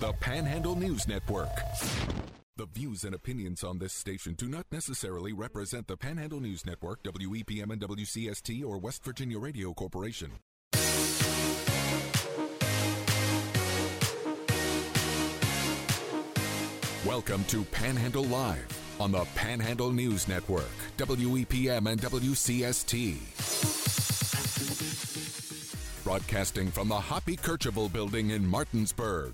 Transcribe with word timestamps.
the 0.00 0.12
Panhandle 0.14 0.76
News 0.76 1.06
Network. 1.06 1.50
The 2.56 2.66
views 2.66 3.04
and 3.04 3.14
opinions 3.14 3.62
on 3.62 3.78
this 3.78 3.92
station 3.92 4.34
do 4.34 4.48
not 4.48 4.66
necessarily 4.72 5.32
represent 5.32 5.86
the 5.86 5.96
Panhandle 5.96 6.40
News 6.40 6.66
Network, 6.66 7.02
WEPM 7.04 7.70
and 7.70 7.80
WCST, 7.80 8.64
or 8.64 8.78
West 8.78 9.04
Virginia 9.04 9.38
Radio 9.38 9.72
Corporation. 9.72 10.32
Welcome 17.06 17.44
to 17.44 17.64
Panhandle 17.64 18.24
Live 18.24 18.66
on 18.98 19.12
the 19.12 19.24
Panhandle 19.36 19.92
News 19.92 20.26
Network, 20.26 20.70
WEPM 20.98 21.90
and 21.90 22.00
WCST. 22.00 23.73
Broadcasting 26.04 26.70
from 26.70 26.88
the 26.88 27.00
Hoppy 27.00 27.34
Kercheval 27.34 27.90
building 27.90 28.28
in 28.28 28.46
Martinsburg. 28.46 29.32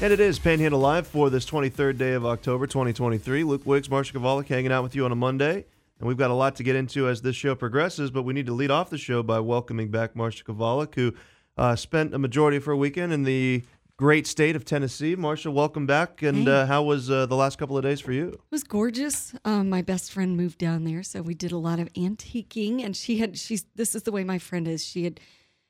And 0.00 0.12
it 0.12 0.20
is 0.20 0.38
Panhandle 0.38 0.78
Live 0.78 1.08
for 1.08 1.28
this 1.28 1.44
23rd 1.44 1.98
day 1.98 2.12
of 2.12 2.24
October 2.24 2.68
2023. 2.68 3.42
Luke 3.42 3.66
Wiggs, 3.66 3.88
Marsha 3.88 4.12
Kavalik 4.12 4.46
hanging 4.46 4.70
out 4.70 4.84
with 4.84 4.94
you 4.94 5.04
on 5.04 5.10
a 5.10 5.16
Monday. 5.16 5.64
And 5.98 6.06
we've 6.06 6.16
got 6.16 6.30
a 6.30 6.34
lot 6.34 6.54
to 6.56 6.62
get 6.62 6.76
into 6.76 7.08
as 7.08 7.22
this 7.22 7.34
show 7.34 7.56
progresses, 7.56 8.12
but 8.12 8.22
we 8.22 8.32
need 8.32 8.46
to 8.46 8.52
lead 8.52 8.70
off 8.70 8.90
the 8.90 8.98
show 8.98 9.24
by 9.24 9.40
welcoming 9.40 9.90
back 9.90 10.14
Marsha 10.14 10.44
Kavalik, 10.44 10.94
who 10.94 11.14
uh, 11.58 11.74
spent 11.74 12.14
a 12.14 12.18
majority 12.18 12.58
of 12.58 12.64
her 12.66 12.76
weekend 12.76 13.12
in 13.12 13.24
the 13.24 13.64
great 13.98 14.26
state 14.26 14.56
of 14.56 14.64
Tennessee. 14.64 15.16
Marsha, 15.16 15.52
welcome 15.52 15.86
back. 15.86 16.22
And 16.22 16.46
Hey. 16.46 16.52
uh, 16.52 16.66
how 16.66 16.82
was 16.82 17.10
uh, 17.10 17.26
the 17.26 17.36
last 17.36 17.58
couple 17.58 17.76
of 17.78 17.82
days 17.82 18.00
for 18.00 18.12
you? 18.12 18.28
It 18.28 18.40
was 18.50 18.62
gorgeous. 18.64 19.34
Um, 19.44 19.68
my 19.70 19.82
best 19.82 20.12
friend 20.12 20.36
moved 20.36 20.58
down 20.58 20.84
there, 20.84 21.02
so 21.02 21.22
we 21.22 21.34
did 21.34 21.52
a 21.52 21.56
lot 21.58 21.78
of 21.78 21.92
antiquing. 21.94 22.84
And 22.84 22.94
she 22.96 23.18
had 23.18 23.38
she's 23.38 23.64
this 23.74 23.94
is 23.94 24.02
the 24.02 24.12
way 24.12 24.24
my 24.24 24.38
friend 24.38 24.68
is. 24.68 24.84
She 24.84 25.04
had 25.04 25.20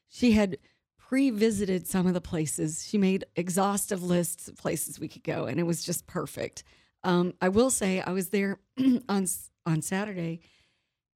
she 0.09 0.33
had 0.33 0.59
pre-visited 0.98 1.87
some 1.87 2.06
of 2.09 2.15
the 2.15 2.20
places. 2.20 2.84
She 2.89 2.98
made 2.98 3.25
exhaustive 3.37 4.03
lists 4.03 4.48
of 4.48 4.56
places 4.56 4.98
we 4.98 5.09
could 5.09 5.22
go, 5.22 5.45
and 5.45 5.61
it 5.61 5.62
was 5.65 5.84
just 5.84 6.06
perfect. 6.09 6.65
Um, 7.05 7.34
I 7.41 7.48
will 7.48 7.70
say 7.70 8.00
I 8.00 8.11
was 8.11 8.31
there 8.31 8.59
on 9.09 9.27
on 9.65 9.83
Saturday, 9.83 10.41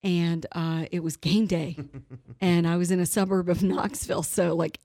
and 0.05 0.47
uh, 0.53 0.85
it 0.93 1.03
was 1.03 1.17
game 1.17 1.47
day, 1.47 1.77
and 2.41 2.69
I 2.69 2.77
was 2.77 2.93
in 2.93 3.01
a 3.01 3.07
suburb 3.07 3.49
of 3.49 3.65
Knoxville, 3.65 4.23
so 4.23 4.55
like 4.55 4.79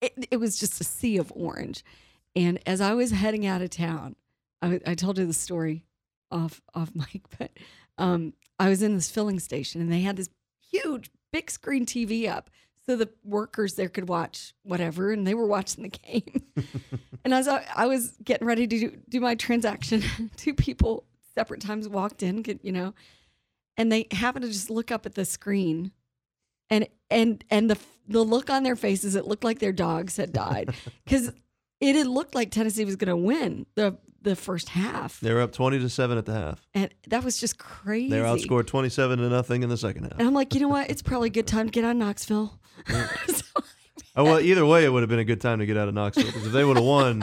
it, 0.00 0.28
it 0.30 0.36
was 0.38 0.58
just 0.58 0.80
a 0.80 0.84
sea 0.84 1.16
of 1.16 1.32
orange. 1.34 1.84
And 2.36 2.58
as 2.66 2.80
I 2.80 2.94
was 2.94 3.10
heading 3.10 3.46
out 3.46 3.62
of 3.62 3.70
town, 3.70 4.16
I, 4.62 4.80
I 4.86 4.94
told 4.94 5.18
you 5.18 5.26
the 5.26 5.32
story 5.32 5.84
off 6.30 6.60
off 6.74 6.90
mic, 6.94 7.22
but 7.38 7.50
um, 7.96 8.34
I 8.58 8.68
was 8.68 8.82
in 8.82 8.94
this 8.94 9.10
filling 9.10 9.40
station 9.40 9.80
and 9.80 9.92
they 9.92 10.00
had 10.00 10.16
this 10.16 10.28
huge 10.70 11.10
big 11.32 11.50
screen 11.50 11.86
TV 11.86 12.28
up, 12.28 12.50
so 12.86 12.96
the 12.96 13.10
workers 13.24 13.74
there 13.74 13.88
could 13.88 14.08
watch 14.08 14.54
whatever, 14.62 15.12
and 15.12 15.26
they 15.26 15.34
were 15.34 15.46
watching 15.46 15.82
the 15.82 15.90
game. 15.90 16.42
and 17.24 17.34
as 17.34 17.46
I, 17.48 17.64
I 17.74 17.86
was 17.86 18.12
getting 18.24 18.46
ready 18.46 18.66
to 18.66 18.78
do, 18.78 18.96
do 19.08 19.20
my 19.20 19.34
transaction, 19.34 20.02
two 20.36 20.54
people 20.54 21.04
separate 21.34 21.60
times 21.60 21.88
walked 21.88 22.22
in, 22.22 22.44
you 22.62 22.72
know, 22.72 22.94
and 23.76 23.92
they 23.92 24.06
happened 24.10 24.44
to 24.44 24.50
just 24.50 24.70
look 24.70 24.90
up 24.90 25.06
at 25.06 25.14
the 25.14 25.24
screen, 25.24 25.92
and 26.70 26.86
and 27.10 27.44
and 27.50 27.70
the 27.70 27.78
the 28.08 28.22
look 28.24 28.50
on 28.50 28.62
their 28.62 28.76
faces, 28.76 29.14
it 29.14 29.26
looked 29.26 29.44
like 29.44 29.58
their 29.58 29.72
dogs 29.72 30.16
had 30.16 30.32
died 30.32 30.74
because 31.04 31.32
it 31.80 31.94
had 31.96 32.06
looked 32.06 32.34
like 32.34 32.50
Tennessee 32.50 32.84
was 32.84 32.96
going 32.96 33.08
to 33.08 33.16
win 33.16 33.66
the 33.74 33.96
the 34.22 34.34
first 34.34 34.70
half, 34.70 35.20
They 35.20 35.32
were 35.32 35.40
up 35.40 35.52
20 35.52 35.78
to 35.78 35.88
7 35.88 36.18
at 36.18 36.26
the 36.26 36.32
half. 36.34 36.66
and 36.74 36.92
that 37.06 37.22
was 37.22 37.38
just 37.38 37.56
crazy. 37.56 38.10
They 38.10 38.20
were 38.20 38.26
outscored 38.26 38.66
27 38.66 39.18
to 39.18 39.28
nothing 39.28 39.62
in 39.62 39.68
the 39.68 39.76
second 39.76 40.02
half. 40.04 40.18
And 40.18 40.26
I'm 40.26 40.34
like, 40.34 40.54
you 40.54 40.60
know 40.60 40.66
what? 40.68 40.90
It's 40.90 41.02
probably 41.02 41.28
a 41.28 41.30
good 41.32 41.46
time 41.46 41.66
to 41.66 41.70
get 41.70 41.84
out 41.84 41.92
of 41.92 41.96
Knoxville. 41.98 42.58
So- 43.28 43.62
Oh, 44.16 44.24
well, 44.24 44.40
either 44.40 44.66
way, 44.66 44.84
it 44.84 44.88
would 44.92 45.02
have 45.04 45.08
been 45.08 45.20
a 45.20 45.24
good 45.24 45.40
time 45.40 45.60
to 45.60 45.66
get 45.66 45.76
out 45.76 45.86
of 45.86 45.94
Knoxville 45.94 46.26
because 46.26 46.44
if 46.46 46.52
they 46.52 46.64
would 46.64 46.76
have 46.76 46.84
won, 46.84 47.22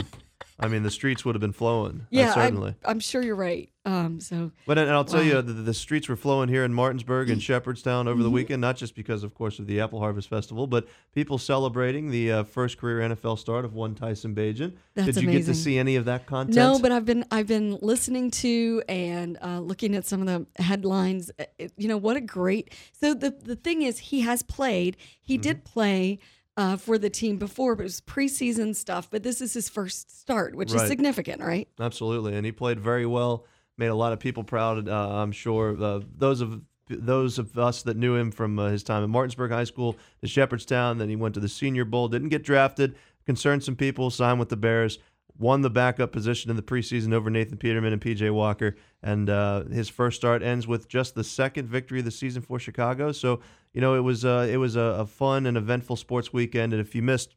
I 0.57 0.69
mean, 0.69 0.83
the 0.83 0.91
streets 0.91 1.25
would 1.25 1.35
have 1.35 1.41
been 1.41 1.51
flowing. 1.51 2.01
Uh, 2.03 2.05
yeah, 2.11 2.33
certainly. 2.33 2.75
I'm, 2.85 2.91
I'm 2.91 2.99
sure 3.01 3.21
you're 3.21 3.35
right. 3.35 3.69
Um, 3.83 4.19
so 4.19 4.51
But 4.65 4.77
and 4.79 4.89
I'll 4.89 5.03
tell 5.05 5.19
Wow. 5.19 5.25
you, 5.25 5.41
the, 5.41 5.51
the 5.53 5.73
streets 5.73 6.07
were 6.09 6.15
flowing 6.15 6.47
here 6.49 6.63
in 6.63 6.73
Martinsburg 6.73 7.29
and 7.29 7.43
Shepherdstown 7.43 8.07
over 8.07 8.23
the 8.23 8.29
Mm-hmm. 8.29 8.33
weekend, 8.35 8.61
not 8.61 8.77
just 8.77 8.95
because, 8.95 9.23
of 9.23 9.35
course, 9.35 9.59
of 9.59 9.67
the 9.67 9.79
Apple 9.81 9.99
Harvest 9.99 10.27
Festival, 10.29 10.65
but 10.65 10.87
people 11.13 11.37
celebrating 11.37 12.09
the 12.09 12.31
uh, 12.31 12.43
first 12.45 12.77
career 12.77 13.07
NFL 13.09 13.37
start 13.37 13.63
of 13.65 13.73
one 13.73 13.93
Tyson 13.95 14.33
Bagent. 14.33 14.73
That's 14.95 15.13
Did 15.15 15.23
you 15.23 15.31
get 15.31 15.45
to 15.45 15.53
see 15.53 15.77
any 15.77 15.97
of 15.97 16.05
that 16.05 16.25
content? 16.25 16.55
no, 16.55 16.79
but 16.79 16.91
I've 16.91 17.05
been 17.05 17.25
I've 17.29 17.47
been 17.47 17.77
listening 17.81 18.31
to 18.31 18.81
and 18.87 19.37
uh, 19.43 19.59
looking 19.59 19.93
at 19.93 20.05
some 20.05 20.25
of 20.25 20.27
the 20.27 20.63
headlines. 20.63 21.31
Uh, 21.37 21.43
it- 21.59 21.73
you 21.77 21.87
know 21.89 21.97
what 21.97 22.15
a 22.17 22.21
great. 22.21 22.73
So 22.93 23.13
the 23.13 23.29
the 23.29 23.55
thing 23.57 23.81
is, 23.81 23.99
he 23.99 24.21
has 24.21 24.41
played. 24.41 24.95
He 25.21 25.37
did 25.37 25.57
Mm-hmm. 25.57 25.73
play. 25.73 26.19
Uh, 26.57 26.77
for 26.77 26.97
the 26.97 27.09
team 27.09 27.35
before, 27.37 27.75
but 27.75 27.81
it 27.81 27.83
was 27.83 27.99
preseason 27.99 28.73
stuff. 28.73 29.09
But 29.11 29.23
this 29.23 29.41
is 29.41 29.53
his 29.53 29.67
first 29.67 30.17
start, 30.21 30.55
which 30.55 30.71
Right. 30.71 30.83
is 30.83 30.87
significant, 30.87 31.41
right? 31.41 31.67
Absolutely, 31.79 32.33
and 32.35 32.45
he 32.45 32.53
played 32.53 32.79
very 32.79 33.05
well. 33.05 33.45
Made 33.77 33.87
a 33.87 33.95
lot 33.95 34.13
of 34.13 34.19
people 34.19 34.45
proud. 34.45 34.87
Uh, 34.87 35.09
I'm 35.21 35.33
sure 35.33 35.75
uh, 35.83 35.99
those 36.17 36.39
of 36.39 36.61
those 36.87 37.39
of 37.39 37.57
us 37.57 37.83
that 37.83 37.97
knew 37.97 38.15
him 38.15 38.31
from 38.31 38.57
uh, 38.57 38.69
his 38.69 38.83
time 38.83 39.03
at 39.03 39.09
Martinsburg 39.09 39.51
High 39.51 39.63
School 39.65 39.97
to 40.21 40.27
Shepherdstown. 40.27 40.97
Then 40.97 41.09
he 41.09 41.15
went 41.17 41.33
to 41.33 41.41
the 41.41 41.49
Senior 41.49 41.83
Bowl. 41.83 42.07
Didn't 42.07 42.29
get 42.29 42.43
drafted. 42.43 42.95
Concerned 43.25 43.63
some 43.63 43.75
people. 43.75 44.09
Signed 44.09 44.39
with 44.39 44.47
the 44.49 44.55
Bears. 44.55 44.99
Won 45.37 45.61
the 45.61 45.69
backup 45.69 46.13
position 46.13 46.49
in 46.51 46.55
the 46.55 46.61
preseason 46.61 47.11
over 47.11 47.29
Nathan 47.29 47.57
Peterman 47.57 47.91
and 47.91 48.01
PJ 48.01 48.31
Walker. 48.31 48.77
And 49.03 49.29
uh, 49.29 49.63
his 49.65 49.89
first 49.89 50.15
start 50.15 50.41
ends 50.43 50.67
with 50.67 50.87
just 50.87 51.15
the 51.15 51.23
second 51.25 51.67
victory 51.67 51.99
of 51.99 52.05
the 52.05 52.11
season 52.11 52.41
for 52.43 52.59
Chicago. 52.59 53.11
So 53.11 53.41
you 53.75 53.81
know 53.81 53.93
it 53.95 53.99
was 54.01 54.25
uh, 54.25 54.47
it 54.49 54.57
was 54.57 54.75
a, 54.75 54.79
a 54.79 55.05
fun 55.05 55.45
and 55.45 55.55
eventful 55.57 55.97
sports 55.97 56.33
weekend. 56.33 56.73
And 56.73 56.81
if 56.81 56.95
you 56.95 57.01
missed 57.03 57.35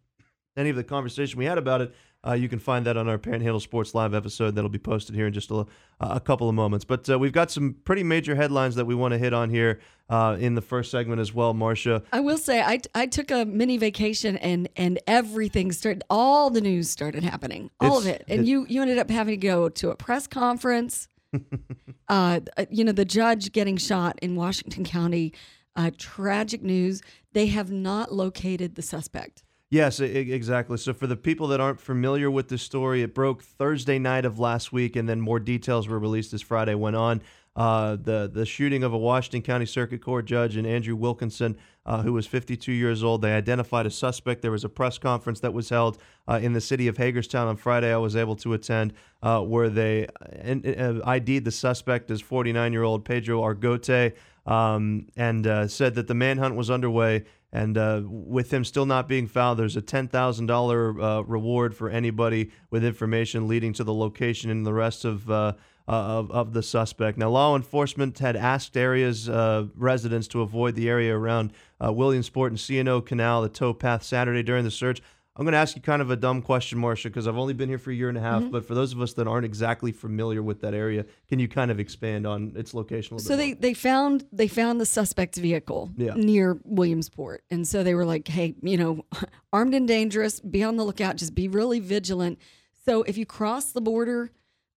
any 0.57 0.71
of 0.71 0.77
the 0.77 0.85
conversation 0.85 1.39
we 1.39 1.45
had 1.45 1.59
about 1.59 1.81
it, 1.83 1.95
uh, 2.27 2.33
you 2.33 2.49
can 2.49 2.59
find 2.59 2.85
that 2.87 2.97
on 2.97 3.09
our 3.09 3.19
Panhandle 3.19 3.61
Sports 3.61 3.95
Live 3.95 4.13
episode 4.15 4.55
that'll 4.57 4.69
be 4.71 4.79
posted 4.79 5.15
here 5.15 5.27
in 5.29 5.33
just 5.33 5.51
a, 5.53 5.65
a 6.01 6.19
couple 6.19 6.49
of 6.49 6.55
moments. 6.55 6.85
But 6.85 7.09
uh, 7.09 7.17
we've 7.19 7.33
got 7.33 7.51
some 7.51 7.77
pretty 7.85 8.03
major 8.03 8.35
headlines 8.35 8.75
that 8.75 8.85
we 8.85 8.95
want 8.95 9.13
to 9.13 9.19
hit 9.19 9.33
on 9.33 9.51
here 9.51 9.79
uh, 10.09 10.37
in 10.41 10.55
the 10.57 10.61
first 10.61 10.91
segment 10.91 11.21
as 11.21 11.33
well, 11.33 11.55
Marcia. 11.55 12.03
I 12.13 12.19
will 12.21 12.39
say 12.39 12.61
I, 12.61 12.81
I 12.95 13.07
took 13.07 13.31
a 13.31 13.45
mini 13.45 13.77
vacation 13.77 14.37
and 14.39 14.69
and 14.77 14.99
everything 15.07 15.71
started 15.71 16.03
all 16.11 16.51
the 16.51 16.61
news 16.61 16.89
started 16.91 17.23
happening 17.23 17.71
all 17.81 17.99
of 17.99 18.07
it 18.07 18.25
and 18.29 18.41
it- 18.41 18.47
you 18.47 18.67
you 18.69 18.83
ended 18.83 18.99
up 18.99 19.11
having 19.11 19.33
to 19.39 19.47
go 19.47 19.69
to 19.69 19.91
a 19.91 19.95
press 19.97 20.27
conference 20.27 21.07
uh 22.09 22.41
you 22.71 22.85
know 22.85 22.93
the 22.93 23.05
judge 23.05 23.53
getting 23.53 23.77
shot 23.77 24.19
in 24.23 24.35
Washington 24.35 24.85
County 24.85 25.33
uh 25.77 25.91
tragic 25.99 26.63
news 26.63 27.03
they 27.33 27.47
have 27.47 27.71
not 27.71 28.13
located 28.13 28.75
the 28.75 28.83
suspect 28.83 29.43
Yes, 29.71 30.01
exactly. 30.01 30.79
So 30.79 30.95
for 30.95 31.07
the 31.07 31.17
people 31.17 31.49
that 31.49 31.61
aren't 31.61 31.79
familiar 31.79 32.31
with 32.31 32.49
this 32.49 32.63
story, 32.63 33.03
it 33.03 33.15
broke 33.15 33.43
Thursday 33.43 33.99
night 33.99 34.25
of 34.25 34.39
last 34.39 34.73
week, 34.73 34.97
and 34.97 35.07
then 35.07 35.21
more 35.21 35.39
details 35.39 35.89
were 35.89 35.99
released 35.99 36.33
as 36.33 36.41
Friday 36.41 36.75
went 36.75 36.97
on. 36.97 37.21
Uh, 37.55 37.97
the 37.97 38.31
the 38.33 38.47
shooting 38.47 38.85
of 38.85 38.93
a 38.93 38.97
Washington 38.97 39.43
County 39.43 39.67
Circuit 39.67 40.01
Court 40.01 40.25
judge 40.25 40.57
and 40.57 40.67
Andrew 40.67 40.95
Wilkinson, 40.95 41.59
uh, 41.85 42.03
who 42.03 42.13
was 42.13 42.27
52 42.27 42.71
years 42.71 43.03
old. 43.03 43.21
They 43.21 43.33
identified 43.33 43.85
a 43.85 43.91
suspect. 43.91 44.43
There 44.43 44.53
was 44.53 44.65
a 44.65 44.69
press 44.69 44.97
conference 44.97 45.41
that 45.41 45.53
was 45.53 45.69
held 45.69 45.99
uh, 46.29 46.39
in 46.41 46.53
the 46.53 46.61
city 46.61 46.87
of 46.87 46.97
Hagerstown 46.97 47.49
on 47.49 47.57
Friday. 47.57 47.93
I 47.93 47.97
was 47.97 48.15
able 48.15 48.37
to 48.37 48.53
attend, 48.55 48.95
uh, 49.23 49.41
where 49.41 49.69
they 49.69 50.07
uh, 50.07 51.01
ID'd 51.05 51.45
the 51.45 51.51
suspect 51.51 52.11
as 52.11 52.21
49 52.21 52.73
year 52.73 52.85
old 52.85 53.05
Pedro 53.05 53.43
Argote, 53.43 54.15
um, 54.49 55.07
and 55.17 55.47
uh, 55.47 55.69
said 55.69 55.95
that 55.95 56.09
the 56.09 56.15
manhunt 56.15 56.57
was 56.57 56.71
underway. 56.71 57.25
And 57.53 57.79
uh, 57.79 58.03
with 58.05 58.53
him 58.53 58.65
still 58.65 58.85
not 58.85 59.09
being 59.09 59.27
found, 59.27 59.59
there's 59.59 59.77
a 59.77 59.83
ten 59.83 60.09
thousand 60.09 60.47
dollar 60.47 61.01
uh, 61.01 61.21
reward 61.21 61.75
for 61.75 61.89
anybody 61.89 62.51
with 62.71 62.85
information 62.85 63.47
leading 63.47 63.73
to 63.75 63.85
the 63.85 63.95
location 63.95 64.51
and 64.51 64.67
the 64.67 64.75
rest 64.75 65.05
of. 65.05 65.31
Uh, 65.31 65.53
uh, 65.91 66.19
of, 66.19 66.31
of 66.31 66.53
the 66.53 66.63
suspect. 66.63 67.17
Now, 67.17 67.31
law 67.31 67.57
enforcement 67.57 68.19
had 68.19 68.37
asked 68.37 68.77
areas 68.77 69.27
uh, 69.27 69.69
residents 69.75 70.29
to 70.29 70.43
avoid 70.43 70.75
the 70.75 70.87
area 70.87 71.17
around 71.17 71.55
uh, 71.83 71.91
Williamsport 71.91 72.53
and 72.53 72.61
C&O 72.61 73.01
Canal, 73.01 73.41
the 73.41 73.49
towpath 73.49 74.03
Saturday 74.03 74.43
during 74.43 74.65
the 74.65 74.71
search. 74.71 75.01
I'm 75.39 75.45
going 75.45 75.53
to 75.53 75.59
ask 75.59 75.77
you 75.77 75.83
kind 75.83 76.03
of 76.03 76.11
a 76.11 76.17
dumb 76.17 76.43
question, 76.43 76.81
Marcia, 76.81 77.09
because 77.11 77.29
I've 77.29 77.37
only 77.39 77.55
been 77.55 77.69
here 77.69 77.79
for 77.79 77.93
a 77.93 77.95
year 77.95 78.09
and 78.09 78.19
a 78.19 78.21
Mm-hmm. 78.21 78.43
half. 78.45 78.51
But 78.51 78.67
for 78.67 78.75
those 78.75 78.93
of 78.93 79.01
us 79.01 79.13
that 79.13 79.29
aren't 79.29 79.45
exactly 79.45 79.93
familiar 79.93 80.43
with 80.43 80.61
that 80.63 80.75
area, 80.75 81.05
can 81.29 81.39
you 81.39 81.47
kind 81.47 81.71
of 81.71 81.79
expand 81.79 82.27
on 82.27 82.53
its 82.57 82.75
location 82.75 83.15
a 83.15 83.17
little 83.19 83.29
so 83.29 83.37
bit? 83.37 83.39
they 83.39 83.49
more? 83.53 83.57
they 83.61 83.75
found 83.75 84.25
they 84.33 84.49
found 84.49 84.81
the 84.81 84.87
suspect's 84.87 85.39
vehicle 85.39 85.93
Yeah. 85.97 86.15
near 86.17 86.59
Williamsport 86.65 87.45
and 87.51 87.67
so 87.69 87.85
they 87.85 87.95
were 87.95 88.05
like 88.05 88.27
hey 88.29 88.57
you 88.63 88.77
know 88.77 89.05
armed 89.53 89.75
and 89.75 89.87
dangerous 89.87 90.41
be 90.41 90.65
on 90.65 90.77
the 90.77 90.85
lookout 90.85 91.15
just 91.17 91.35
be 91.37 91.47
really 91.47 91.79
vigilant 91.79 92.39
so 92.85 93.03
if 93.05 93.17
you 93.17 93.25
cross 93.25 93.71
the 93.73 93.81
border 93.81 94.31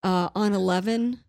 uh, 0.04 0.30
on 0.36 0.54
11 0.54 1.20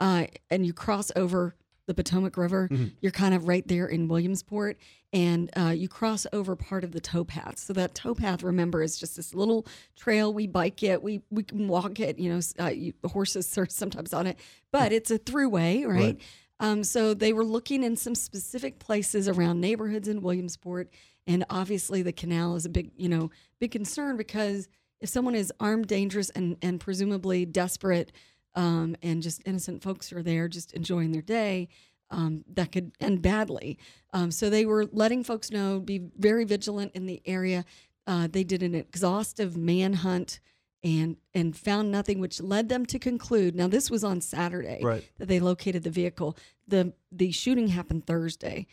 uh, 0.00 0.26
and 0.50 0.66
you 0.66 0.72
cross 0.72 1.12
over 1.14 1.54
the 1.86 1.94
Potomac 1.94 2.36
River, 2.36 2.68
you're 3.00 3.12
kind 3.12 3.34
of 3.34 3.46
right 3.46 3.66
there 3.66 3.86
in 3.86 4.08
Williamsport, 4.08 4.78
and 5.12 5.50
uh, 5.56 5.68
you 5.68 5.88
cross 5.88 6.26
over 6.32 6.56
part 6.56 6.82
of 6.82 6.92
the 6.92 7.00
towpath. 7.00 7.58
So 7.58 7.72
that 7.74 7.94
towpath, 7.94 8.42
remember, 8.42 8.82
is 8.82 8.98
just 8.98 9.16
this 9.16 9.34
little 9.34 9.66
trail. 9.96 10.32
We 10.32 10.46
bike 10.46 10.82
it, 10.82 11.02
we 11.02 11.22
we 11.30 11.42
can 11.42 11.68
walk 11.68 12.00
it. 12.00 12.18
You 12.18 12.34
know, 12.34 12.40
uh, 12.58 12.68
you, 12.68 12.94
horses 13.04 13.56
are 13.58 13.66
sometimes 13.68 14.12
on 14.12 14.26
it, 14.26 14.38
but 14.72 14.92
it's 14.92 15.10
a 15.10 15.18
throughway, 15.18 15.86
right? 15.86 15.94
Right. 16.00 16.20
Um, 16.60 16.84
so 16.84 17.14
they 17.14 17.32
were 17.32 17.44
looking 17.44 17.82
in 17.82 17.96
some 17.96 18.14
specific 18.14 18.78
places 18.78 19.28
around 19.28 19.60
neighborhoods 19.60 20.08
in 20.08 20.22
Williamsport, 20.22 20.88
and 21.26 21.44
obviously 21.50 22.02
the 22.02 22.12
canal 22.12 22.56
is 22.56 22.64
a 22.64 22.68
big, 22.68 22.90
you 22.96 23.08
know, 23.08 23.30
big 23.60 23.72
concern 23.72 24.16
because 24.16 24.68
if 25.00 25.08
someone 25.08 25.34
is 25.34 25.52
armed, 25.60 25.86
dangerous, 25.86 26.30
and 26.30 26.56
and 26.62 26.80
presumably 26.80 27.44
desperate, 27.44 28.12
um, 28.54 28.96
and 29.02 29.22
just 29.22 29.42
innocent 29.44 29.82
folks 29.82 30.12
are 30.12 30.22
there 30.22 30.48
just 30.48 30.72
enjoying 30.72 31.12
their 31.12 31.22
day, 31.22 31.68
um, 32.10 32.44
that 32.54 32.70
could 32.72 32.92
end 33.00 33.22
badly. 33.22 33.78
Um, 34.12 34.30
so 34.30 34.48
they 34.50 34.66
were 34.66 34.86
letting 34.92 35.24
folks 35.24 35.50
know, 35.50 35.80
be 35.80 36.02
very 36.18 36.44
vigilant 36.44 36.92
in 36.94 37.06
the 37.06 37.20
area. 37.26 37.64
Uh, 38.06 38.28
they 38.30 38.44
did 38.44 38.62
an 38.62 38.74
exhaustive 38.74 39.56
manhunt 39.56 40.40
and 40.82 41.16
and 41.32 41.56
found 41.56 41.90
nothing, 41.90 42.20
which 42.20 42.40
led 42.42 42.68
them 42.68 42.84
to 42.86 42.98
conclude. 42.98 43.56
Now 43.56 43.68
this 43.68 43.90
was 43.90 44.04
on 44.04 44.20
Saturday 44.20 44.80
Right. 44.82 45.02
that 45.16 45.28
they 45.28 45.40
located 45.40 45.82
the 45.82 45.90
vehicle. 45.90 46.36
the 46.68 46.92
The 47.10 47.32
shooting 47.32 47.68
happened 47.68 48.06
Thursday. 48.06 48.66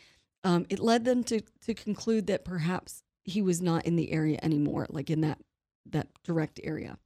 Um, 0.44 0.66
it 0.68 0.78
led 0.78 1.04
them 1.04 1.24
to 1.24 1.40
to 1.62 1.72
conclude 1.74 2.26
that 2.26 2.44
perhaps 2.44 3.02
he 3.24 3.40
was 3.40 3.62
not 3.62 3.86
in 3.86 3.96
the 3.96 4.12
area 4.12 4.38
anymore, 4.42 4.86
like 4.90 5.08
in 5.08 5.22
that 5.22 5.38
that 5.86 6.08
direct 6.22 6.60
area. 6.62 6.98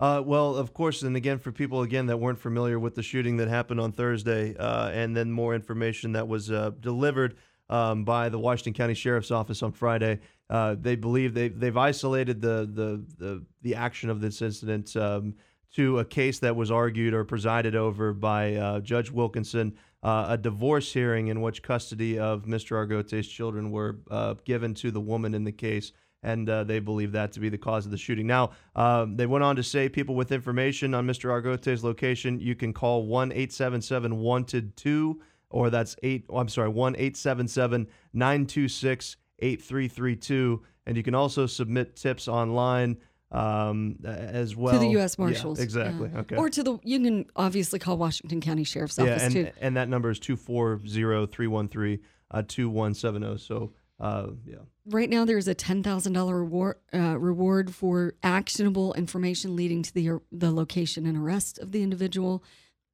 Uh, 0.00 0.22
well, 0.24 0.56
of 0.56 0.72
course, 0.72 1.02
and 1.02 1.14
again, 1.14 1.38
for 1.38 1.52
people 1.52 1.82
again 1.82 2.06
that 2.06 2.16
weren't 2.16 2.38
familiar 2.38 2.78
with 2.78 2.94
the 2.94 3.02
shooting 3.02 3.36
that 3.36 3.48
happened 3.48 3.78
on 3.78 3.92
Thursday, 3.92 4.56
uh, 4.56 4.88
and 4.88 5.14
then 5.14 5.30
more 5.30 5.54
information 5.54 6.12
that 6.12 6.26
was 6.26 6.50
uh, 6.50 6.70
delivered 6.80 7.36
um, 7.68 8.02
by 8.02 8.30
the 8.30 8.38
Washington 8.38 8.72
County 8.72 8.94
Sheriff's 8.94 9.30
Office 9.30 9.62
on 9.62 9.72
Friday, 9.72 10.18
uh, 10.48 10.74
they 10.80 10.96
believe 10.96 11.34
they 11.34 11.48
they've 11.48 11.76
isolated 11.76 12.40
the 12.40 12.68
the 12.72 13.04
the, 13.18 13.44
the 13.60 13.74
action 13.74 14.08
of 14.08 14.22
this 14.22 14.40
incident 14.40 14.96
um, 14.96 15.34
to 15.76 15.98
a 15.98 16.04
case 16.04 16.38
that 16.38 16.56
was 16.56 16.70
argued 16.70 17.12
or 17.12 17.22
presided 17.22 17.76
over 17.76 18.14
by 18.14 18.54
uh, 18.54 18.80
Judge 18.80 19.10
Wilkinson, 19.10 19.76
uh, 20.02 20.28
a 20.30 20.38
divorce 20.38 20.90
hearing 20.90 21.28
in 21.28 21.42
which 21.42 21.62
custody 21.62 22.18
of 22.18 22.46
Mr. 22.46 22.74
Argote's 22.74 23.28
children 23.28 23.70
were 23.70 23.98
given 24.46 24.72
to 24.74 24.90
the 24.90 25.00
woman 25.00 25.34
in 25.34 25.44
the 25.44 25.52
case 25.52 25.92
and 26.22 26.48
uh, 26.48 26.64
they 26.64 26.78
believe 26.80 27.12
that 27.12 27.32
to 27.32 27.40
be 27.40 27.48
the 27.48 27.58
cause 27.58 27.84
of 27.84 27.90
the 27.90 27.98
shooting. 27.98 28.26
Now, 28.26 28.50
um, 28.76 29.16
they 29.16 29.26
went 29.26 29.44
on 29.44 29.56
to 29.56 29.62
say 29.62 29.88
people 29.88 30.14
with 30.14 30.32
information 30.32 30.94
on 30.94 31.06
Mr. 31.06 31.30
Argote's 31.30 31.82
location, 31.82 32.40
you 32.40 32.54
can 32.54 32.72
call 32.72 33.06
1 33.06 33.32
877 33.32 34.16
Wanted 34.18 34.76
2, 34.76 35.20
or 35.50 35.70
that's 35.70 35.96
8, 36.02 36.26
oh, 36.28 36.38
I'm 36.38 36.48
sorry, 36.48 36.68
1 36.68 36.94
877 36.94 37.86
926 38.12 39.16
8332. 39.38 40.62
And 40.86 40.96
you 40.96 41.02
can 41.02 41.14
also 41.14 41.46
submit 41.46 41.96
tips 41.96 42.28
online 42.28 42.98
um, 43.32 43.96
as 44.04 44.56
well. 44.56 44.74
to 44.74 44.80
the 44.80 44.88
U.S. 44.92 45.16
Yeah, 45.18 45.24
Marshals. 45.24 45.60
exactly. 45.60 46.10
yeah. 46.12 46.20
Okay. 46.20 46.36
Or 46.36 46.50
to 46.50 46.62
the, 46.62 46.78
you 46.82 47.00
can 47.00 47.26
obviously 47.36 47.78
call 47.78 47.96
Washington 47.96 48.40
County 48.40 48.64
Sheriff's 48.64 48.98
yeah, 48.98 49.04
Office 49.04 49.22
and, 49.22 49.32
too. 49.32 49.50
and 49.60 49.76
that 49.76 49.88
number 49.88 50.10
is 50.10 50.18
240 50.18 50.86
313 51.26 51.98
2170. 52.46 53.38
So, 53.38 53.72
uh, 54.00 54.28
yeah. 54.46 54.56
Right 54.86 55.10
now, 55.10 55.24
there's 55.24 55.46
a 55.46 55.54
ten 55.54 55.82
thousand 55.82 56.14
dollar 56.14 56.38
reward 56.38 56.76
uh, 56.92 57.18
reward 57.18 57.74
for 57.74 58.14
actionable 58.22 58.94
information 58.94 59.54
leading 59.54 59.82
to 59.82 59.94
the 59.94 60.20
the 60.32 60.50
location 60.50 61.06
and 61.06 61.18
arrest 61.18 61.58
of 61.58 61.72
the 61.72 61.82
individual, 61.82 62.42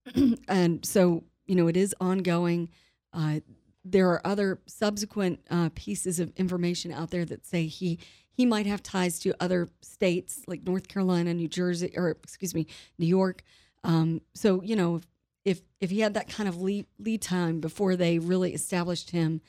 and 0.48 0.84
so 0.84 1.22
you 1.46 1.54
know 1.54 1.68
it 1.68 1.76
is 1.76 1.94
ongoing. 2.00 2.68
Uh, 3.12 3.40
there 3.84 4.10
are 4.10 4.26
other 4.26 4.58
subsequent 4.66 5.40
uh, 5.48 5.70
pieces 5.74 6.18
of 6.18 6.32
information 6.36 6.92
out 6.92 7.10
there 7.10 7.24
that 7.24 7.46
say 7.46 7.66
he 7.66 8.00
he 8.32 8.44
might 8.44 8.66
have 8.66 8.82
ties 8.82 9.20
to 9.20 9.32
other 9.40 9.68
states 9.80 10.42
like 10.48 10.64
North 10.64 10.88
Carolina, 10.88 11.32
New 11.32 11.48
Jersey, 11.48 11.92
or 11.96 12.10
excuse 12.10 12.52
me, 12.52 12.66
New 12.98 13.06
York. 13.06 13.42
Um, 13.84 14.22
so 14.34 14.60
you 14.60 14.74
know 14.74 15.00
if 15.44 15.62
if 15.80 15.90
he 15.90 16.00
had 16.00 16.14
that 16.14 16.28
kind 16.28 16.48
of 16.48 16.60
lead 16.60 16.86
lead 16.98 17.22
time 17.22 17.60
before 17.60 17.94
they 17.94 18.18
really 18.18 18.52
established 18.52 19.10
him 19.10 19.40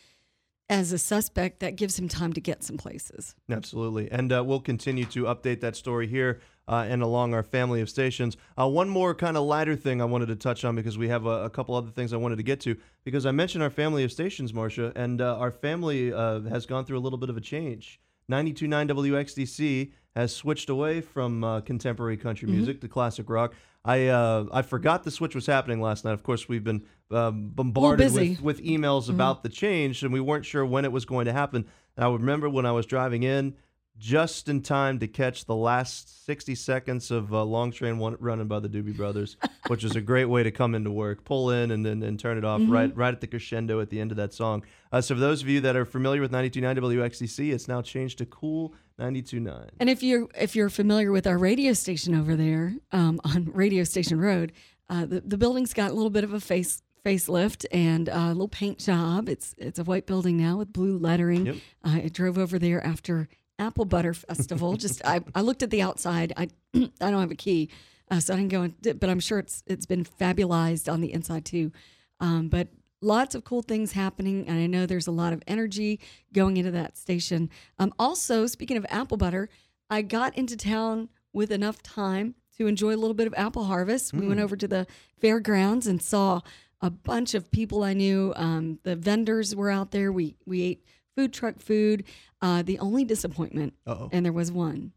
as 0.69 0.91
a 0.91 0.97
suspect, 0.97 1.59
that 1.59 1.75
gives 1.75 1.97
him 1.97 2.07
time 2.07 2.33
to 2.33 2.41
get 2.41 2.63
some 2.63 2.77
places. 2.77 3.35
Absolutely. 3.49 4.11
And 4.11 4.31
uh, 4.33 4.43
we'll 4.43 4.59
continue 4.59 5.05
to 5.05 5.23
update 5.23 5.61
that 5.61 5.75
story 5.75 6.07
here 6.07 6.41
uh, 6.67 6.85
and 6.87 7.01
along 7.01 7.33
our 7.33 7.43
family 7.43 7.79
of 7.81 7.89
stations. 7.89 8.35
Uh, 8.59 8.67
one 8.67 8.89
more 8.89 9.15
kind 9.15 9.37
of 9.37 9.43
lighter 9.43 9.75
thing 9.75 10.01
I 10.01 10.05
wanted 10.05 10.27
to 10.27 10.35
touch 10.35 10.65
on 10.65 10.75
because 10.75 10.97
we 10.97 11.07
have 11.07 11.25
a, 11.25 11.45
a, 11.45 11.49
couple 11.49 11.75
other 11.75 11.91
things 11.91 12.11
I 12.11 12.17
wanted 12.17 12.35
to 12.37 12.43
get 12.43 12.59
to. 12.61 12.75
Because 13.05 13.25
I 13.25 13.31
mentioned 13.31 13.63
our 13.63 13.69
family 13.69 14.03
of 14.03 14.11
stations, 14.11 14.53
Marcia, 14.53 14.91
and 14.95 15.21
uh, 15.21 15.37
our 15.37 15.51
family 15.51 16.11
uh, 16.11 16.41
has 16.41 16.65
gone 16.65 16.83
through 16.83 16.97
a 16.97 16.99
little 16.99 17.19
bit 17.19 17.29
of 17.29 17.37
a 17.37 17.41
change. 17.41 18.01
92.9 18.29 18.89
WXDC 18.89 19.91
has 20.15 20.35
switched 20.35 20.69
away 20.69 20.99
from 20.99 21.43
uh, 21.43 21.61
contemporary 21.61 22.17
country 22.17 22.49
music 22.49 22.81
to 22.81 22.89
classic 22.89 23.29
rock. 23.29 23.53
I 23.85 24.07
uh, 24.07 24.45
I 24.51 24.63
forgot 24.63 25.03
the 25.03 25.11
switch 25.11 25.33
was 25.33 25.45
happening 25.45 25.79
last 25.79 26.03
night. 26.03 26.11
Of 26.11 26.23
course, 26.23 26.49
we've 26.49 26.63
been 26.63 26.83
um, 27.11 27.49
bombarded 27.49 28.13
with, 28.13 28.41
with 28.41 28.63
emails 28.63 29.09
about 29.09 29.43
the 29.43 29.49
change, 29.49 30.03
and 30.03 30.11
we 30.11 30.19
weren't 30.19 30.45
sure 30.45 30.65
when 30.65 30.85
it 30.85 30.91
was 30.91 31.05
going 31.05 31.25
to 31.25 31.33
happen. 31.33 31.65
And 31.95 32.05
I 32.05 32.09
remember 32.09 32.49
when 32.49 32.65
I 32.65 32.71
was 32.71 32.85
driving 32.85 33.23
in, 33.23 33.55
just 33.97 34.47
in 34.47 34.61
time 34.61 34.99
to 34.99 35.07
catch 35.07 35.45
the 35.45 35.55
last 35.55 36.25
60 36.25 36.53
seconds 36.55 37.09
of 37.09 37.33
uh, 37.33 37.43
Long 37.43 37.71
Train 37.71 37.97
one, 37.97 38.15
running 38.19 38.47
by 38.47 38.59
the 38.59 38.69
Doobie 38.69 38.95
Brothers, 38.95 39.37
which 39.67 39.83
is 39.83 39.95
a 39.95 40.01
great 40.01 40.25
way 40.25 40.43
to 40.43 40.51
come 40.51 40.75
into 40.75 40.91
work. 40.91 41.23
Pull 41.23 41.49
in 41.49 41.71
and 41.71 41.85
then 41.85 42.03
and 42.03 42.19
turn 42.19 42.37
it 42.37 42.45
off 42.45 42.61
right 42.67 42.95
right 42.95 43.13
at 43.13 43.21
the 43.21 43.27
crescendo 43.27 43.79
at 43.79 43.89
the 43.89 43.99
end 43.99 44.11
of 44.11 44.17
that 44.17 44.33
song. 44.33 44.63
Uh, 44.91 45.01
so 45.01 45.15
for 45.15 45.21
those 45.21 45.41
of 45.41 45.49
you 45.49 45.61
that 45.61 45.75
are 45.75 45.85
familiar 45.85 46.21
with 46.21 46.31
92.9 46.31 46.77
WXDC, 46.77 47.51
it's 47.51 47.67
now 47.67 47.81
changed 47.81 48.19
to 48.19 48.25
Cool 48.25 48.73
92.9. 48.99 49.69
And 49.79 49.89
if 49.89 50.03
you're 50.03 50.27
if 50.35 50.55
you're 50.55 50.69
familiar 50.69 51.11
with 51.11 51.25
our 51.25 51.37
radio 51.37 51.73
station 51.73 52.13
over 52.13 52.35
there 52.35 52.75
um, 52.91 53.19
on 53.23 53.51
Radio 53.53 53.83
Station 53.83 54.19
Road, 54.19 54.51
uh, 54.89 55.05
the 55.05 55.21
the 55.21 55.37
building's 55.37 55.73
got 55.73 55.89
a 55.89 55.93
little 55.93 56.11
bit 56.11 56.23
of 56.23 56.33
a 56.33 56.39
face 56.39 56.83
facelift 57.07 57.65
and 57.71 58.09
a 58.09 58.27
little 58.27 58.47
paint 58.49 58.79
job. 58.79 59.29
It's 59.29 59.55
it's 59.57 59.79
a 59.79 59.83
white 59.83 60.05
building 60.05 60.37
now 60.37 60.57
with 60.57 60.73
blue 60.73 60.97
lettering. 60.97 61.45
Yep. 61.45 61.55
Uh, 61.83 61.99
I 62.03 62.09
drove 62.09 62.37
over 62.37 62.59
there 62.59 62.85
after 62.85 63.29
Apple 63.57 63.85
Butter 63.85 64.13
Festival. 64.13 64.75
Just 64.75 65.01
I, 65.05 65.21
I 65.33 65.41
looked 65.41 65.63
at 65.63 65.69
the 65.69 65.81
outside. 65.81 66.33
I 66.35 66.49
I 66.75 67.11
don't 67.11 67.21
have 67.21 67.31
a 67.31 67.35
key, 67.35 67.69
uh, 68.11 68.19
so 68.19 68.33
I 68.33 68.37
didn't 68.37 68.51
go 68.51 68.63
in. 68.63 68.97
But 68.97 69.09
I'm 69.09 69.21
sure 69.21 69.39
it's 69.39 69.63
it's 69.65 69.85
been 69.85 70.03
fabulized 70.03 70.91
on 70.91 71.01
the 71.01 71.13
inside 71.13 71.45
too. 71.45 71.71
Um, 72.19 72.49
but 72.49 72.67
lots 73.01 73.35
of 73.35 73.45
cool 73.45 73.61
things 73.61 73.93
happening, 73.93 74.47
and 74.47 74.59
I 74.59 74.67
know 74.67 74.85
there's 74.85 75.07
a 75.07 75.11
lot 75.11 75.31
of 75.31 75.41
energy 75.47 76.01
going 76.33 76.57
into 76.57 76.71
that 76.71 76.97
station. 76.97 77.49
Um, 77.79 77.93
also, 77.97 78.47
speaking 78.47 78.75
of 78.75 78.85
apple 78.89 79.17
butter, 79.17 79.49
I 79.89 80.01
got 80.01 80.37
into 80.37 80.57
town 80.57 81.09
with 81.31 81.51
enough 81.51 81.81
time 81.83 82.35
to 82.57 82.67
enjoy 82.67 82.95
a 82.95 82.97
little 82.97 83.13
bit 83.13 83.27
of 83.27 83.35
apple 83.37 83.65
harvest. 83.65 84.13
We 84.13 84.27
went 84.27 84.39
over 84.39 84.55
to 84.55 84.67
the 84.67 84.87
fairgrounds 85.21 85.85
and 85.85 86.01
saw 86.01 86.41
a 86.81 86.89
bunch 86.89 87.33
of 87.33 87.51
people 87.51 87.83
I 87.83 87.93
knew. 87.93 88.33
Um, 88.35 88.79
the 88.83 88.95
vendors 88.95 89.55
were 89.55 89.69
out 89.71 89.91
there. 89.91 90.11
We 90.11 90.35
we 90.45 90.61
ate 90.61 90.83
food 91.15 91.33
truck 91.33 91.59
food. 91.59 92.03
Uh, 92.41 92.61
the 92.61 92.77
only 92.79 93.03
disappointment, 93.03 93.73
Uh-oh. 93.85 94.09
and 94.11 94.25
there 94.25 94.33
was 94.33 94.51
one. 94.51 94.93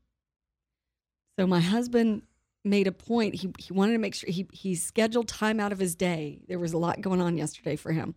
So 1.38 1.46
my 1.46 1.60
husband 1.60 2.22
made 2.64 2.86
a 2.86 2.92
point. 2.92 3.36
He 3.36 3.52
he 3.58 3.72
wanted 3.72 3.92
to 3.92 3.98
make 3.98 4.14
sure 4.14 4.30
he 4.30 4.46
he 4.52 4.74
scheduled 4.74 5.28
time 5.28 5.58
out 5.58 5.72
of 5.72 5.78
his 5.78 5.94
day. 5.94 6.42
There 6.48 6.58
was 6.58 6.72
a 6.72 6.78
lot 6.78 7.00
going 7.00 7.20
on 7.20 7.36
yesterday 7.38 7.76
for 7.76 7.92
him. 7.92 8.14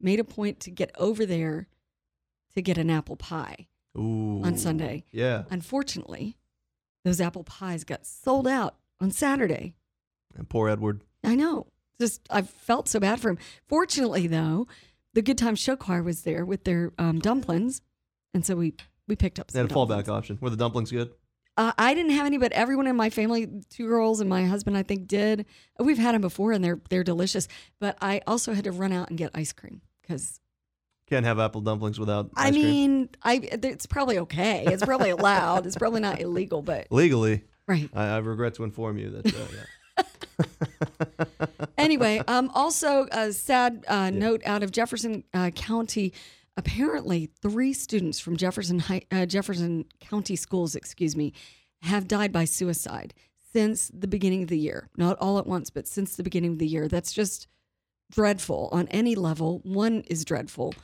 Made 0.00 0.20
a 0.20 0.24
point 0.24 0.60
to 0.60 0.70
get 0.70 0.90
over 0.98 1.24
there 1.24 1.68
to 2.54 2.62
get 2.62 2.76
an 2.76 2.90
apple 2.90 3.16
pie 3.16 3.68
Ooh. 3.96 4.42
on 4.44 4.56
Sunday. 4.58 5.04
Yeah. 5.12 5.44
Unfortunately, 5.50 6.36
those 7.04 7.20
apple 7.20 7.44
pies 7.44 7.84
got 7.84 8.04
sold 8.04 8.48
out 8.48 8.74
on 9.00 9.10
Saturday. 9.10 9.74
And 10.36 10.48
poor 10.48 10.68
Edward. 10.68 11.02
I 11.22 11.34
know. 11.36 11.68
Just 12.00 12.20
I 12.30 12.42
felt 12.42 12.88
so 12.88 13.00
bad 13.00 13.20
for 13.20 13.30
him. 13.30 13.38
Fortunately, 13.68 14.26
though, 14.26 14.66
the 15.14 15.22
Good 15.22 15.38
Time 15.38 15.54
Show 15.56 15.76
Choir 15.76 16.02
was 16.02 16.22
there 16.22 16.44
with 16.44 16.64
their 16.64 16.92
um, 16.98 17.18
dumplings, 17.18 17.80
and 18.34 18.44
so 18.44 18.56
we 18.56 18.74
we 19.08 19.16
picked 19.16 19.38
up. 19.38 19.50
They 19.50 19.60
had 19.60 19.70
a 19.70 19.74
fallback 19.74 20.08
option. 20.08 20.38
Were 20.40 20.50
the 20.50 20.56
dumplings 20.56 20.90
good? 20.90 21.10
Uh, 21.58 21.72
I 21.78 21.94
didn't 21.94 22.10
have 22.12 22.26
any, 22.26 22.36
but 22.36 22.52
everyone 22.52 22.86
in 22.86 22.96
my 22.96 23.08
family, 23.08 23.48
two 23.70 23.86
girls 23.88 24.20
and 24.20 24.28
my 24.28 24.44
husband, 24.44 24.76
I 24.76 24.82
think 24.82 25.08
did. 25.08 25.46
We've 25.78 25.96
had 25.96 26.14
them 26.14 26.20
before, 26.20 26.52
and 26.52 26.62
they're 26.62 26.80
they're 26.90 27.04
delicious. 27.04 27.48
But 27.80 27.96
I 28.02 28.20
also 28.26 28.52
had 28.52 28.64
to 28.64 28.72
run 28.72 28.92
out 28.92 29.08
and 29.08 29.16
get 29.16 29.30
ice 29.34 29.54
cream 29.54 29.80
because 30.02 30.38
Can't 31.08 31.24
have 31.24 31.38
apple 31.38 31.62
dumplings 31.62 31.98
without 31.98 32.30
I 32.36 32.48
ice 32.48 32.52
cream. 32.52 32.64
mean, 32.66 33.08
I 33.22 33.36
it's 33.62 33.86
probably 33.86 34.18
okay. 34.18 34.64
It's 34.66 34.84
probably 34.84 35.08
allowed. 35.08 35.64
It's 35.66 35.76
probably 35.76 36.02
not 36.02 36.20
illegal, 36.20 36.60
but 36.60 36.88
Legally, 36.90 37.44
right. 37.66 37.88
I, 37.94 38.04
I 38.08 38.16
regret 38.18 38.52
to 38.56 38.64
inform 38.64 38.98
you 38.98 39.08
that. 39.12 39.26
Uh, 39.26 39.38
yeah. 39.38 39.60
anyway, 41.78 42.22
um, 42.26 42.50
also 42.54 43.06
a 43.12 43.32
sad 43.32 43.84
uh, 43.88 44.10
note 44.10 44.42
out 44.44 44.62
of 44.62 44.70
Jefferson 44.70 45.24
uh, 45.34 45.50
County. 45.50 46.12
Apparently, 46.56 47.30
three 47.42 47.72
students 47.72 48.18
from 48.18 48.36
Jefferson 48.36 48.78
High, 48.78 49.02
uh, 49.10 49.26
Jefferson 49.26 49.84
County 50.00 50.36
schools, 50.36 50.74
excuse 50.74 51.16
me, 51.16 51.32
have 51.82 52.08
died 52.08 52.32
by 52.32 52.44
suicide 52.44 53.14
since 53.52 53.90
the 53.92 54.08
beginning 54.08 54.42
of 54.42 54.48
the 54.48 54.58
year. 54.58 54.88
Not 54.96 55.18
all 55.18 55.38
at 55.38 55.46
once, 55.46 55.70
but 55.70 55.86
since 55.86 56.16
the 56.16 56.22
beginning 56.22 56.52
of 56.52 56.58
the 56.58 56.66
year. 56.66 56.88
That's 56.88 57.12
just 57.12 57.46
dreadful 58.10 58.68
on 58.72 58.88
any 58.88 59.14
level. 59.14 59.60
One 59.64 60.02
is 60.02 60.24
dreadful. 60.24 60.74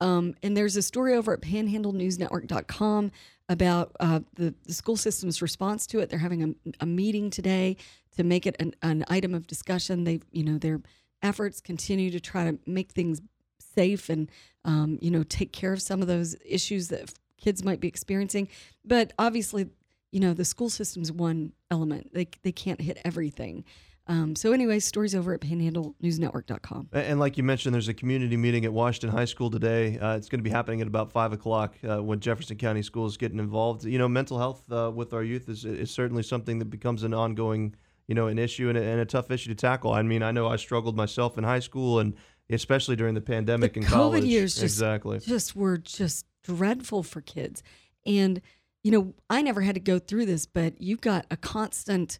Um, 0.00 0.34
and 0.42 0.56
there's 0.56 0.76
a 0.76 0.82
story 0.82 1.14
over 1.14 1.32
at 1.32 1.40
panhandlenewsnetwork.com 1.40 3.10
about 3.48 3.96
uh, 3.98 4.20
the, 4.34 4.54
the 4.64 4.72
school 4.72 4.96
system's 4.96 5.42
response 5.42 5.86
to 5.88 6.00
it. 6.00 6.10
They're 6.10 6.18
having 6.18 6.42
a, 6.42 6.70
a 6.80 6.86
meeting 6.86 7.30
today 7.30 7.76
to 8.18 8.24
make 8.24 8.46
it 8.46 8.56
an, 8.58 8.74
an 8.82 9.04
item 9.08 9.32
of 9.32 9.46
discussion. 9.46 10.02
They, 10.02 10.18
you 10.32 10.42
know, 10.42 10.58
they're 10.58 10.80
efforts, 11.22 11.60
continue 11.60 12.10
to 12.10 12.18
try 12.18 12.50
to 12.50 12.58
make 12.66 12.90
things 12.90 13.22
safe 13.60 14.08
and 14.08 14.28
um, 14.64 14.98
you 15.00 15.10
know 15.10 15.22
take 15.22 15.52
care 15.52 15.72
of 15.72 15.80
some 15.80 16.02
of 16.02 16.08
those 16.08 16.34
issues 16.44 16.88
that 16.88 17.12
kids 17.36 17.64
might 17.64 17.80
be 17.80 17.86
experiencing. 17.86 18.48
But 18.84 19.12
obviously, 19.18 19.68
you 20.10 20.18
know 20.18 20.34
the 20.34 20.44
school 20.44 20.68
system's 20.68 21.12
one 21.12 21.52
element. 21.70 22.12
They 22.12 22.28
they 22.42 22.52
can't 22.52 22.80
hit 22.80 22.98
everything. 23.04 23.64
Um, 24.08 24.34
so 24.34 24.52
anyway, 24.52 24.78
stories 24.78 25.14
over 25.14 25.34
at 25.34 25.40
panhandlenewsnetwork.com. 25.42 26.88
And 26.94 27.20
like 27.20 27.36
you 27.36 27.42
mentioned, 27.42 27.74
there's 27.74 27.88
a 27.88 27.94
community 27.94 28.38
meeting 28.38 28.64
at 28.64 28.72
Washington 28.72 29.10
High 29.10 29.26
School 29.26 29.50
today. 29.50 29.98
Uh, 29.98 30.16
it's 30.16 30.30
going 30.30 30.38
to 30.38 30.44
be 30.44 30.50
happening 30.50 30.80
at 30.80 30.86
about 30.86 31.12
five 31.12 31.34
o'clock 31.34 31.74
uh, 31.86 32.02
when 32.02 32.18
Jefferson 32.18 32.56
County 32.56 32.80
Schools 32.80 33.18
getting 33.18 33.38
involved. 33.38 33.84
You 33.84 33.98
know, 33.98 34.08
mental 34.08 34.38
health 34.38 34.64
uh, 34.72 34.90
with 34.94 35.12
our 35.12 35.22
youth 35.22 35.50
is, 35.50 35.66
is 35.66 35.90
certainly 35.90 36.22
something 36.22 36.58
that 36.58 36.70
becomes 36.70 37.02
an 37.02 37.12
ongoing, 37.12 37.74
you 38.08 38.14
know, 38.14 38.26
an 38.26 38.38
issue 38.38 38.68
and 38.68 38.76
a, 38.76 38.82
and 38.82 39.00
a 39.00 39.04
tough 39.04 39.30
issue 39.30 39.50
to 39.50 39.54
tackle. 39.54 39.92
I 39.92 40.02
mean, 40.02 40.22
I 40.22 40.32
know 40.32 40.48
I 40.48 40.56
struggled 40.56 40.96
myself 40.96 41.38
in 41.38 41.44
high 41.44 41.60
school 41.60 42.00
and 42.00 42.14
especially 42.50 42.96
during 42.96 43.14
the 43.14 43.20
pandemic 43.20 43.74
the 43.74 43.80
and 43.80 43.88
COVID 43.88 43.92
college. 43.92 44.24
years 44.24 44.54
just, 44.54 44.64
exactly. 44.64 45.18
just 45.20 45.54
were 45.54 45.78
just 45.78 46.24
dreadful 46.42 47.02
for 47.02 47.20
kids. 47.20 47.62
And, 48.06 48.40
you 48.82 48.90
know, 48.90 49.14
I 49.28 49.42
never 49.42 49.60
had 49.60 49.74
to 49.74 49.80
go 49.80 49.98
through 49.98 50.24
this, 50.26 50.46
but 50.46 50.80
you've 50.80 51.02
got 51.02 51.26
a 51.30 51.36
constant 51.36 52.18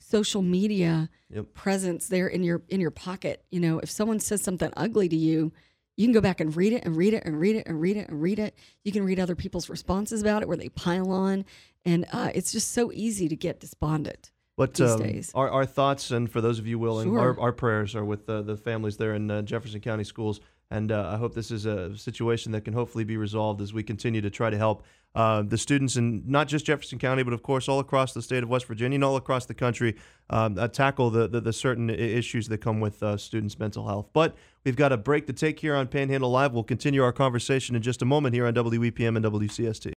social 0.00 0.42
media 0.42 1.08
Yep. 1.30 1.52
presence 1.52 2.08
there 2.08 2.26
in 2.26 2.42
your 2.42 2.62
in 2.68 2.80
your 2.80 2.90
pocket. 2.90 3.44
You 3.50 3.60
know, 3.60 3.78
if 3.80 3.90
someone 3.90 4.18
says 4.18 4.40
something 4.42 4.72
ugly 4.76 5.08
to 5.10 5.16
you, 5.16 5.52
you 5.96 6.06
can 6.06 6.12
go 6.14 6.22
back 6.22 6.40
and 6.40 6.56
read 6.56 6.72
it 6.72 6.84
and 6.86 6.96
read 6.96 7.12
it 7.12 7.24
and 7.26 7.38
read 7.38 7.54
it 7.54 7.66
and 7.66 7.78
read 7.80 7.98
it 7.98 8.08
and 8.08 8.22
read 8.22 8.38
it. 8.38 8.54
You 8.82 8.92
can 8.92 9.04
read 9.04 9.20
other 9.20 9.34
people's 9.36 9.68
responses 9.68 10.22
about 10.22 10.40
it 10.42 10.48
where 10.48 10.56
they 10.56 10.70
pile 10.70 11.10
on, 11.10 11.44
and 11.84 12.06
uh, 12.12 12.30
it's 12.34 12.50
just 12.50 12.72
so 12.72 12.90
easy 12.92 13.28
to 13.28 13.36
get 13.36 13.60
despondent. 13.60 14.32
But 14.58 14.80
um. 14.80 14.98
Our, 15.34 15.48
our 15.48 15.64
thoughts, 15.64 16.10
and 16.10 16.30
for 16.30 16.40
those 16.40 16.58
of 16.58 16.66
you 16.66 16.78
willing, 16.78 17.08
Sure. 17.08 17.20
our, 17.20 17.40
our 17.40 17.52
prayers 17.52 17.94
are 17.94 18.04
with 18.04 18.28
uh, 18.28 18.42
the 18.42 18.56
families 18.56 18.96
there 18.96 19.14
in 19.14 19.30
uh, 19.30 19.40
Jefferson 19.42 19.80
County 19.80 20.04
Schools. 20.04 20.40
And 20.70 20.92
uh, 20.92 21.10
I 21.14 21.16
hope 21.16 21.32
this 21.32 21.50
is 21.50 21.64
a 21.64 21.96
situation 21.96 22.52
that 22.52 22.62
can 22.62 22.74
hopefully 22.74 23.04
be 23.04 23.16
resolved 23.16 23.62
as 23.62 23.72
we 23.72 23.82
continue 23.82 24.20
to 24.20 24.28
try 24.28 24.50
to 24.50 24.58
help 24.58 24.82
uh, 25.14 25.42
the 25.42 25.56
students 25.56 25.96
in 25.96 26.22
not 26.26 26.48
just 26.48 26.66
Jefferson 26.66 26.98
County, 26.98 27.22
but 27.22 27.32
of 27.32 27.42
course 27.42 27.68
all 27.68 27.78
across 27.78 28.12
the 28.12 28.20
state 28.20 28.42
of 28.42 28.50
West 28.50 28.66
Virginia 28.66 28.96
and 28.96 29.04
all 29.04 29.16
across 29.16 29.46
the 29.46 29.54
country 29.54 29.96
um, 30.28 30.58
uh, 30.58 30.68
tackle 30.68 31.08
the, 31.08 31.26
the, 31.26 31.40
the 31.40 31.52
certain 31.52 31.88
issues 31.88 32.48
that 32.48 32.58
come 32.58 32.80
with 32.80 33.02
uh, 33.02 33.16
students' 33.16 33.58
mental 33.58 33.86
health. 33.86 34.08
But 34.12 34.36
we've 34.64 34.76
got 34.76 34.92
a 34.92 34.98
break 34.98 35.26
to 35.28 35.32
take 35.32 35.60
here 35.60 35.74
on 35.74 35.86
Panhandle 35.88 36.30
Live. 36.30 36.52
We'll 36.52 36.64
continue 36.64 37.02
our 37.02 37.12
conversation 37.12 37.74
in 37.74 37.80
just 37.80 38.02
a 38.02 38.04
moment 38.04 38.34
here 38.34 38.46
on 38.46 38.52
WEPM 38.54 39.16
and 39.16 39.24
WCST. 39.24 39.92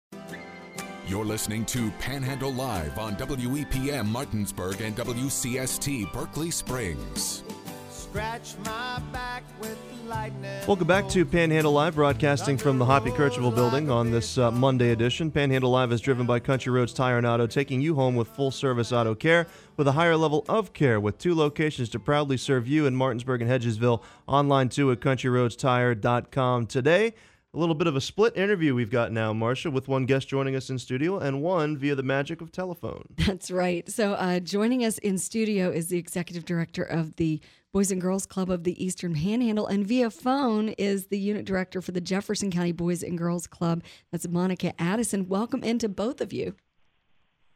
You're 1.11 1.25
listening 1.25 1.65
to 1.65 1.91
Panhandle 1.99 2.53
Live 2.53 2.97
on 2.97 3.17
WEPM 3.17 4.05
Martinsburg 4.05 4.79
and 4.79 4.95
WCST 4.95 6.13
Berkeley 6.13 6.49
Springs. 6.49 7.43
Scratch 7.89 8.55
my 8.63 9.01
back 9.11 9.43
with 9.59 9.77
lightning. 10.07 10.65
Welcome 10.65 10.87
back 10.87 11.09
to 11.09 11.25
Panhandle 11.25 11.73
Live, 11.73 11.95
broadcasting 11.95 12.57
from 12.57 12.77
the 12.77 12.85
Hoppy 12.85 13.09
Kercheval 13.09 13.53
building 13.53 13.91
on 13.91 14.09
this 14.09 14.37
uh, 14.37 14.51
Monday 14.51 14.91
edition. 14.91 15.31
Panhandle 15.31 15.71
Live 15.71 15.91
is 15.91 15.99
driven 15.99 16.25
by 16.25 16.39
Country 16.39 16.71
Roads 16.71 16.93
Tire 16.93 17.17
and 17.17 17.27
Auto, 17.27 17.45
taking 17.45 17.81
you 17.81 17.95
home 17.95 18.15
with 18.15 18.29
full 18.29 18.49
service 18.49 18.93
auto 18.93 19.13
care 19.13 19.47
with 19.75 19.89
a 19.89 19.93
higher 19.93 20.15
level 20.15 20.45
of 20.47 20.71
care 20.71 20.97
with 20.97 21.17
two 21.17 21.35
locations 21.35 21.89
to 21.89 21.99
proudly 21.99 22.37
serve 22.37 22.69
you 22.69 22.85
in 22.85 22.95
Martinsburg 22.95 23.41
and 23.41 23.51
Hedgesville. 23.51 24.01
Online 24.27 24.69
too 24.69 24.91
at 24.91 25.01
countryroadstire.com. 25.01 26.67
Today, 26.67 27.13
a 27.53 27.59
little 27.59 27.75
bit 27.75 27.87
of 27.87 27.95
a 27.97 28.01
split 28.01 28.37
interview 28.37 28.73
we've 28.73 28.89
got 28.89 29.11
now, 29.11 29.33
Marcia, 29.33 29.69
with 29.69 29.87
one 29.89 30.05
guest 30.05 30.27
joining 30.29 30.55
us 30.55 30.69
in 30.69 30.79
studio 30.79 31.19
and 31.19 31.41
one 31.41 31.77
via 31.77 31.95
the 31.95 32.03
magic 32.03 32.39
of 32.39 32.51
telephone. 32.51 33.03
That's 33.17 33.51
right. 33.51 33.89
So, 33.91 34.13
uh, 34.13 34.39
joining 34.39 34.85
us 34.85 34.97
in 34.99 35.17
studio 35.17 35.69
is 35.69 35.87
the 35.89 35.97
executive 35.97 36.45
director 36.45 36.83
of 36.83 37.17
the 37.17 37.41
Boys 37.73 37.91
and 37.91 38.01
Girls 38.01 38.25
Club 38.25 38.49
of 38.49 38.63
the 38.63 38.81
Eastern 38.83 39.13
Panhandle, 39.15 39.67
and 39.67 39.85
via 39.85 40.09
phone 40.09 40.69
is 40.77 41.07
the 41.07 41.17
unit 41.19 41.45
director 41.45 41.81
for 41.81 41.91
the 41.91 42.01
Jefferson 42.01 42.51
County 42.51 42.71
Boys 42.73 43.01
and 43.03 43.17
Girls 43.17 43.47
Club. 43.47 43.83
That's 44.11 44.27
Monica 44.27 44.73
Addison. 44.81 45.27
Welcome 45.27 45.63
into 45.63 45.87
both 45.89 46.19
of 46.21 46.31
you. 46.33 46.55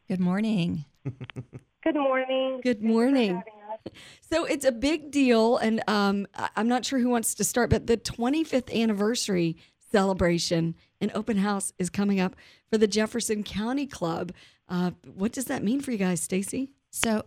Good 0.08 0.20
morning. 0.20 0.84
Good 1.84 1.94
morning. 1.96 2.60
Good 2.62 2.82
morning. 2.82 3.42
So 4.22 4.44
it's 4.46 4.64
a 4.64 4.72
big 4.72 5.10
deal, 5.10 5.58
and 5.58 5.82
um, 5.88 6.26
I- 6.34 6.48
I'm 6.56 6.68
not 6.68 6.84
sure 6.84 6.98
who 6.98 7.08
wants 7.10 7.34
to 7.34 7.44
start, 7.44 7.68
but 7.70 7.86
the 7.86 7.96
25th 7.98 8.74
anniversary 8.74 9.56
celebration 9.90 10.74
and 11.00 11.10
open 11.14 11.38
house 11.38 11.72
is 11.78 11.90
coming 11.90 12.20
up 12.20 12.36
for 12.70 12.78
the 12.78 12.86
Jefferson 12.86 13.42
County 13.42 13.86
Club. 13.86 14.32
Uh, 14.68 14.92
what 15.14 15.32
does 15.32 15.46
that 15.46 15.62
mean 15.62 15.80
for 15.80 15.92
you 15.92 15.98
guys, 15.98 16.26
Stacie? 16.26 16.70
So, 16.90 17.24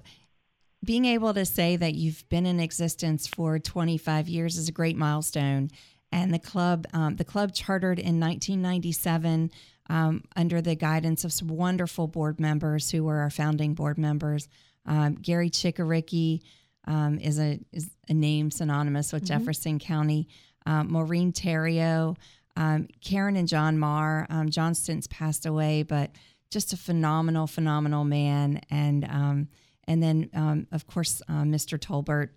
being 0.84 1.06
able 1.06 1.34
to 1.34 1.46
say 1.46 1.76
that 1.76 1.96
you've 1.96 2.28
been 2.30 2.46
in 2.46 2.60
existence 2.60 3.28
for 3.28 3.60
25 3.60 4.30
years 4.30 4.58
is 4.58 4.70
a 4.70 4.72
great 4.72 4.96
milestone. 4.96 5.70
And 6.12 6.34
the 6.34 6.40
club, 6.40 6.88
um, 6.94 7.18
the 7.18 7.26
club 7.26 7.54
chartered 7.54 8.00
in 8.00 8.20
1997 8.20 9.52
um, 9.90 10.24
under 10.36 10.62
the 10.62 10.76
guidance 10.76 11.26
of 11.26 11.34
some 11.34 11.50
wonderful 11.50 12.08
board 12.08 12.40
members 12.40 12.92
who 12.92 13.04
were 13.04 13.18
our 13.18 13.30
founding 13.30 13.74
board 13.74 13.98
members. 13.98 14.48
Um, 14.86 15.16
Gary 15.16 15.50
Chickericky 15.50 16.42
um, 16.86 17.20
is 17.20 17.40
a 17.40 17.60
is 17.72 17.90
a 18.08 18.14
name 18.14 18.50
synonymous 18.50 19.12
with 19.12 19.26
Jefferson 19.26 19.80
County. 19.80 20.28
Um, 20.66 20.92
Maureen 20.92 21.32
Terrio, 21.32 22.16
um, 22.60 22.90
Karen 23.00 23.38
and 23.38 23.48
John 23.48 23.80
Marr. 23.80 24.28
Um, 24.30 24.50
John 24.50 24.76
since 24.76 25.08
passed 25.08 25.46
away, 25.46 25.84
but 25.84 26.12
just 26.52 26.74
a 26.74 26.78
phenomenal, 26.78 27.48
phenomenal 27.48 28.04
man. 28.04 28.60
And 28.70 29.06
um, 29.06 29.48
and 29.86 30.04
then 30.04 30.30
um, 30.34 30.68
of 30.74 30.86
course 30.86 31.22
uh, 31.30 31.44
Mr. 31.44 31.80
Tolbert, 31.80 32.32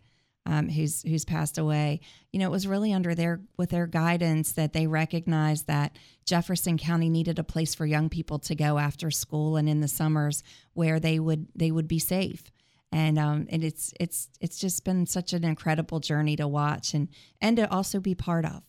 um, 0.46 0.68
who's 0.68 1.02
who's 1.02 1.24
passed 1.24 1.58
away. 1.58 2.00
You 2.30 2.38
know, 2.38 2.46
it 2.46 2.52
was 2.52 2.68
really 2.68 2.92
under 2.92 3.16
their 3.16 3.40
with 3.58 3.70
their 3.70 3.88
guidance 3.88 4.52
that 4.52 4.72
they 4.72 4.86
recognized 4.86 5.66
that 5.66 5.98
Jefferson 6.24 6.78
County 6.78 7.08
needed 7.08 7.40
a 7.40 7.44
place 7.44 7.74
for 7.74 7.84
young 7.84 8.08
people 8.08 8.38
to 8.40 8.54
go 8.54 8.78
after 8.78 9.10
school 9.10 9.56
and 9.56 9.68
in 9.68 9.80
the 9.80 9.88
summers 9.88 10.44
where 10.74 11.00
they 11.00 11.18
would 11.18 11.48
they 11.56 11.72
would 11.72 11.88
be 11.88 11.98
safe. 11.98 12.44
And 12.92 13.18
um, 13.18 13.48
and 13.50 13.64
it's 13.64 13.92
it's 13.98 14.28
it's 14.40 14.58
just 14.58 14.84
been 14.84 15.04
such 15.04 15.32
an 15.32 15.42
incredible 15.42 15.98
journey 15.98 16.36
to 16.36 16.46
watch 16.46 16.94
and 16.94 17.08
and 17.40 17.56
to 17.56 17.68
also 17.72 17.98
be 17.98 18.14
part 18.14 18.44
of. 18.44 18.62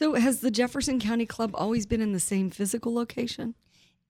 So 0.00 0.14
has 0.14 0.40
the 0.40 0.50
Jefferson 0.50 0.98
County 0.98 1.26
Club 1.26 1.50
always 1.52 1.84
been 1.84 2.00
in 2.00 2.14
the 2.14 2.20
same 2.20 2.48
physical 2.48 2.94
location? 2.94 3.54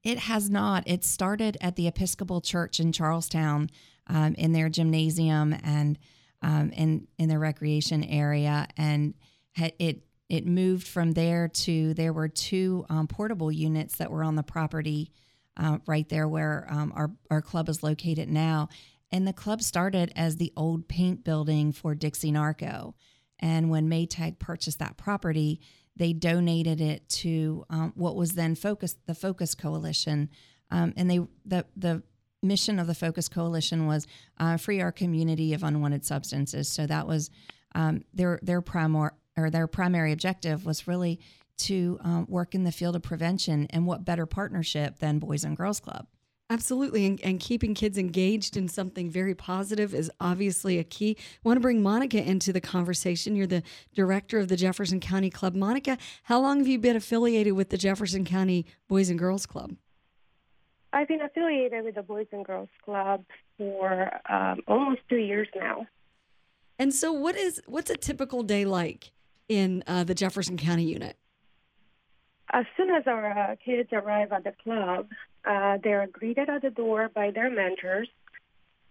It 0.05 0.19
has 0.19 0.49
not. 0.49 0.85
It 0.87 1.03
started 1.03 1.59
at 1.61 1.75
the 1.75 1.89
Episcopal 1.89 2.41
Church 2.41 2.79
in 2.79 2.93
Charlestown 2.93 3.71
um, 4.07 4.35
in 4.35 4.53
their 4.53 4.69
gymnasium 4.69 5.53
and 5.65 5.99
um, 6.43 6.71
in 6.71 7.09
in 7.19 7.29
their 7.29 7.41
recreation 7.41 8.05
area, 8.05 8.69
and 8.77 9.15
it 9.57 10.05
it 10.29 10.47
moved 10.47 10.87
from 10.87 11.11
there 11.11 11.49
to 11.49 11.93
there 11.95 12.13
were 12.13 12.29
two 12.29 12.87
um, 12.89 13.09
portable 13.09 13.51
units 13.51 13.97
that 13.97 14.13
were 14.13 14.23
on 14.23 14.37
the 14.37 14.45
property 14.45 15.11
uh, 15.57 15.79
right 15.89 16.09
there 16.09 16.29
where 16.29 16.69
um, 16.71 16.93
our 16.95 17.11
our 17.33 17.43
club 17.43 17.69
is 17.69 17.83
located 17.83 18.29
now. 18.29 18.69
And 19.11 19.27
the 19.27 19.33
club 19.33 19.61
started 19.61 20.13
as 20.15 20.37
the 20.37 20.53
old 20.57 20.87
paint 20.87 21.25
building 21.25 21.73
for 21.73 21.97
Dixie 21.97 22.31
Narco. 22.31 22.95
And 23.41 23.71
when 23.71 23.89
Maytag 23.89 24.39
purchased 24.39 24.79
that 24.79 24.97
property, 24.97 25.61
they 25.97 26.13
donated 26.13 26.81
it 26.81 27.09
to 27.09 27.65
um, 27.71 27.93
what 27.95 28.17
was 28.17 28.33
then 28.33 28.55
Focus, 28.55 28.97
the 29.07 29.15
Focus 29.15 29.55
Coalition, 29.55 30.31
um, 30.71 30.93
and 30.97 31.11
they 31.11 31.21
the 31.45 31.67
the 31.77 32.03
mission 32.43 32.79
of 32.79 32.87
the 32.87 32.95
Focus 32.95 33.29
Coalition 33.29 33.87
was 33.87 34.07
uh, 34.39 34.57
free 34.57 34.81
our 34.81 34.93
community 34.93 35.53
of 35.53 35.63
unwanted 35.63 36.05
substances. 36.05 36.69
So 36.69 36.87
that 36.87 37.07
was 37.07 37.31
um, 37.75 38.05
their 38.15 38.39
their 38.43 38.61
primary 38.61 39.11
or 39.37 39.51
their 39.51 39.67
primary 39.67 40.13
objective 40.13 40.65
was 40.65 40.87
really 40.89 41.21
to 41.59 41.99
um, 42.03 42.27
work 42.29 42.55
in 42.55 42.65
the 42.65 42.73
field 42.73 42.97
of 42.97 43.03
prevention. 43.03 43.67
And 43.71 43.87
what 43.87 44.05
better 44.05 44.27
partnership 44.27 44.99
than 44.99 45.19
Boys 45.19 45.45
and 45.45 45.57
Girls 45.57 45.81
Club? 45.81 46.07
Absolutely. 46.51 47.07
And, 47.07 47.21
and 47.23 47.39
keeping 47.39 47.75
kids 47.75 47.97
engaged 47.97 48.57
in 48.57 48.67
something 48.67 49.09
very 49.09 49.37
positive 49.37 49.95
is 49.95 50.11
obviously 50.21 50.79
a 50.79 50.85
key. 50.85 51.17
I 51.17 51.23
want 51.45 51.57
to 51.57 51.61
bring 51.61 51.81
Monica 51.81 52.21
into 52.21 52.53
the 52.53 52.61
conversation. 52.61 53.37
You're 53.37 53.47
the 53.47 53.63
director 53.95 54.41
of 54.41 54.49
the 54.49 54.57
Jefferson 54.57 54.99
County 54.99 55.31
Club. 55.31 55.55
Monica, 55.55 55.97
how 56.25 56.41
long 56.41 56.59
have 56.59 56.67
you 56.67 56.81
been 56.81 56.97
affiliated 56.97 57.53
with 57.53 57.71
the 57.71 57.79
Jefferson 57.79 58.25
County 58.25 58.67
Boys 58.89 59.09
and 59.11 59.19
Girls 59.19 59.47
Club? 59.47 59.77
I've 60.93 61.07
been 61.07 61.23
affiliated 61.23 61.85
with 61.85 61.95
the 61.95 62.03
Boys 62.03 62.27
and 62.33 62.45
Girls 62.45 62.69
Club 62.85 63.25
for 63.57 64.11
um, 64.29 64.61
almost 64.67 65.03
two 65.09 65.19
years 65.19 65.47
now. 65.55 65.87
And 66.81 66.93
so, 66.93 67.13
what 67.13 67.37
is 67.37 67.63
what's 67.67 67.91
a 67.91 67.97
typical 67.97 68.43
day 68.43 68.65
like 68.65 69.13
in 69.49 69.85
uh, 69.87 70.03
the 70.03 70.15
Jefferson 70.17 70.57
County 70.57 70.85
unit? 70.85 71.17
As 72.53 72.65
soon 72.77 72.91
as 72.91 73.05
our 73.07 73.31
uh, 73.31 73.57
kids 73.65 73.91
arrive 73.93 74.33
at 74.33 74.45
the 74.45 74.53
club, 74.63 75.09
uh, 75.49 75.79
they're 75.83 76.09
greeted 76.13 76.49
at 76.49 76.63
the 76.63 76.71
door 76.71 77.09
by 77.15 77.31
their 77.31 77.51
mentors, 77.51 78.09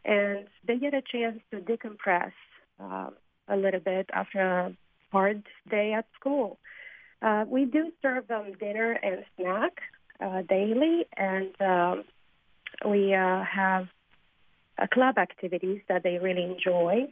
and 0.06 0.48
they 0.66 0.78
get 0.78 0.94
a 0.94 1.02
chance 1.02 1.40
to 1.52 1.58
decompress 1.58 2.32
uh, 2.80 3.10
a 3.48 3.58
little 3.58 3.82
bit 3.82 4.10
after 4.14 4.40
a 4.40 4.76
hard 5.12 5.44
day 5.70 5.94
at 5.94 6.06
school. 6.18 6.58
Uh, 7.22 7.44
we 7.48 7.66
do 7.66 7.92
serve 8.02 8.28
them 8.28 8.54
dinner 8.60 8.94
and 8.94 9.26
snack 9.36 9.82
uh, 10.22 10.42
daily, 10.48 11.06
and 11.18 11.54
um, 11.60 12.04
we 12.90 13.14
uh, 13.14 13.44
have 13.44 13.88
uh, 14.78 14.88
club 14.88 15.18
activities 15.18 15.82
that 15.90 16.04
they 16.04 16.18
really 16.18 16.44
enjoy. 16.44 17.12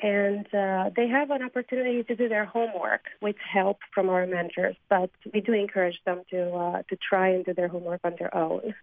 And 0.00 0.46
uh, 0.52 0.90
they 0.94 1.08
have 1.08 1.30
an 1.30 1.42
opportunity 1.42 2.02
to 2.02 2.14
do 2.14 2.28
their 2.28 2.44
homework 2.44 3.02
with 3.22 3.36
help 3.38 3.78
from 3.94 4.10
our 4.10 4.26
mentors. 4.26 4.76
But 4.90 5.10
we 5.32 5.40
do 5.40 5.52
encourage 5.54 6.00
them 6.04 6.22
to 6.30 6.54
uh, 6.54 6.82
to 6.90 6.96
try 6.96 7.28
and 7.30 7.44
do 7.44 7.54
their 7.54 7.68
homework 7.68 8.00
on 8.04 8.14
their 8.18 8.34
own. 8.36 8.74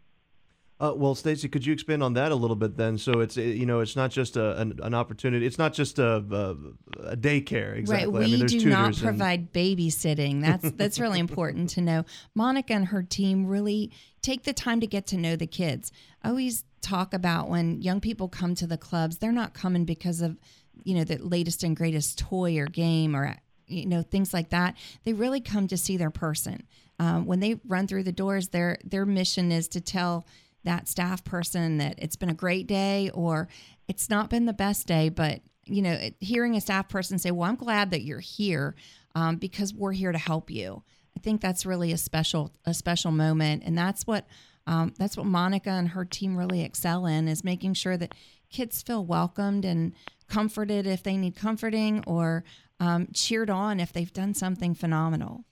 Uh, 0.80 0.92
well, 0.94 1.16
Stacie, 1.16 1.50
could 1.50 1.66
you 1.66 1.72
expand 1.72 2.04
on 2.04 2.14
that 2.16 2.32
a 2.32 2.36
little 2.36 2.56
bit 2.56 2.76
then? 2.76 2.98
So 2.98 3.20
it's 3.20 3.38
you 3.38 3.66
know 3.66 3.80
it's 3.80 3.96
not 3.96 4.12
just 4.12 4.36
a, 4.36 4.60
an, 4.60 4.80
an 4.82 4.94
opportunity. 4.94 5.46
It's 5.46 5.60
not 5.60 5.74
just 5.74 6.00
a, 6.00 6.16
a, 6.16 7.12
a 7.12 7.16
daycare. 7.16 7.78
Exactly. 7.78 8.06
Right. 8.06 8.12
We 8.12 8.26
I 8.26 8.38
mean, 8.38 8.46
do 8.48 8.70
not 8.70 8.98
provide 8.98 9.40
and... 9.40 9.54
babysitting. 9.54 10.42
That's 10.42 10.72
that's 10.76 11.00
really 11.00 11.20
important 11.20 11.70
to 11.72 11.82
know. 11.82 12.06
Monica 12.34 12.74
and 12.74 12.88
her 12.88 13.04
team 13.04 13.46
really 13.46 13.92
take 14.22 14.44
the 14.44 14.54
time 14.54 14.80
to 14.82 14.88
get 14.88 15.06
to 15.08 15.18
know 15.18 15.36
the 15.36 15.48
kids. 15.48 15.92
I 16.24 16.30
always 16.30 16.66
talk 16.82 17.14
about 17.14 17.50
when 17.50 17.82
young 17.82 18.02
people 18.02 18.28
come 18.28 18.56
to 18.56 18.68
the 18.68 18.78
clubs, 18.78 19.20
they're 19.20 19.32
not 19.32 19.54
coming 19.54 19.86
because 19.86 20.22
of 20.22 20.38
you 20.84 20.96
know 20.96 21.04
the 21.04 21.18
latest 21.18 21.64
and 21.64 21.76
greatest 21.76 22.18
toy 22.20 22.58
or 22.58 22.66
game 22.66 23.16
or 23.16 23.36
you 23.68 23.86
know 23.86 24.02
things 24.02 24.34
like 24.34 24.50
that. 24.50 24.76
They 25.04 25.14
really 25.14 25.42
come 25.42 25.68
to 25.68 25.78
see 25.78 25.98
their 25.98 26.12
person. 26.12 26.64
Um, 27.00 27.26
when 27.26 27.40
they 27.40 27.60
run 27.66 27.88
through 27.88 28.04
the 28.04 28.12
doors, 28.12 28.50
their 28.50 28.78
their 28.84 29.06
mission 29.06 29.52
is 29.52 29.68
to 29.70 29.82
tell 29.82 30.26
that 30.64 30.88
staff 30.88 31.24
person 31.24 31.78
that 31.78 31.96
it's 31.98 32.16
been 32.16 32.30
a 32.30 32.36
great 32.36 32.68
day 32.68 33.10
or 33.14 33.50
it's 33.88 34.10
not 34.10 34.30
been 34.30 34.46
the 34.46 34.54
best 34.54 34.88
day, 34.88 35.10
but 35.10 35.42
you 35.66 35.82
know, 35.82 35.98
hearing 36.20 36.56
a 36.56 36.62
staff 36.62 36.90
person 36.90 37.18
say, 37.18 37.32
"Well, 37.32 37.50
I'm 37.50 37.56
glad 37.56 37.92
that 37.92 38.04
you're 38.04 38.20
here 38.20 38.76
um, 39.16 39.38
because 39.38 39.74
we're 39.74 39.94
here 39.94 40.12
to 40.12 40.18
help 40.18 40.50
you." 40.50 40.84
I 41.16 41.20
think 41.20 41.42
that's 41.42 41.66
really 41.66 41.92
a 41.92 41.98
special 41.98 42.52
a 42.66 42.74
special 42.74 43.12
moment, 43.12 43.64
and 43.66 43.78
that's 43.78 44.06
what 44.06 44.28
um, 44.68 44.94
that's 44.98 45.18
what 45.18 45.26
Monica 45.26 45.70
and 45.70 45.90
her 45.90 46.06
team 46.06 46.38
really 46.38 46.62
excel 46.62 47.06
in 47.06 47.28
is 47.28 47.44
making 47.44 47.74
sure 47.74 47.98
that 47.98 48.14
kids 48.50 48.82
feel 48.82 49.06
welcomed 49.06 49.66
and 49.66 49.94
comforted 50.34 50.88
if 50.88 51.04
they 51.04 51.16
need 51.16 51.36
comforting 51.36 52.04
or 52.08 52.44
um, 52.80 53.08
cheered 53.14 53.50
on 53.50 53.80
if 53.80 53.94
they've 53.94 54.14
done 54.14 54.34
something 54.34 54.74
phenomenal. 54.74 55.46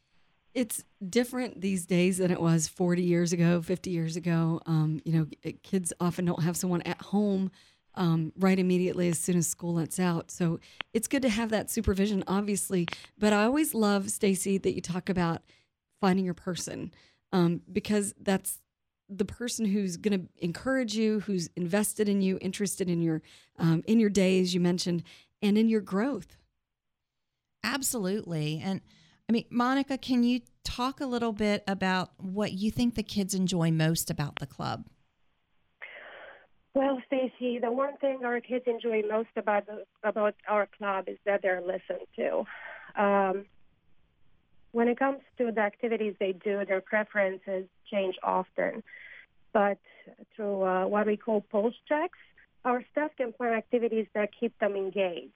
It's 0.54 0.84
different 1.08 1.62
these 1.62 1.86
days 1.86 2.18
than 2.18 2.32
it 2.32 2.42
was 2.42 2.68
40 2.68 3.04
years 3.04 3.32
ago, 3.32 3.62
50 3.62 3.90
years 3.90 4.16
ago. 4.16 4.60
Um, 4.66 5.00
you 5.06 5.14
know, 5.14 5.52
kids 5.64 5.94
often 6.00 6.26
don't 6.26 6.44
have 6.44 6.58
someone 6.58 6.82
at 6.82 7.02
home 7.02 7.52
um, 7.96 8.34
right 8.38 8.58
immediately 8.58 9.08
as 9.08 9.20
soon 9.20 9.38
as 9.38 9.48
school 9.48 9.76
lets 9.76 10.00
out. 10.00 10.32
So 10.32 10.60
it's 10.94 11.08
good 11.08 11.22
to 11.22 11.30
have 11.30 11.52
that 11.52 11.70
supervision, 11.70 12.24
obviously. 12.28 12.88
But 13.18 13.34
I 13.34 13.46
always 13.46 13.74
love, 13.74 14.06
Stacie, 14.06 14.62
that 14.62 14.74
you 14.74 14.82
talk 14.82 15.10
about 15.10 15.42
finding 16.02 16.26
your 16.26 16.34
person 16.34 16.92
um, 17.32 17.62
because 17.72 18.14
that's 18.20 18.60
the 19.12 19.26
person 19.26 19.66
who's 19.66 19.98
going 19.98 20.20
to 20.20 20.28
encourage 20.44 20.96
you, 20.96 21.20
who's 21.22 21.50
invested 21.56 22.08
in 22.08 22.22
you, 22.22 22.38
interested 22.42 22.90
in 22.90 23.02
your 23.02 23.22
um, 23.60 23.84
in 23.86 24.00
your 24.00 24.10
days, 24.10 24.54
you 24.54 24.60
mentioned, 24.60 25.04
and 25.42 25.58
in 25.58 25.70
your 25.70 25.82
growth. 25.82 26.38
Absolutely, 27.64 28.62
and 28.64 28.82
I 29.30 29.34
mean, 29.34 29.46
Monica, 29.50 29.98
can 29.98 30.24
you 30.24 30.42
talk 30.64 31.02
a 31.02 31.06
little 31.06 31.34
bit 31.34 31.64
about 31.68 32.12
what 32.18 32.54
you 32.54 32.72
think 32.72 32.96
the 32.96 33.04
kids 33.04 33.34
enjoy 33.34 33.72
most 33.72 34.10
about 34.10 34.40
the 34.40 34.46
club? 34.48 34.86
Well, 36.74 37.02
Stacie, 37.12 37.60
the 37.60 37.72
one 37.72 37.98
thing 37.98 38.22
our 38.24 38.40
kids 38.40 38.64
enjoy 38.66 39.02
most 39.10 39.30
about 39.36 39.66
the, 39.66 39.84
about 40.04 40.36
our 40.48 40.68
club 40.78 41.06
is 41.08 41.18
that 41.26 41.42
they're 41.42 41.62
listened 41.62 42.08
to. 42.16 43.02
Um, 43.02 43.46
when 44.72 44.88
it 44.88 44.98
comes 44.98 45.20
to 45.38 45.52
the 45.52 45.62
activities 45.62 46.16
they 46.20 46.34
do, 46.34 46.66
their 46.66 46.82
preferences 46.82 47.66
change 47.90 48.16
often. 48.24 48.84
But 49.54 49.80
through 50.36 50.64
uh, 50.64 50.88
what 50.88 51.08
we 51.08 51.18
call 51.18 51.42
pulse 51.42 51.76
checks, 51.88 52.20
our 52.64 52.84
staff 52.92 53.12
can 53.18 53.34
plan 53.34 53.54
activities 53.54 54.08
that 54.14 54.30
keep 54.40 54.58
them 54.60 54.76
engaged 54.76 55.36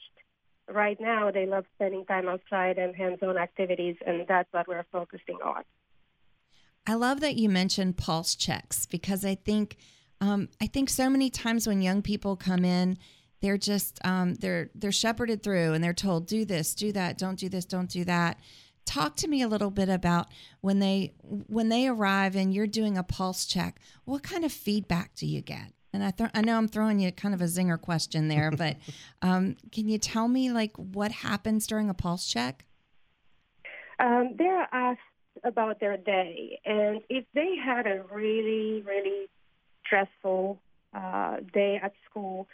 right 0.69 0.99
now 0.99 1.31
they 1.31 1.45
love 1.45 1.65
spending 1.75 2.05
time 2.05 2.27
outside 2.27 2.77
and 2.77 2.95
hands-on 2.95 3.37
activities, 3.37 3.95
and 4.05 4.25
that's 4.27 4.51
what 4.51 4.67
we're 4.67 4.85
focusing 4.91 5.37
on. 5.43 5.63
I 6.87 6.93
love 6.93 7.19
that 7.21 7.35
you 7.35 7.49
mentioned 7.49 7.97
pulse 7.97 8.35
checks 8.35 8.85
because 8.85 9.25
I 9.25 9.35
think 9.35 9.77
um, 10.21 10.49
I 10.61 10.67
think 10.67 10.89
so 10.89 11.09
many 11.09 11.29
times 11.29 11.67
when 11.67 11.81
young 11.81 12.01
people 12.01 12.35
come 12.35 12.63
in, 12.63 12.97
they're 13.41 13.57
just 13.57 13.99
um, 14.05 14.35
they're 14.35 14.69
they're 14.75 14.91
shepherded 14.91 15.43
through 15.43 15.73
and 15.73 15.83
they're 15.83 15.93
told 15.93 16.27
do 16.27 16.45
this, 16.45 16.73
do 16.73 16.91
that, 16.91 17.17
don't 17.17 17.39
do 17.39 17.49
this, 17.49 17.65
don't 17.65 17.89
do 17.89 18.05
that. 18.05 18.39
Talk 18.85 19.15
to 19.17 19.27
me 19.27 19.41
a 19.41 19.47
little 19.47 19.71
bit 19.71 19.89
about 19.89 20.27
when 20.61 20.79
they 20.79 21.13
when 21.23 21.69
they 21.69 21.87
arrive 21.87 22.35
and 22.35 22.53
you're 22.53 22.67
doing 22.67 22.97
a 22.97 23.03
pulse 23.03 23.45
check. 23.45 23.79
What 24.05 24.23
kind 24.23 24.45
of 24.45 24.51
feedback 24.51 25.15
do 25.15 25.25
you 25.25 25.41
get? 25.41 25.73
And 25.95 26.03
I, 26.03 26.11
th- 26.11 26.29
I 26.33 26.41
know 26.41 26.57
I'm 26.57 26.67
throwing 26.67 26.99
you 26.99 27.09
kind 27.13 27.33
of 27.33 27.41
a 27.41 27.45
zinger 27.45 27.79
question 27.79 28.27
there, 28.27 28.51
but 28.51 28.75
um, 29.21 29.55
can 29.71 29.87
you 29.87 29.97
tell 29.97 30.27
me 30.27 30.51
like 30.51 30.75
what 30.77 31.11
happens 31.11 31.65
during 31.67 31.89
a 31.89 31.93
pulse 31.93 32.27
check? 32.27 32.65
Um, 33.97 34.35
they're 34.37 34.67
asked 34.73 34.99
about 35.43 35.79
their 35.79 35.95
day, 35.95 36.59
and 36.65 37.01
if 37.09 37.25
they 37.33 37.55
had 37.63 37.87
a 37.87 38.03
really, 38.11 38.81
really 38.81 39.27
stressful 39.85 40.59
uh, 40.93 41.37
day 41.53 41.79
at 41.81 41.93
school, 42.09 42.47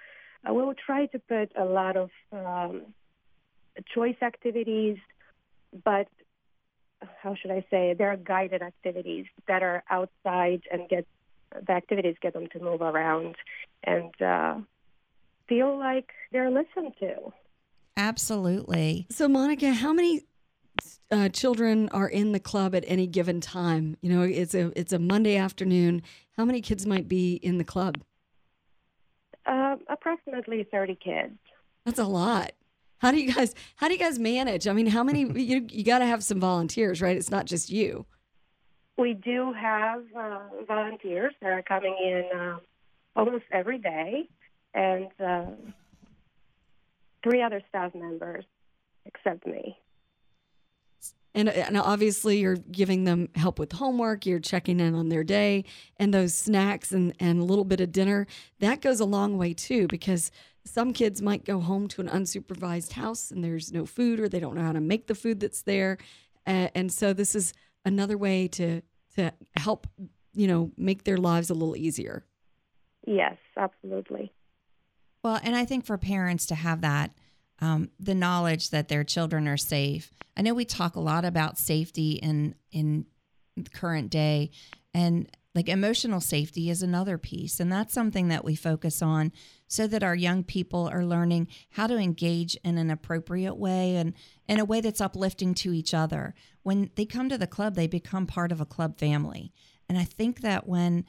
uh, 0.48 0.54
we 0.54 0.62
will 0.62 0.76
try 0.76 1.08
to 1.08 1.20
put 1.20 1.52
a 1.58 1.66
lot 1.66 1.98
of 1.98 2.10
um, 2.32 2.94
choice 3.94 4.16
activities, 4.22 4.98
but 5.84 6.08
how 7.22 7.36
should 7.36 7.52
I 7.52 7.66
say? 7.70 7.94
There 7.98 8.12
are 8.12 8.18
guided 8.18 8.62
activities 8.62 9.26
that 9.48 9.64
are 9.64 9.84
outside 9.90 10.62
and 10.72 10.88
get 10.90 11.06
the 11.68 11.74
activities 11.74 12.16
get 12.22 12.34
them 12.34 12.48
to 12.54 12.60
move 12.60 12.82
around 12.82 13.36
and 13.84 14.22
uh, 14.22 14.56
feel 15.48 15.78
like 15.78 16.10
they're 16.32 16.50
listened 16.50 16.94
to. 17.00 17.34
Absolutely. 17.98 19.06
So, 19.10 19.28
Monica, 19.28 19.74
how 19.74 19.92
many 19.92 20.22
uh, 21.12 21.30
children 21.30 21.90
are 21.90 22.08
in 22.08 22.32
the 22.32 22.40
club 22.40 22.74
at 22.74 22.86
any 22.88 23.06
given 23.06 23.42
time? 23.42 23.98
You 24.02 24.14
know, 24.14 24.22
it's 24.22 24.54
a 24.54 24.72
it's 24.80 24.94
a 24.94 25.00
Monday 25.00 25.36
afternoon. 25.36 26.04
How 26.38 26.46
many 26.46 26.62
kids 26.62 26.86
might 26.86 27.08
be 27.08 27.36
in 27.36 27.58
the 27.58 27.64
club? 27.64 28.00
Uh, 29.46 29.76
approximately 29.90 30.66
thirty 30.72 30.96
kids. 30.96 31.38
That's 31.86 32.00
a 32.00 32.06
lot. 32.06 32.52
How 33.02 33.10
do 33.10 33.20
you 33.20 33.34
guys 33.34 33.56
How 33.78 33.88
do 33.88 33.94
you 33.94 34.00
guys 34.00 34.20
manage? 34.20 34.68
I 34.68 34.74
mean, 34.74 34.86
how 34.86 35.04
many? 35.04 35.24
You 35.52 35.66
you 35.70 35.84
got 35.84 36.00
to 36.00 36.06
have 36.06 36.24
some 36.24 36.40
volunteers, 36.40 37.02
right? 37.02 37.18
It's 37.18 37.32
not 37.32 37.46
just 37.46 37.70
you. 37.70 38.06
We 38.98 39.16
do 39.16 39.54
have 39.54 40.04
uh, 40.16 40.40
volunteers 40.68 41.34
that 41.42 41.52
are 41.52 41.64
coming 41.64 41.96
in 42.00 42.40
uh, 42.40 42.58
almost 43.16 43.46
every 43.52 43.80
day, 43.80 44.30
and 44.76 45.08
uh, 45.20 45.46
three 47.24 47.42
other 47.42 47.62
staff 47.70 47.96
members 47.96 48.46
except 49.06 49.48
me. 49.48 49.78
And, 51.34 51.48
and 51.48 51.78
obviously, 51.78 52.40
you're 52.40 52.58
giving 52.58 53.06
them 53.06 53.30
help 53.36 53.58
with 53.58 53.72
homework. 53.72 54.26
You're 54.26 54.40
checking 54.40 54.80
in 54.80 54.94
on 54.94 55.10
their 55.10 55.24
day, 55.24 55.64
and 55.98 56.14
those 56.14 56.36
snacks 56.36 56.92
and, 56.92 57.16
and 57.20 57.40
a 57.40 57.44
little 57.44 57.64
bit 57.64 57.80
of 57.80 57.92
dinner. 57.92 58.28
That 58.60 58.82
goes 58.82 59.00
a 59.00 59.06
long 59.06 59.38
way 59.38 59.54
too, 59.54 59.88
because 59.88 60.30
some 60.66 60.94
kids 60.94 61.22
might 61.22 61.46
go 61.46 61.60
home 61.60 61.88
to 61.90 62.02
an 62.02 62.08
unsupervised 62.08 62.94
house 62.94 63.32
and 63.32 63.44
there's 63.44 63.72
no 63.72 63.86
food, 63.86 64.20
or 64.20 64.30
they 64.30 64.40
don't 64.40 64.56
know 64.56 64.64
how 64.64 64.74
to 64.74 64.82
make 64.82 65.08
the 65.08 65.16
food 65.16 65.40
that's 65.40 65.64
there. 65.64 65.98
Uh, 66.46 66.68
and 66.76 66.92
so, 66.92 67.14
this 67.14 67.36
is 67.36 67.54
another 67.86 68.18
way 68.18 68.48
to 68.50 68.82
to 69.16 69.34
help, 69.58 69.88
you 70.34 70.48
know, 70.48 70.72
make 70.78 71.04
their 71.04 71.18
lives 71.18 71.50
a 71.50 71.54
little 71.54 71.76
easier. 71.76 72.26
Yes, 73.06 73.38
absolutely. 73.58 74.32
Well, 75.24 75.40
and 75.44 75.56
I 75.56 75.66
think 75.66 75.86
for 75.86 75.98
parents 75.98 76.46
to 76.48 76.56
have 76.56 76.82
that, 76.82 77.12
um, 77.60 77.90
the 78.00 78.16
knowledge 78.16 78.70
that 78.70 78.88
their 78.88 79.04
children 79.04 79.48
are 79.48 79.58
safe. 79.58 80.12
I 80.36 80.42
know 80.42 80.54
we 80.54 80.66
talk 80.66 80.96
a 80.96 81.02
lot 81.02 81.26
about 81.26 81.58
safety 81.58 82.14
in 82.14 82.56
in 82.72 83.06
current 83.74 84.10
day, 84.10 84.52
and 84.94 85.30
like 85.54 85.68
emotional 85.68 86.22
safety 86.22 86.70
is 86.70 86.82
another 86.82 87.18
piece, 87.18 87.60
and 87.60 87.72
that's 87.72 87.94
something 87.94 88.30
that 88.30 88.46
we 88.46 88.56
focus 88.56 89.02
on 89.02 89.32
so 89.68 89.86
that 89.88 90.04
our 90.04 90.16
young 90.16 90.44
people 90.44 90.90
are 90.92 91.06
learning 91.06 91.48
how 91.72 91.88
to 91.88 91.98
engage 91.98 92.56
in 92.64 92.78
an 92.78 92.90
appropriate 92.90 93.56
way 93.56 93.96
and 93.96 94.14
in 94.48 94.60
a 94.60 94.66
way 94.66 94.82
that's 94.82 95.02
uplifting 95.02 95.54
to 95.56 95.74
each 95.74 95.94
other. 95.94 96.34
When 96.64 96.90
they 96.96 97.06
come 97.06 97.30
to 97.30 97.38
the 97.38 97.48
club, 97.48 97.76
they 97.76 97.88
become 97.88 98.28
part 98.28 98.52
of 98.52 98.62
a 98.62 98.66
club 98.66 98.98
family. 98.98 99.52
And 99.90 99.98
I 99.98 100.06
think 100.06 100.42
that 100.42 100.68
when 100.68 101.06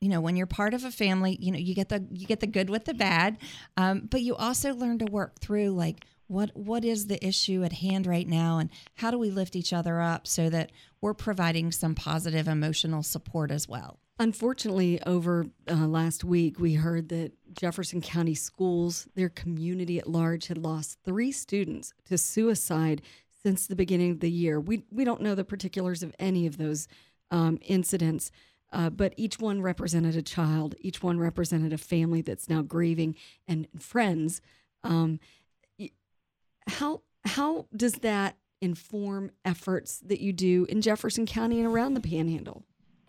you 0.00 0.08
know 0.08 0.20
when 0.20 0.36
you're 0.36 0.46
part 0.46 0.74
of 0.74 0.84
a 0.84 0.92
family 0.92 1.36
you 1.40 1.50
know 1.50 1.58
you 1.58 1.74
get 1.74 1.88
the 1.88 2.06
you 2.12 2.24
get 2.26 2.38
the 2.38 2.46
good 2.46 2.70
with 2.70 2.84
the 2.84 2.94
bad 2.94 3.36
um, 3.76 4.06
but 4.08 4.22
you 4.22 4.36
also 4.36 4.72
learn 4.72 4.98
to 4.98 5.06
work 5.06 5.40
through 5.40 5.70
like 5.70 6.04
what 6.28 6.56
what 6.56 6.84
is 6.84 7.06
the 7.06 7.24
issue 7.26 7.64
at 7.64 7.72
hand 7.72 8.06
right 8.06 8.28
now 8.28 8.58
and 8.58 8.70
how 8.96 9.10
do 9.10 9.18
we 9.18 9.30
lift 9.30 9.56
each 9.56 9.72
other 9.72 10.00
up 10.00 10.26
so 10.26 10.48
that 10.48 10.70
we're 11.00 11.14
providing 11.14 11.72
some 11.72 11.94
positive 11.94 12.46
emotional 12.46 13.02
support 13.02 13.50
as 13.50 13.68
well 13.68 13.98
Unfortunately, 14.20 15.00
over 15.06 15.46
uh, 15.70 15.86
last 15.86 16.24
week, 16.24 16.58
we 16.58 16.74
heard 16.74 17.08
that 17.10 17.32
Jefferson 17.54 18.00
County 18.00 18.34
Schools, 18.34 19.06
their 19.14 19.28
community 19.28 19.98
at 19.98 20.08
large, 20.08 20.48
had 20.48 20.58
lost 20.58 20.98
three 21.04 21.30
students 21.30 21.92
to 22.06 22.18
suicide 22.18 23.00
since 23.44 23.66
the 23.66 23.76
beginning 23.76 24.10
of 24.10 24.18
the 24.18 24.30
year. 24.30 24.58
We 24.58 24.82
we 24.90 25.04
don't 25.04 25.22
know 25.22 25.36
the 25.36 25.44
particulars 25.44 26.02
of 26.02 26.16
any 26.18 26.46
of 26.46 26.58
those 26.58 26.88
um, 27.30 27.60
incidents, 27.62 28.32
uh, 28.72 28.90
but 28.90 29.14
each 29.16 29.38
one 29.38 29.62
represented 29.62 30.16
a 30.16 30.22
child. 30.22 30.74
Each 30.80 31.00
one 31.00 31.20
represented 31.20 31.72
a 31.72 31.78
family 31.78 32.20
that's 32.20 32.48
now 32.48 32.62
grieving 32.62 33.14
and 33.46 33.68
friends. 33.78 34.40
Um, 34.82 35.20
how 36.68 37.02
how 37.24 37.66
does 37.76 37.94
that 37.94 38.36
inform 38.60 39.30
efforts 39.44 39.98
that 40.00 40.20
you 40.20 40.32
do 40.32 40.66
in 40.68 40.80
Jefferson 40.80 41.26
County 41.26 41.60
and 41.60 41.68
around 41.68 41.94
the 41.94 42.00
Panhandle? 42.00 42.64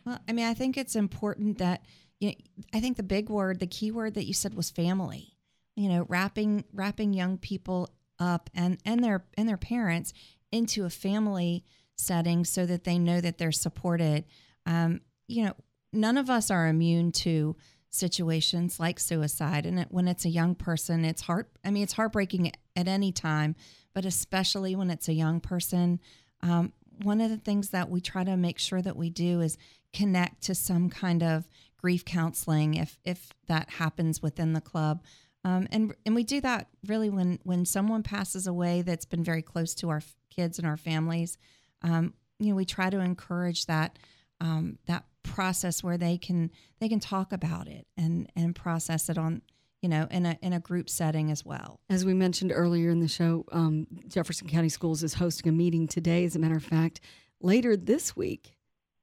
Well, 0.05 0.19
I 0.27 0.33
mean, 0.33 0.45
I 0.45 0.53
think 0.53 0.77
it's 0.77 0.95
important 0.95 1.57
that 1.57 1.83
you 2.19 2.29
know, 2.29 2.35
I 2.73 2.79
think 2.79 2.97
the 2.97 3.03
big 3.03 3.29
word, 3.29 3.59
the 3.59 3.67
key 3.67 3.91
word 3.91 4.15
that 4.15 4.25
you 4.25 4.33
said 4.33 4.53
was 4.53 4.69
family. 4.69 5.35
You 5.75 5.89
know, 5.89 6.05
wrapping 6.09 6.65
wrapping 6.73 7.13
young 7.13 7.37
people 7.37 7.89
up 8.19 8.49
and 8.53 8.77
and 8.85 9.03
their 9.03 9.25
and 9.37 9.47
their 9.47 9.57
parents 9.57 10.13
into 10.51 10.85
a 10.85 10.89
family 10.89 11.63
setting 11.97 12.45
so 12.45 12.65
that 12.65 12.83
they 12.83 12.97
know 12.97 13.21
that 13.21 13.37
they're 13.37 13.51
supported. 13.51 14.25
Um, 14.65 15.01
you 15.27 15.45
know, 15.45 15.53
none 15.93 16.17
of 16.17 16.29
us 16.29 16.51
are 16.51 16.67
immune 16.67 17.11
to 17.11 17.55
situations 17.89 18.79
like 18.79 18.99
suicide, 18.99 19.65
and 19.65 19.79
it, 19.79 19.87
when 19.89 20.07
it's 20.07 20.25
a 20.25 20.29
young 20.29 20.55
person, 20.55 21.05
it's 21.05 21.23
heart. 21.23 21.49
I 21.63 21.71
mean, 21.71 21.83
it's 21.83 21.93
heartbreaking 21.93 22.51
at 22.75 22.87
any 22.87 23.11
time, 23.11 23.55
but 23.93 24.05
especially 24.05 24.75
when 24.75 24.89
it's 24.89 25.07
a 25.07 25.13
young 25.13 25.39
person. 25.39 25.99
Um, 26.41 26.73
one 27.03 27.21
of 27.21 27.29
the 27.29 27.37
things 27.37 27.69
that 27.69 27.89
we 27.89 28.01
try 28.01 28.23
to 28.23 28.37
make 28.37 28.59
sure 28.59 28.81
that 28.81 28.95
we 28.95 29.09
do 29.09 29.41
is 29.41 29.57
connect 29.93 30.43
to 30.43 30.55
some 30.55 30.89
kind 30.89 31.23
of 31.23 31.47
grief 31.77 32.03
counseling 32.03 32.75
if 32.75 32.99
if 33.05 33.31
that 33.47 33.69
happens 33.69 34.21
within 34.21 34.53
the 34.53 34.61
club. 34.61 35.03
Um, 35.45 35.67
and 35.71 35.95
and 36.05 36.15
we 36.15 36.23
do 36.23 36.41
that 36.41 36.67
really 36.85 37.09
when 37.09 37.39
when 37.43 37.65
someone 37.65 38.03
passes 38.03 38.47
away 38.47 38.81
that's 38.81 39.05
been 39.05 39.23
very 39.23 39.41
close 39.41 39.73
to 39.75 39.89
our 39.89 40.01
kids 40.29 40.59
and 40.59 40.67
our 40.67 40.77
families. 40.77 41.37
Um, 41.81 42.13
you 42.39 42.49
know, 42.49 42.55
we 42.55 42.65
try 42.65 42.89
to 42.89 42.99
encourage 42.99 43.65
that 43.65 43.97
um, 44.41 44.77
that 44.87 45.05
process 45.23 45.83
where 45.83 45.97
they 45.97 46.17
can 46.17 46.51
they 46.79 46.89
can 46.89 46.99
talk 46.99 47.31
about 47.31 47.67
it 47.67 47.87
and 47.97 48.31
and 48.35 48.55
process 48.55 49.09
it 49.09 49.17
on 49.17 49.41
you 49.81 49.89
know 49.89 50.07
in 50.11 50.25
a 50.25 50.37
in 50.41 50.53
a 50.53 50.59
group 50.59 50.89
setting 50.89 51.31
as 51.31 51.45
well. 51.45 51.79
As 51.89 52.05
we 52.05 52.13
mentioned 52.13 52.51
earlier 52.53 52.89
in 52.89 52.99
the 52.99 53.07
show, 53.07 53.45
um, 53.51 53.87
Jefferson 54.07 54.47
County 54.47 54.69
Schools 54.69 55.03
is 55.03 55.15
hosting 55.15 55.49
a 55.49 55.55
meeting 55.55 55.87
today. 55.87 56.25
As 56.25 56.35
a 56.35 56.39
matter 56.39 56.57
of 56.57 56.63
fact, 56.63 57.01
later 57.41 57.75
this 57.75 58.15
week, 58.15 58.55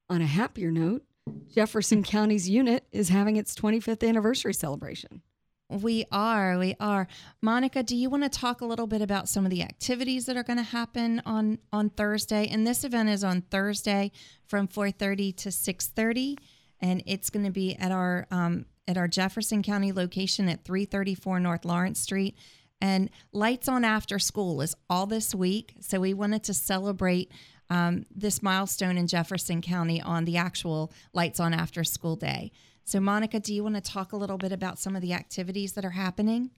on 0.09 0.21
a 0.21 0.27
happier 0.27 0.71
note, 0.71 1.05
Jefferson 1.53 2.03
County's 2.03 2.49
unit 2.49 2.87
is 2.93 3.09
having 3.09 3.37
its 3.37 3.55
25th 3.55 4.07
anniversary 4.07 4.55
celebration. 4.55 5.23
We 5.69 6.05
are, 6.13 6.59
we 6.59 6.77
are. 6.79 7.09
Monica, 7.43 7.83
do 7.83 7.97
you 7.97 8.09
want 8.09 8.23
to 8.23 8.29
talk 8.29 8.61
a 8.61 8.65
little 8.65 8.87
bit 8.87 9.03
about 9.03 9.29
some 9.29 9.45
of 9.45 9.51
the 9.51 9.63
activities 9.63 10.27
that 10.27 10.37
are 10.37 10.45
going 10.45 10.59
to 10.59 10.63
happen 10.63 11.21
on 11.27 11.59
on 11.73 11.91
Thursday? 11.91 12.47
And 12.47 12.65
this 12.65 12.85
event 12.85 13.09
is 13.09 13.25
on 13.25 13.43
Thursday 13.43 14.13
from 14.47 14.69
4:30 14.69 15.37
to 15.39 15.49
6:30, 15.49 16.37
and 16.81 17.03
it's 17.05 17.31
going 17.31 17.45
to 17.45 17.51
be 17.51 17.75
at 17.77 17.91
our 17.91 18.29
um, 18.31 18.67
at 18.87 18.97
our 18.97 19.09
Jefferson 19.09 19.65
County 19.65 19.91
location 19.91 20.49
at 20.49 20.65
334 20.65 21.41
North 21.41 21.65
Lawrence 21.65 21.99
Street. 21.99 22.37
And 22.81 23.11
lights 23.33 23.69
on 23.69 23.85
after 23.85 24.21
school 24.21 24.61
is 24.61 24.77
all 24.89 25.07
this 25.07 25.35
week, 25.35 25.75
so 25.81 25.99
we 25.99 26.15
wanted 26.15 26.45
to 26.45 26.55
celebrate 26.55 27.33
um, 27.71 28.07
this 28.15 28.41
milestone 28.41 28.97
in 28.97 29.09
Jefferson 29.09 29.63
County 29.63 30.01
on 30.01 30.27
the 30.27 30.37
actual 30.37 30.93
lights 31.13 31.41
on 31.41 31.53
after 31.53 31.83
school 31.83 32.15
day. 32.15 32.53
So, 32.87 33.01
Monica, 33.01 33.41
do 33.41 33.53
you 33.53 33.65
want 33.65 33.75
to 33.75 33.81
talk 33.81 34.13
a 34.13 34.17
little 34.17 34.39
bit 34.39 34.53
about 34.53 34.79
some 34.79 34.95
of 34.95 35.03
the 35.03 35.13
activities 35.13 35.73
that 35.73 35.85
are 35.85 35.91
happening? 35.91 36.51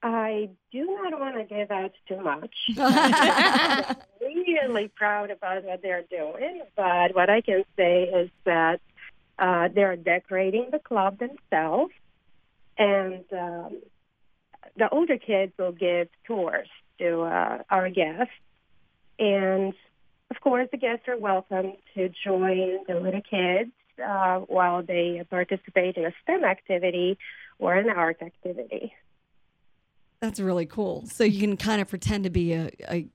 I 0.00 0.50
do 0.70 0.86
not 0.86 1.18
want 1.18 1.36
to 1.36 1.44
give 1.44 1.72
out 1.72 1.90
too 2.06 2.20
much. 2.20 2.54
I'm 2.78 3.96
really 4.20 4.86
proud 4.94 5.32
about 5.32 5.64
what 5.64 5.82
they're 5.82 6.04
doing, 6.08 6.62
but 6.76 7.16
what 7.16 7.28
I 7.28 7.40
can 7.40 7.64
say 7.76 8.04
is 8.04 8.30
that 8.44 8.80
uh, 9.40 9.68
they're 9.74 9.96
decorating 9.96 10.68
the 10.70 10.78
club 10.78 11.18
themselves, 11.18 11.92
and 12.78 13.24
um, 13.32 13.82
the 14.76 14.88
older 14.92 15.18
kids 15.18 15.52
will 15.58 15.72
give 15.72 16.08
tours 16.26 16.68
to 16.98 17.22
uh, 17.22 17.58
our 17.68 17.90
guests. 17.90 18.32
And 19.18 19.74
of 20.30 20.40
course, 20.40 20.68
the 20.70 20.78
guests 20.78 21.08
are 21.08 21.18
welcome 21.18 21.72
to 21.96 22.08
join 22.24 22.84
the 22.86 23.00
little 23.00 23.22
kids 23.28 23.72
uh, 24.02 24.40
while 24.40 24.82
they 24.82 25.22
participate 25.30 25.96
in 25.96 26.04
a 26.04 26.12
STEM 26.22 26.44
activity 26.44 27.18
or 27.58 27.74
an 27.74 27.88
art 27.90 28.18
activity. 28.22 28.92
That's 30.20 30.38
really 30.40 30.66
cool. 30.66 31.04
So 31.06 31.24
you 31.24 31.40
can 31.40 31.56
kind 31.56 31.80
of 31.82 31.88
pretend 31.88 32.24
to 32.24 32.30
be 32.30 32.52
a, 32.52 32.70
a, 32.88 33.06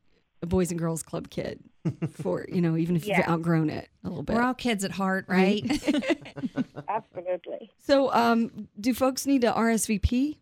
a 0.41 0.45
Boys 0.45 0.71
and 0.71 0.79
Girls 0.79 1.03
Club 1.03 1.29
kid 1.29 1.59
for, 2.11 2.45
you 2.51 2.61
know, 2.61 2.75
even 2.75 2.95
if 2.95 3.05
Yeah. 3.05 3.17
you've 3.17 3.27
outgrown 3.29 3.69
it 3.69 3.89
a 4.03 4.09
little 4.09 4.23
bit. 4.23 4.35
We're 4.35 4.41
all 4.43 4.53
kids 4.53 4.83
at 4.83 4.91
heart, 4.91 5.25
right? 5.27 5.63
Absolutely. 6.89 7.71
so, 7.79 8.11
um, 8.13 8.67
do 8.79 8.93
folks 8.93 9.25
need 9.25 9.41
to 9.41 9.51
RSVP? 9.51 10.37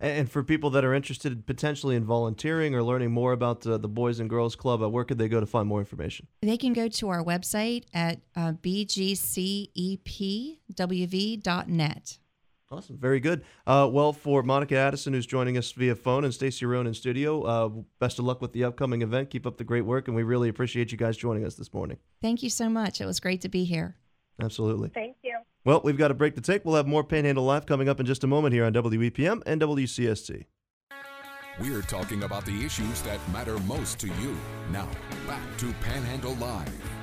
And 0.00 0.30
for 0.30 0.44
people 0.44 0.70
that 0.70 0.84
are 0.84 0.94
interested 0.94 1.44
potentially 1.44 1.96
in 1.96 2.04
volunteering 2.04 2.72
or 2.74 2.84
learning 2.84 3.10
more 3.10 3.32
about 3.32 3.66
uh, 3.66 3.78
the 3.78 3.88
Boys 3.88 4.20
and 4.20 4.30
Girls 4.30 4.54
Club, 4.54 4.80
uh, 4.80 4.88
where 4.88 5.02
could 5.04 5.18
they 5.18 5.28
go 5.28 5.40
to 5.40 5.46
find 5.46 5.66
more 5.66 5.80
information? 5.80 6.28
They 6.40 6.56
can 6.56 6.72
go 6.72 6.86
to 6.88 7.08
our 7.08 7.24
website 7.24 7.82
at 7.92 8.20
uh, 8.36 8.52
bgcepwv.net. 8.52 9.78
Awesome. 12.70 12.98
Very 12.98 13.18
good. 13.18 13.44
Uh, 13.66 13.88
well, 13.90 14.12
for 14.12 14.42
Monica 14.42 14.76
Addison, 14.76 15.14
who's 15.14 15.26
joining 15.26 15.56
us 15.56 15.72
via 15.72 15.94
phone, 15.94 16.24
and 16.24 16.34
Stacie 16.34 16.68
Rohn 16.68 16.86
in 16.86 16.92
studio, 16.92 17.42
uh, 17.42 17.68
best 17.98 18.18
of 18.18 18.26
luck 18.26 18.42
with 18.42 18.52
the 18.52 18.64
upcoming 18.64 19.00
event. 19.00 19.30
Keep 19.30 19.46
up 19.46 19.56
the 19.56 19.64
great 19.64 19.86
work, 19.86 20.06
and 20.06 20.14
we 20.14 20.22
really 20.22 20.50
appreciate 20.50 20.92
you 20.92 20.98
guys 20.98 21.16
joining 21.16 21.46
us 21.46 21.54
this 21.54 21.72
morning. 21.72 21.96
Thank 22.20 22.42
you 22.42 22.50
so 22.50 22.68
much. 22.68 23.00
It 23.00 23.06
was 23.06 23.20
great 23.20 23.40
to 23.40 23.48
be 23.48 23.64
here. 23.64 23.96
Absolutely. 24.40 24.90
Thank 24.90 25.16
you. 25.22 25.38
Well, 25.64 25.80
we've 25.82 25.96
got 25.96 26.10
a 26.10 26.14
break 26.14 26.34
to 26.34 26.42
take. 26.42 26.64
We'll 26.64 26.76
have 26.76 26.86
more 26.86 27.02
Panhandle 27.04 27.44
Live 27.44 27.64
coming 27.64 27.88
up 27.88 28.00
in 28.00 28.06
just 28.06 28.22
a 28.22 28.26
moment 28.26 28.52
here 28.52 28.64
on 28.64 28.74
WEPM 28.74 29.42
and 29.46 29.60
WCST. 29.60 30.44
We're 31.60 31.82
talking 31.82 32.22
about 32.22 32.44
the 32.44 32.64
issues 32.64 33.02
that 33.02 33.18
matter 33.32 33.58
most 33.60 33.98
to 34.00 34.06
you. 34.06 34.36
Now, 34.70 34.88
back 35.26 35.56
to 35.58 35.72
Panhandle 35.80 36.34
Live. 36.34 36.97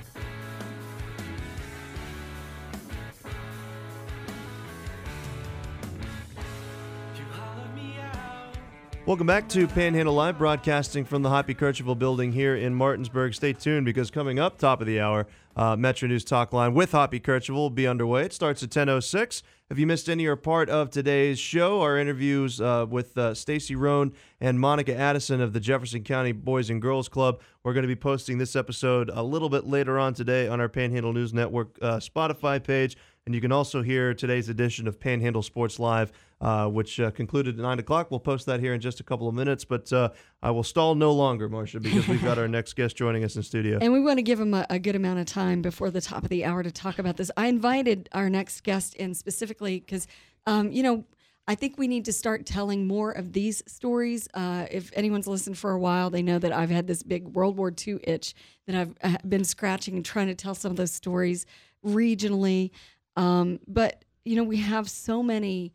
Welcome 9.05 9.27
back 9.27 9.47
to 9.49 9.67
Panhandle 9.67 10.15
Live, 10.15 10.39
broadcasting 10.39 11.05
from 11.05 11.21
the 11.21 11.29
Hoppy 11.29 11.53
Kercheval 11.53 11.99
building 11.99 12.31
here 12.31 12.55
in 12.55 12.73
Martinsburg. 12.73 13.35
Stay 13.35 13.53
tuned 13.53 13.85
because 13.85 14.09
coming 14.09 14.39
up, 14.39 14.57
top 14.57 14.81
of 14.81 14.87
the 14.87 14.99
hour, 14.99 15.27
uh, 15.55 15.75
Metro 15.75 16.07
News 16.07 16.25
Talk 16.25 16.51
Line 16.53 16.73
with 16.73 16.91
Hoppy 16.91 17.19
Kercheval 17.19 17.53
will 17.53 17.69
be 17.69 17.85
underway. 17.85 18.23
It 18.23 18.33
starts 18.33 18.63
at 18.63 18.71
10.06. 18.71 19.43
If 19.69 19.77
you 19.77 19.85
missed 19.85 20.09
any 20.09 20.25
or 20.25 20.35
part 20.35 20.71
of 20.71 20.89
today's 20.89 21.37
show, 21.37 21.81
our 21.81 21.99
interviews 21.99 22.59
uh, 22.59 22.87
with 22.89 23.15
uh, 23.15 23.33
Stacie 23.33 23.77
Rohn 23.77 24.11
and 24.41 24.59
Monica 24.59 24.95
Addison 24.95 25.39
of 25.39 25.53
the 25.53 25.59
Jefferson 25.59 26.03
County 26.03 26.31
Boys 26.31 26.71
and 26.71 26.81
Girls 26.81 27.07
Club, 27.07 27.41
we're 27.63 27.73
going 27.73 27.83
to 27.83 27.87
be 27.87 27.95
posting 27.95 28.39
this 28.39 28.55
episode 28.55 29.11
a 29.13 29.21
little 29.21 29.49
bit 29.49 29.67
later 29.67 29.99
on 29.99 30.15
today 30.15 30.47
on 30.47 30.59
our 30.59 30.69
Panhandle 30.69 31.13
News 31.13 31.31
Network 31.31 31.77
uh, 31.79 31.97
Spotify 31.97 32.61
page. 32.61 32.97
And 33.27 33.33
you 33.33 33.41
can 33.41 33.51
also 33.51 33.81
hear 33.81 34.15
today's 34.15 34.49
edition 34.49 34.87
of 34.87 34.99
Panhandle 34.99 35.41
Sports 35.41 35.79
Live, 35.79 36.11
uh, 36.41 36.67
which 36.67 36.99
uh, 36.99 37.11
concluded 37.11 37.57
at 37.57 37.61
9 37.61 37.79
o'clock. 37.79 38.11
We'll 38.11 38.19
post 38.19 38.45
that 38.47 38.59
here 38.59 38.73
in 38.73 38.81
just 38.81 38.99
a 38.99 39.03
couple 39.03 39.27
of 39.27 39.35
minutes, 39.35 39.65
but 39.65 39.91
uh, 39.93 40.09
I 40.41 40.51
will 40.51 40.63
stall 40.63 40.95
no 40.95 41.11
longer, 41.13 41.47
Marcia, 41.49 41.79
because 41.79 42.07
we've 42.07 42.23
got 42.23 42.37
our 42.37 42.47
next 42.47 42.75
guest 42.75 42.95
joining 42.95 43.23
us 43.23 43.35
in 43.35 43.43
studio. 43.43 43.79
And 43.81 43.93
we 43.93 44.01
want 44.01 44.17
to 44.17 44.23
give 44.23 44.39
him 44.39 44.53
a, 44.53 44.65
a 44.69 44.79
good 44.79 44.95
amount 44.95 45.19
of 45.19 45.25
time 45.25 45.61
before 45.61 45.89
the 45.91 46.01
top 46.01 46.23
of 46.23 46.29
the 46.29 46.45
hour 46.45 46.63
to 46.63 46.71
talk 46.71 46.99
about 46.99 47.17
this. 47.17 47.31
I 47.37 47.47
invited 47.47 48.09
our 48.11 48.29
next 48.29 48.63
guest 48.63 48.95
in 48.95 49.13
specifically 49.13 49.79
because, 49.79 50.07
um, 50.45 50.71
you 50.71 50.83
know, 50.83 51.05
I 51.47 51.55
think 51.55 51.77
we 51.77 51.87
need 51.87 52.05
to 52.05 52.13
start 52.13 52.45
telling 52.45 52.87
more 52.87 53.11
of 53.11 53.33
these 53.33 53.61
stories. 53.67 54.27
Uh, 54.33 54.65
if 54.71 54.91
anyone's 54.95 55.27
listened 55.27 55.57
for 55.57 55.71
a 55.71 55.79
while, 55.79 56.09
they 56.09 56.23
know 56.23 56.39
that 56.39 56.51
I've 56.51 56.71
had 56.71 56.87
this 56.87 57.03
big 57.03 57.27
World 57.35 57.55
War 57.55 57.71
II 57.71 57.99
itch 58.03 58.33
that 58.65 58.75
I've 58.75 58.95
uh, 59.03 59.17
been 59.27 59.43
scratching 59.43 59.95
and 59.95 60.03
trying 60.03 60.27
to 60.27 60.35
tell 60.35 60.55
some 60.55 60.71
of 60.71 60.77
those 60.77 60.91
stories 60.91 61.45
regionally. 61.85 62.71
Um, 63.15 63.59
but, 63.67 64.03
you 64.25 64.35
know, 64.35 64.43
we 64.43 64.57
have 64.57 64.89
so 64.89 65.21
many 65.21 65.71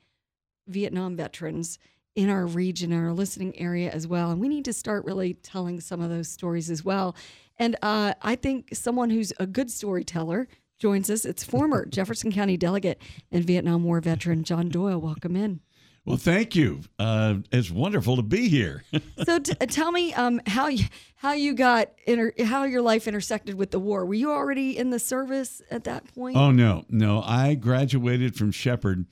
Vietnam 0.70 1.16
veterans 1.16 1.78
in 2.14 2.28
our 2.28 2.46
region, 2.46 2.92
our 2.92 3.12
listening 3.12 3.59
area 3.59 3.90
as 3.90 4.06
well. 4.06 4.30
And 4.30 4.40
we 4.40 4.48
need 4.48 4.64
to 4.64 4.72
start 4.72 5.04
really 5.04 5.35
telling 5.35 5.80
some 5.80 6.00
of 6.00 6.11
those 6.11 6.28
stories 6.28 6.70
as 6.70 6.85
well. 6.85 7.14
And 7.59 7.76
uh, 7.83 8.14
I 8.22 8.35
think 8.37 8.70
someone 8.74 9.11
who's 9.11 9.33
a 9.38 9.46
good 9.46 9.70
storyteller 9.70 10.48
joins 10.78 11.11
us. 11.11 11.24
It's 11.24 11.44
former 11.44 11.87
Jefferson 11.90 12.33
County 12.33 12.56
delegate 12.56 13.00
and 13.30 13.44
Vietnam 13.44 13.85
War 13.85 14.00
veteran 14.00 14.44
John 14.44 14.68
Doyle. 14.68 15.00
Welcome 15.00 15.37
in. 15.37 15.61
Well, 16.06 16.16
thank 16.16 16.56
you. 16.56 16.80
Uh, 16.98 17.37
it's 17.52 17.70
wonderful 17.70 18.16
to 18.16 18.22
be 18.22 18.48
here. 18.48 18.83
So 19.24 19.38
t- 19.38 19.52
tell 19.66 19.92
me 19.92 20.14
um, 20.14 20.40
how 20.46 20.68
you 20.68 20.87
how 21.14 21.33
you 21.33 21.52
got 21.52 21.90
inter- 22.06 22.33
how 22.42 22.64
your 22.64 22.80
life 22.80 23.06
intersected 23.06 23.54
with 23.54 23.70
the 23.70 23.78
war. 23.78 24.06
Were 24.06 24.14
you 24.14 24.33
already 24.33 24.78
in 24.78 24.88
the 24.88 24.98
service 24.98 25.61
at 25.70 25.85
that 25.85 26.12
point? 26.14 26.38
oh 26.38 26.50
no, 26.50 26.85
no! 26.88 27.20
I 27.22 27.54
graduated 27.54 28.35
from 28.35 28.50
Shepherd 28.50 29.04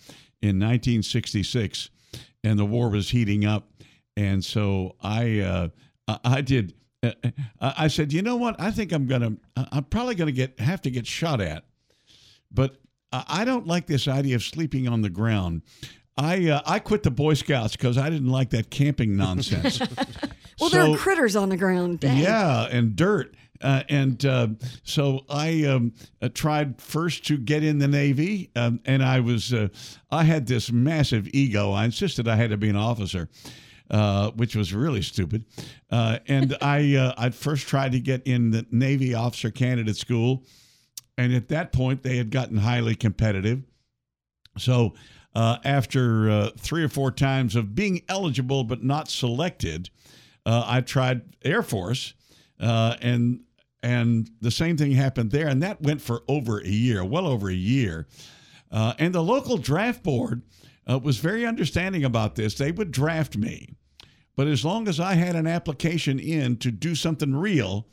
in 0.42 0.58
1966, 0.58 1.90
and 2.44 2.58
the 2.58 2.64
war 2.64 2.88
was 2.88 3.10
heating 3.10 3.44
up, 3.44 3.68
and 4.16 4.44
so 4.44 4.96
I 5.02 5.40
uh, 5.40 5.68
I, 6.24 6.40
did. 6.40 6.74
Uh, 7.02 7.12
I 7.60 7.74
I 7.78 7.88
said, 7.88 8.12
you 8.12 8.22
know 8.22 8.36
what? 8.36 8.60
I 8.60 8.70
think 8.70 8.92
I'm 8.92 9.06
gonna. 9.06 9.36
I'm 9.56 9.84
probably 9.84 10.14
gonna 10.14 10.32
get 10.32 10.58
have 10.60 10.82
to 10.82 10.90
get 10.90 11.06
shot 11.06 11.40
at, 11.40 11.64
but 12.50 12.76
I 13.12 13.44
don't 13.44 13.66
like 13.66 13.86
this 13.86 14.06
idea 14.06 14.36
of 14.36 14.42
sleeping 14.42 14.86
on 14.86 15.00
the 15.00 15.10
ground. 15.10 15.62
I 16.16 16.50
uh, 16.50 16.60
I 16.66 16.78
quit 16.78 17.04
the 17.04 17.10
Boy 17.10 17.34
Scouts 17.34 17.76
because 17.76 17.96
I 17.96 18.10
didn't 18.10 18.28
like 18.28 18.50
that 18.50 18.70
camping 18.70 19.16
nonsense. 19.16 19.80
well, 20.60 20.68
there 20.68 20.82
are 20.82 20.96
critters 20.96 21.36
on 21.36 21.48
the 21.48 21.56
ground. 21.56 22.00
Dang. 22.00 22.18
yeah, 22.18 22.66
and 22.66 22.96
dirt. 22.96 23.34
Uh, 23.60 23.82
and 23.88 24.24
uh, 24.24 24.48
so 24.82 25.24
I 25.28 25.64
um, 25.64 25.92
uh, 26.22 26.28
tried 26.28 26.80
first 26.80 27.26
to 27.26 27.36
get 27.36 27.64
in 27.64 27.78
the 27.78 27.88
Navy, 27.88 28.50
um, 28.54 28.80
and 28.84 29.02
I 29.02 29.20
was 29.20 29.52
uh, 29.52 29.68
I 30.10 30.24
had 30.24 30.46
this 30.46 30.70
massive 30.70 31.28
ego. 31.32 31.72
I 31.72 31.84
insisted 31.84 32.28
I 32.28 32.36
had 32.36 32.50
to 32.50 32.56
be 32.56 32.68
an 32.68 32.76
officer, 32.76 33.28
uh, 33.90 34.30
which 34.32 34.54
was 34.54 34.72
really 34.72 35.02
stupid. 35.02 35.44
Uh, 35.90 36.18
and 36.28 36.56
I 36.62 36.94
uh, 36.96 37.14
I 37.18 37.30
first 37.30 37.66
tried 37.66 37.92
to 37.92 38.00
get 38.00 38.26
in 38.26 38.50
the 38.50 38.66
Navy 38.70 39.14
officer 39.14 39.50
candidate 39.50 39.96
school, 39.96 40.44
and 41.16 41.34
at 41.34 41.48
that 41.48 41.72
point 41.72 42.02
they 42.02 42.16
had 42.16 42.30
gotten 42.30 42.58
highly 42.58 42.94
competitive. 42.94 43.62
So 44.56 44.94
uh, 45.34 45.58
after 45.64 46.30
uh, 46.30 46.50
three 46.58 46.82
or 46.82 46.88
four 46.88 47.10
times 47.10 47.56
of 47.56 47.74
being 47.74 48.02
eligible 48.08 48.64
but 48.64 48.82
not 48.82 49.08
selected, 49.08 49.90
uh, 50.46 50.64
I 50.66 50.80
tried 50.80 51.22
Air 51.44 51.62
Force, 51.62 52.14
uh, 52.60 52.96
and 53.00 53.40
and 53.82 54.30
the 54.40 54.50
same 54.50 54.76
thing 54.76 54.92
happened 54.92 55.30
there, 55.30 55.48
and 55.48 55.62
that 55.62 55.80
went 55.82 56.00
for 56.00 56.22
over 56.28 56.60
a 56.60 56.68
year, 56.68 57.04
well 57.04 57.26
over 57.26 57.48
a 57.48 57.54
year. 57.54 58.06
Uh, 58.70 58.94
and 58.98 59.14
the 59.14 59.22
local 59.22 59.56
draft 59.56 60.02
board 60.02 60.42
uh, 60.88 60.98
was 60.98 61.18
very 61.18 61.46
understanding 61.46 62.04
about 62.04 62.34
this. 62.34 62.54
They 62.54 62.72
would 62.72 62.90
draft 62.90 63.36
me, 63.36 63.74
but 64.36 64.46
as 64.46 64.64
long 64.64 64.88
as 64.88 65.00
I 65.00 65.14
had 65.14 65.36
an 65.36 65.46
application 65.46 66.18
in 66.18 66.56
to 66.58 66.70
do 66.70 66.94
something 66.94 67.34
real, 67.34 67.86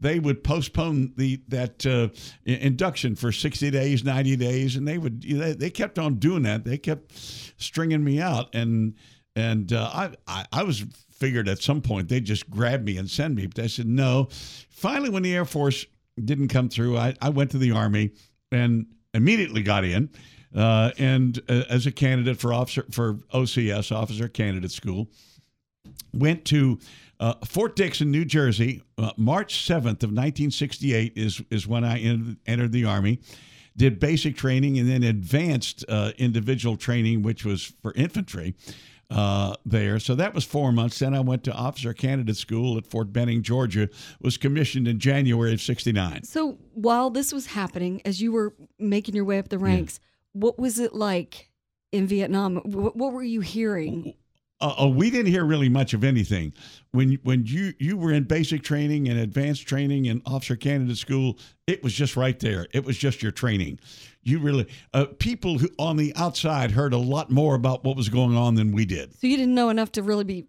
they 0.00 0.18
would 0.18 0.42
postpone 0.42 1.12
the 1.16 1.40
that 1.48 1.86
uh, 1.86 2.08
induction 2.44 3.14
for 3.14 3.30
60 3.30 3.70
days 3.70 4.02
90 4.02 4.36
days 4.36 4.76
and 4.76 4.88
they 4.88 4.98
would 4.98 5.22
they, 5.22 5.52
they 5.52 5.70
kept 5.70 5.98
on 5.98 6.14
doing 6.14 6.42
that 6.42 6.64
they 6.64 6.78
kept 6.78 7.12
stringing 7.58 8.02
me 8.02 8.20
out 8.20 8.54
and 8.54 8.94
and 9.36 9.72
uh, 9.72 9.90
I, 9.92 10.10
I 10.26 10.46
i 10.52 10.62
was 10.62 10.84
figured 11.20 11.48
at 11.48 11.62
some 11.62 11.80
point 11.80 12.08
they'd 12.08 12.24
just 12.24 12.50
grab 12.50 12.82
me 12.82 12.96
and 12.96 13.08
send 13.08 13.36
me 13.36 13.46
but 13.46 13.62
i 13.62 13.66
said 13.66 13.86
no 13.86 14.28
finally 14.68 15.10
when 15.10 15.22
the 15.22 15.34
air 15.34 15.44
force 15.44 15.86
didn't 16.24 16.48
come 16.48 16.68
through 16.68 16.96
i, 16.96 17.14
I 17.20 17.28
went 17.28 17.50
to 17.52 17.58
the 17.58 17.70
army 17.70 18.12
and 18.50 18.86
immediately 19.14 19.62
got 19.62 19.84
in 19.84 20.10
uh, 20.56 20.90
and 20.98 21.38
uh, 21.48 21.62
as 21.68 21.86
a 21.86 21.92
candidate 21.92 22.38
for 22.38 22.52
officer 22.52 22.84
for 22.90 23.14
ocs 23.34 23.94
officer 23.94 24.26
candidate 24.26 24.72
school 24.72 25.08
went 26.12 26.44
to 26.46 26.78
uh, 27.20 27.34
Fort 27.44 27.76
Dixon, 27.76 28.10
New 28.10 28.24
Jersey, 28.24 28.82
uh, 28.96 29.12
March 29.16 29.68
7th 29.68 30.02
of 30.02 30.10
1968 30.10 31.12
is 31.16 31.42
is 31.50 31.66
when 31.66 31.84
I 31.84 31.98
en- 31.98 32.38
entered 32.46 32.72
the 32.72 32.86
Army. 32.86 33.20
Did 33.76 34.00
basic 34.00 34.36
training 34.36 34.78
and 34.78 34.88
then 34.90 35.02
advanced 35.02 35.84
uh, 35.88 36.12
individual 36.18 36.76
training, 36.76 37.22
which 37.22 37.44
was 37.44 37.72
for 37.82 37.92
infantry 37.94 38.54
uh, 39.10 39.54
there. 39.66 39.98
So 39.98 40.14
that 40.14 40.34
was 40.34 40.44
four 40.44 40.72
months. 40.72 40.98
Then 41.00 41.14
I 41.14 41.20
went 41.20 41.44
to 41.44 41.52
officer 41.52 41.92
candidate 41.92 42.36
school 42.36 42.78
at 42.78 42.86
Fort 42.86 43.12
Benning, 43.12 43.42
Georgia. 43.42 43.88
Was 44.20 44.36
commissioned 44.36 44.86
in 44.86 44.98
January 44.98 45.52
of 45.52 45.60
'69. 45.60 46.24
So 46.24 46.58
while 46.74 47.10
this 47.10 47.32
was 47.32 47.46
happening, 47.46 48.00
as 48.04 48.20
you 48.20 48.32
were 48.32 48.54
making 48.78 49.14
your 49.14 49.24
way 49.24 49.38
up 49.38 49.48
the 49.48 49.58
ranks, 49.58 50.00
what 50.32 50.58
was 50.58 50.78
it 50.78 50.94
like 50.94 51.50
in 51.92 52.06
Vietnam? 52.06 52.56
What, 52.56 52.96
what 52.96 53.12
were 53.12 53.22
you 53.22 53.40
hearing? 53.40 54.14
Uh, 54.60 54.74
oh, 54.78 54.88
we 54.88 55.10
didn't 55.10 55.32
hear 55.32 55.44
really 55.44 55.68
much 55.68 55.94
of 55.94 56.04
anything 56.04 56.52
when 56.92 57.18
when 57.22 57.44
you 57.46 57.72
you 57.78 57.96
were 57.96 58.12
in 58.12 58.24
basic 58.24 58.62
training 58.62 59.08
and 59.08 59.18
advanced 59.18 59.66
training 59.66 60.06
and 60.08 60.20
officer 60.26 60.56
candidate 60.56 60.98
school. 60.98 61.38
It 61.66 61.82
was 61.82 61.94
just 61.94 62.16
right 62.16 62.38
there. 62.38 62.66
It 62.72 62.84
was 62.84 62.98
just 62.98 63.22
your 63.22 63.32
training. 63.32 63.78
You 64.22 64.38
really 64.38 64.66
uh, 64.92 65.06
people 65.18 65.58
who 65.58 65.68
on 65.78 65.96
the 65.96 66.12
outside 66.16 66.72
heard 66.72 66.92
a 66.92 66.98
lot 66.98 67.30
more 67.30 67.54
about 67.54 67.84
what 67.84 67.96
was 67.96 68.08
going 68.08 68.36
on 68.36 68.54
than 68.54 68.72
we 68.72 68.84
did. 68.84 69.14
So 69.18 69.26
you 69.26 69.36
didn't 69.36 69.54
know 69.54 69.70
enough 69.70 69.92
to 69.92 70.02
really 70.02 70.24
be 70.24 70.46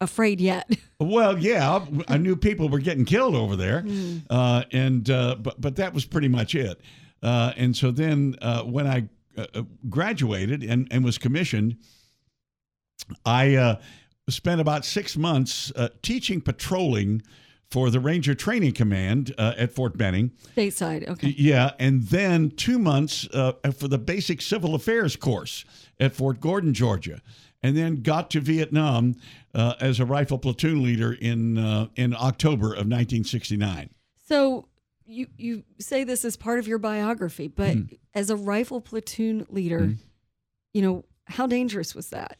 afraid 0.00 0.40
yet. 0.40 0.70
Well, 1.00 1.38
yeah, 1.38 1.86
I 2.08 2.18
knew 2.18 2.34
people 2.34 2.68
were 2.68 2.80
getting 2.80 3.04
killed 3.04 3.36
over 3.36 3.54
there, 3.54 3.86
uh, 4.28 4.64
and 4.72 5.08
uh, 5.08 5.36
but 5.36 5.60
but 5.60 5.76
that 5.76 5.94
was 5.94 6.04
pretty 6.04 6.26
much 6.26 6.56
it. 6.56 6.80
Uh, 7.22 7.52
and 7.56 7.76
so 7.76 7.92
then 7.92 8.34
uh, 8.42 8.64
when 8.64 8.88
I 8.88 9.08
uh, 9.36 9.46
uh, 9.54 9.62
graduated 9.88 10.64
and 10.64 10.88
and 10.90 11.04
was 11.04 11.16
commissioned, 11.16 11.76
I 13.24 13.54
uh, 13.56 13.76
spent 14.28 14.60
about 14.60 14.84
six 14.84 15.16
months 15.16 15.72
uh, 15.76 15.88
teaching 16.02 16.40
patrolling 16.40 17.22
for 17.70 17.90
the 17.90 18.00
Ranger 18.00 18.34
Training 18.34 18.72
Command 18.72 19.34
uh, 19.36 19.54
at 19.58 19.72
Fort 19.72 19.96
Benning. 19.98 20.32
Stateside, 20.56 21.06
okay. 21.08 21.34
Yeah, 21.36 21.72
and 21.78 22.02
then 22.04 22.50
two 22.50 22.78
months 22.78 23.28
uh, 23.34 23.52
for 23.76 23.88
the 23.88 23.98
basic 23.98 24.40
civil 24.40 24.74
affairs 24.74 25.16
course 25.16 25.64
at 26.00 26.14
Fort 26.14 26.40
Gordon, 26.40 26.72
Georgia, 26.72 27.20
and 27.62 27.76
then 27.76 28.02
got 28.02 28.30
to 28.30 28.40
Vietnam 28.40 29.16
uh, 29.54 29.74
as 29.80 30.00
a 30.00 30.06
rifle 30.06 30.38
platoon 30.38 30.82
leader 30.82 31.12
in 31.12 31.58
uh, 31.58 31.88
in 31.96 32.14
October 32.14 32.68
of 32.68 32.86
1969. 32.88 33.90
So 34.26 34.68
you 35.04 35.26
you 35.36 35.64
say 35.78 36.04
this 36.04 36.24
as 36.24 36.36
part 36.36 36.58
of 36.58 36.66
your 36.66 36.78
biography, 36.78 37.48
but 37.48 37.74
Hmm. 37.74 37.82
as 38.14 38.30
a 38.30 38.36
rifle 38.36 38.80
platoon 38.80 39.46
leader, 39.50 39.94
you 40.72 40.80
know 40.82 41.04
how 41.26 41.46
dangerous 41.46 41.94
was 41.94 42.08
that? 42.10 42.38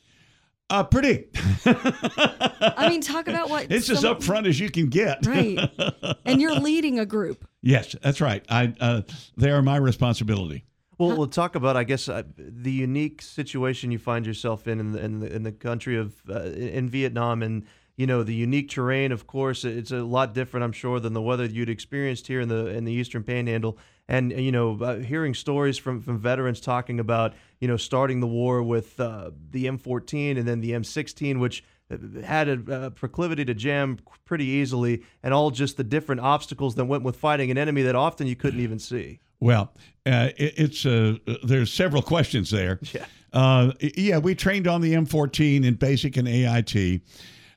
Uh, 0.71 0.85
pretty. 0.85 1.25
I 1.65 2.89
mean, 2.91 3.01
talk 3.01 3.29
about 3.29 3.49
what 3.49 3.67
it's 3.71 3.89
as 3.91 4.01
some- 4.01 4.17
upfront 4.17 4.47
as 4.47 4.61
you 4.61 4.71
can 4.71 4.89
get. 4.89 5.27
right? 5.27 5.59
And 6.25 6.43
you're 6.43 6.55
leading 6.61 6.99
a 6.99 7.07
group. 7.07 7.49
yes, 7.63 7.97
that's 8.03 8.21
right. 8.21 8.45
I 8.51 8.75
uh, 8.81 9.01
they 9.37 9.51
are 9.51 9.63
my 9.63 9.77
responsibility. 9.79 10.65
Well, 10.99 11.17
we'll 11.17 11.27
talk 11.29 11.55
about, 11.55 11.77
I 11.77 11.85
guess, 11.85 12.09
uh, 12.09 12.25
the 12.37 12.73
unique 12.73 13.23
situation 13.23 13.91
you 13.93 13.99
find 13.99 14.27
yourself 14.27 14.67
in 14.69 14.79
in 14.81 14.93
the, 14.93 15.03
in 15.03 15.21
the, 15.21 15.35
in 15.37 15.43
the 15.45 15.53
country 15.53 15.97
of 15.97 16.15
uh, 16.29 16.41
in 16.43 16.89
Vietnam, 16.91 17.43
and 17.43 17.65
you 17.97 18.07
know 18.07 18.23
the 18.23 18.35
unique 18.35 18.69
terrain. 18.69 19.11
Of 19.11 19.27
course, 19.27 19.65
it's 19.65 19.91
a 19.91 20.03
lot 20.03 20.35
different, 20.35 20.65
I'm 20.65 20.73
sure, 20.73 21.01
than 21.01 21.15
the 21.15 21.23
weather 21.23 21.47
you'd 21.47 21.71
experienced 21.71 22.27
here 22.27 22.41
in 22.41 22.49
the 22.49 22.67
in 22.67 22.85
the 22.85 22.93
Eastern 22.93 23.23
Panhandle. 23.23 23.79
And 24.09 24.33
you 24.33 24.53
know, 24.53 24.79
uh, 24.81 24.97
hearing 24.97 25.35
stories 25.35 25.77
from 25.77 26.01
from 26.01 26.19
veterans 26.19 26.61
talking 26.61 26.99
about 26.99 27.35
you 27.61 27.69
know 27.69 27.77
starting 27.77 28.21
the 28.21 28.27
war 28.27 28.63
with 28.63 28.99
uh, 28.99 29.31
the 29.51 29.67
M14 29.67 30.39
and 30.39 30.49
then 30.49 30.61
the 30.61 30.73
M16, 30.73 31.39
which 31.39 31.63
uh, 31.91 32.23
had 32.25 32.49
a 32.49 32.73
uh, 32.73 32.91
proclivity 32.91 33.45
to 33.45 33.55
jam 33.55 33.99
pretty 34.25 34.47
easily, 34.47 35.03
and 35.23 35.35
all 35.35 35.51
just 35.51 35.77
the 35.77 35.85
different 35.85 36.23
obstacles 36.23 36.75
that 36.77 36.87
went 36.87 37.03
with 37.03 37.17
fighting 37.17 37.51
an 37.51 37.59
enemy 37.59 37.83
that 37.83 37.95
often 37.95 38.27
you 38.27 38.37
couldn't 38.37 38.61
even 38.61 38.79
see. 38.79 39.21
Well, 39.41 39.73
uh, 40.07 40.31
it, 40.37 40.55
it's 40.57 40.87
uh, 40.87 41.17
there's 41.45 41.73
several 41.73 42.03
questions 42.03 42.51
there. 42.51 42.81
Yeah. 42.93 43.05
Uh, 43.31 43.73
yeah, 43.95 44.17
we 44.17 44.35
trained 44.35 44.67
on 44.67 44.81
the 44.81 44.95
M14 44.95 45.63
in 45.63 45.75
basic 45.75 46.17
and 46.17 46.27
AIT. 46.27 47.03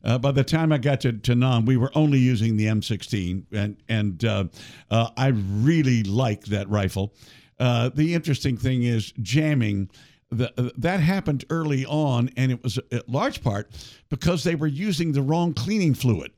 Uh, 0.04 0.18
by 0.18 0.32
the 0.32 0.44
time 0.44 0.72
I 0.72 0.78
got 0.78 1.02
to, 1.02 1.14
to 1.14 1.36
Nam, 1.36 1.66
we 1.66 1.78
were 1.78 1.92
only 1.96 2.20
using 2.20 2.58
the 2.58 2.66
M16, 2.66 3.46
and 3.52 3.78
and 3.88 4.26
uh, 4.26 4.46
uh, 4.90 5.10
I 5.18 5.28
really 5.28 6.04
like 6.04 6.46
that 6.46 6.70
rifle. 6.70 7.14
Uh, 7.60 7.90
the 7.94 8.14
interesting 8.14 8.58
thing 8.58 8.84
is 8.84 9.12
jamming. 9.22 9.90
The, 10.34 10.72
that 10.78 11.02
happened 11.02 11.44
early 11.50 11.86
on, 11.86 12.30
and 12.38 12.54
it 12.54 12.64
was 12.64 12.80
a 12.94 13.02
large 13.06 13.44
part 13.44 13.70
because 14.10 14.46
they 14.46 14.56
were 14.56 14.68
using 14.68 15.12
the 15.12 15.22
wrong 15.22 15.54
cleaning 15.54 15.94
fluid. 15.94 16.32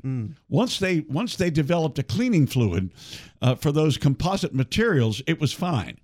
Once 0.49 0.79
they 0.79 1.01
once 1.01 1.35
they 1.35 1.51
developed 1.51 1.99
a 1.99 2.03
cleaning 2.03 2.47
fluid 2.47 2.91
uh, 3.41 3.53
for 3.53 3.71
those 3.71 3.97
composite 3.97 4.53
materials, 4.53 5.21
it 5.27 5.39
was 5.39 5.53
fine. 5.53 5.99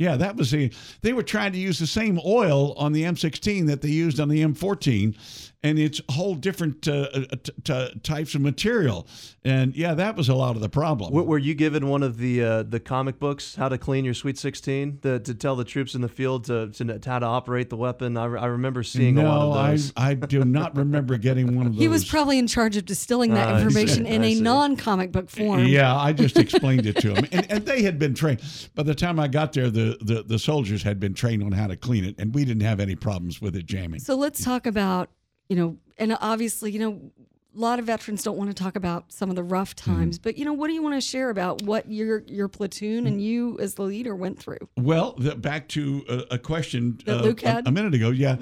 Yeah, 0.00 0.16
that 0.16 0.36
was 0.36 0.50
the. 0.50 0.72
They 1.02 1.12
were 1.12 1.22
trying 1.22 1.52
to 1.52 1.58
use 1.58 1.78
the 1.78 1.86
same 1.86 2.18
oil 2.24 2.72
on 2.74 2.92
the 2.92 3.02
M16 3.02 3.66
that 3.66 3.82
they 3.82 3.90
used 3.90 4.18
on 4.18 4.30
the 4.30 4.42
M14, 4.42 5.14
and 5.62 5.78
it's 5.78 6.00
whole 6.10 6.34
different 6.34 6.88
uh, 6.88 7.08
uh, 7.12 7.20
t- 7.42 7.52
t- 7.64 8.00
types 8.02 8.34
of 8.34 8.40
material. 8.40 9.06
And 9.44 9.74
yeah, 9.76 9.94
that 9.94 10.16
was 10.16 10.28
a 10.28 10.34
lot 10.34 10.56
of 10.56 10.62
the 10.62 10.68
problem. 10.68 11.10
W- 11.10 11.26
Were 11.28 11.38
you 11.38 11.54
given 11.54 11.88
one 11.88 12.02
of 12.02 12.16
the 12.18 12.42
uh, 12.42 12.62
the 12.62 12.80
comic 12.80 13.18
books, 13.18 13.56
How 13.56 13.68
to 13.68 13.76
Clean 13.78 14.04
Your 14.04 14.14
Sweet 14.14 14.38
16, 14.38 14.98
the, 15.02 15.20
to 15.20 15.34
tell 15.34 15.56
the 15.56 15.64
troops 15.64 15.94
in 15.94 16.00
the 16.00 16.08
field 16.08 16.44
to, 16.44 16.68
to, 16.70 16.98
to 16.98 17.10
how 17.10 17.18
to 17.18 17.26
operate 17.26 17.68
the 17.70 17.76
weapon? 17.76 18.16
I, 18.16 18.24
re- 18.24 18.40
I 18.40 18.46
remember 18.46 18.82
seeing 18.82 19.18
a 19.18 19.22
lot 19.24 19.42
of 19.42 19.56
I, 19.56 19.70
those. 19.72 19.92
I 19.96 20.14
do 20.14 20.44
not 20.44 20.76
remember 20.76 21.16
getting 21.18 21.56
one 21.56 21.66
of 21.66 21.72
those. 21.74 21.80
He 21.80 21.88
was 21.88 22.04
probably 22.04 22.38
in 22.38 22.46
charge 22.46 22.76
of 22.76 22.84
distilling 22.86 23.34
that 23.34 23.48
I 23.48 23.58
see. 23.58 23.62
information 23.64 24.06
in 24.06 24.22
I 24.22 24.26
a 24.26 24.34
see. 24.34 24.40
non-comic 24.40 25.12
book 25.12 25.28
form. 25.30 25.64
Yeah, 25.66 25.94
I 25.96 26.12
just 26.14 26.36
explained 26.38 26.86
it 26.86 26.96
to 26.98 27.14
him. 27.14 27.26
and, 27.32 27.50
and 27.50 27.66
they 27.66 27.82
had 27.82 27.98
been 27.98 28.14
trained. 28.14 28.40
By 28.74 28.82
the 28.82 28.94
time 28.94 29.20
I 29.20 29.28
got 29.28 29.52
there, 29.52 29.70
the, 29.70 29.98
the 30.00 30.22
the 30.22 30.38
soldiers 30.38 30.82
had 30.82 30.98
been 31.00 31.14
trained 31.14 31.42
on 31.42 31.52
how 31.52 31.66
to 31.66 31.76
clean 31.76 32.04
it, 32.04 32.14
and 32.18 32.34
we 32.34 32.44
didn't 32.44 32.62
have 32.62 32.80
any 32.80 32.94
problems 32.96 33.40
with 33.40 33.56
it 33.56 33.66
jamming. 33.66 34.00
So 34.00 34.14
let's 34.16 34.44
talk 34.44 34.66
about, 34.66 35.10
you 35.50 35.56
know, 35.56 35.76
and 35.98 36.16
obviously, 36.20 36.70
you 36.70 36.78
know, 36.78 37.10
a 37.54 37.58
lot 37.58 37.80
of 37.80 37.84
veterans 37.84 38.22
don't 38.22 38.38
want 38.38 38.48
to 38.48 38.54
talk 38.54 38.76
about 38.76 39.12
some 39.12 39.28
of 39.28 39.36
the 39.36 39.42
rough 39.42 39.74
Mm-hmm. 39.74 39.96
times, 39.96 40.18
but 40.18 40.38
you 40.38 40.44
know, 40.44 40.52
what 40.52 40.68
do 40.68 40.74
you 40.74 40.82
want 40.82 40.94
to 40.94 41.00
share 41.00 41.30
about 41.30 41.62
what 41.62 41.90
your 41.90 42.22
your 42.26 42.48
platoon 42.48 43.06
and 43.06 43.20
you 43.20 43.58
as 43.58 43.74
the 43.74 43.82
leader 43.82 44.14
went 44.14 44.38
through? 44.38 44.68
Well, 44.76 45.14
the, 45.18 45.34
back 45.34 45.68
to 45.70 46.04
a, 46.08 46.34
a 46.34 46.38
question 46.38 46.98
uh, 47.06 47.16
Luke 47.16 47.42
a-? 47.42 47.62
A, 47.66 47.72
minute 47.72 47.94
ago. 47.94 48.10
Yeah, 48.10 48.36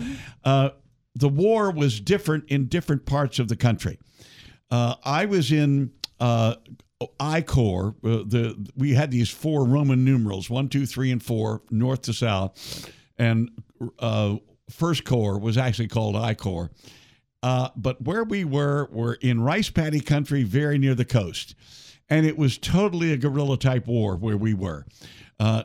uh, 0.45 0.71
the 1.15 1.29
war 1.29 1.71
was 1.71 2.01
different 2.01 2.45
in 2.49 2.67
different 2.67 3.07
parts 3.07 3.39
of 3.39 3.49
the 3.49 3.57
country. 3.57 3.99
Uh, 4.71 4.97
I 5.03 5.25
was 5.25 5.51
in 5.51 5.93
uh, 6.21 6.57
I 7.19 7.41
Corps. 7.41 7.95
Uh, 8.05 8.25
the 8.27 8.69
we 8.77 8.93
had 8.93 9.11
these 9.11 9.31
four 9.31 9.65
Roman 9.65 10.05
numerals: 10.05 10.51
one, 10.51 10.69
two, 10.69 10.85
three, 10.85 11.11
and 11.11 11.23
four, 11.23 11.63
north 11.71 12.03
to 12.03 12.13
south, 12.13 12.91
and 13.17 13.51
uh, 13.99 14.37
First 14.71 15.05
Corps 15.05 15.39
was 15.39 15.57
actually 15.57 15.89
called 15.89 16.17
I 16.17 16.35
Corps. 16.35 16.71
Uh, 17.43 17.69
but 17.77 18.03
where 18.03 18.25
we 18.25 18.45
were 18.45 18.89
we 18.91 19.01
were 19.01 19.15
in 19.15 19.41
rice 19.41 19.71
paddy 19.71 20.01
country, 20.01 20.43
very 20.43 20.79
near 20.79 20.95
the 20.95 21.05
coast, 21.05 21.55
and 22.09 22.27
it 22.27 22.37
was 22.37 22.59
totally 22.59 23.13
a 23.13 23.17
guerrilla 23.17 23.57
type 23.57 23.87
war 23.87 24.17
where 24.17 24.37
we 24.37 24.55
were. 24.55 24.87
Uh, 25.41 25.63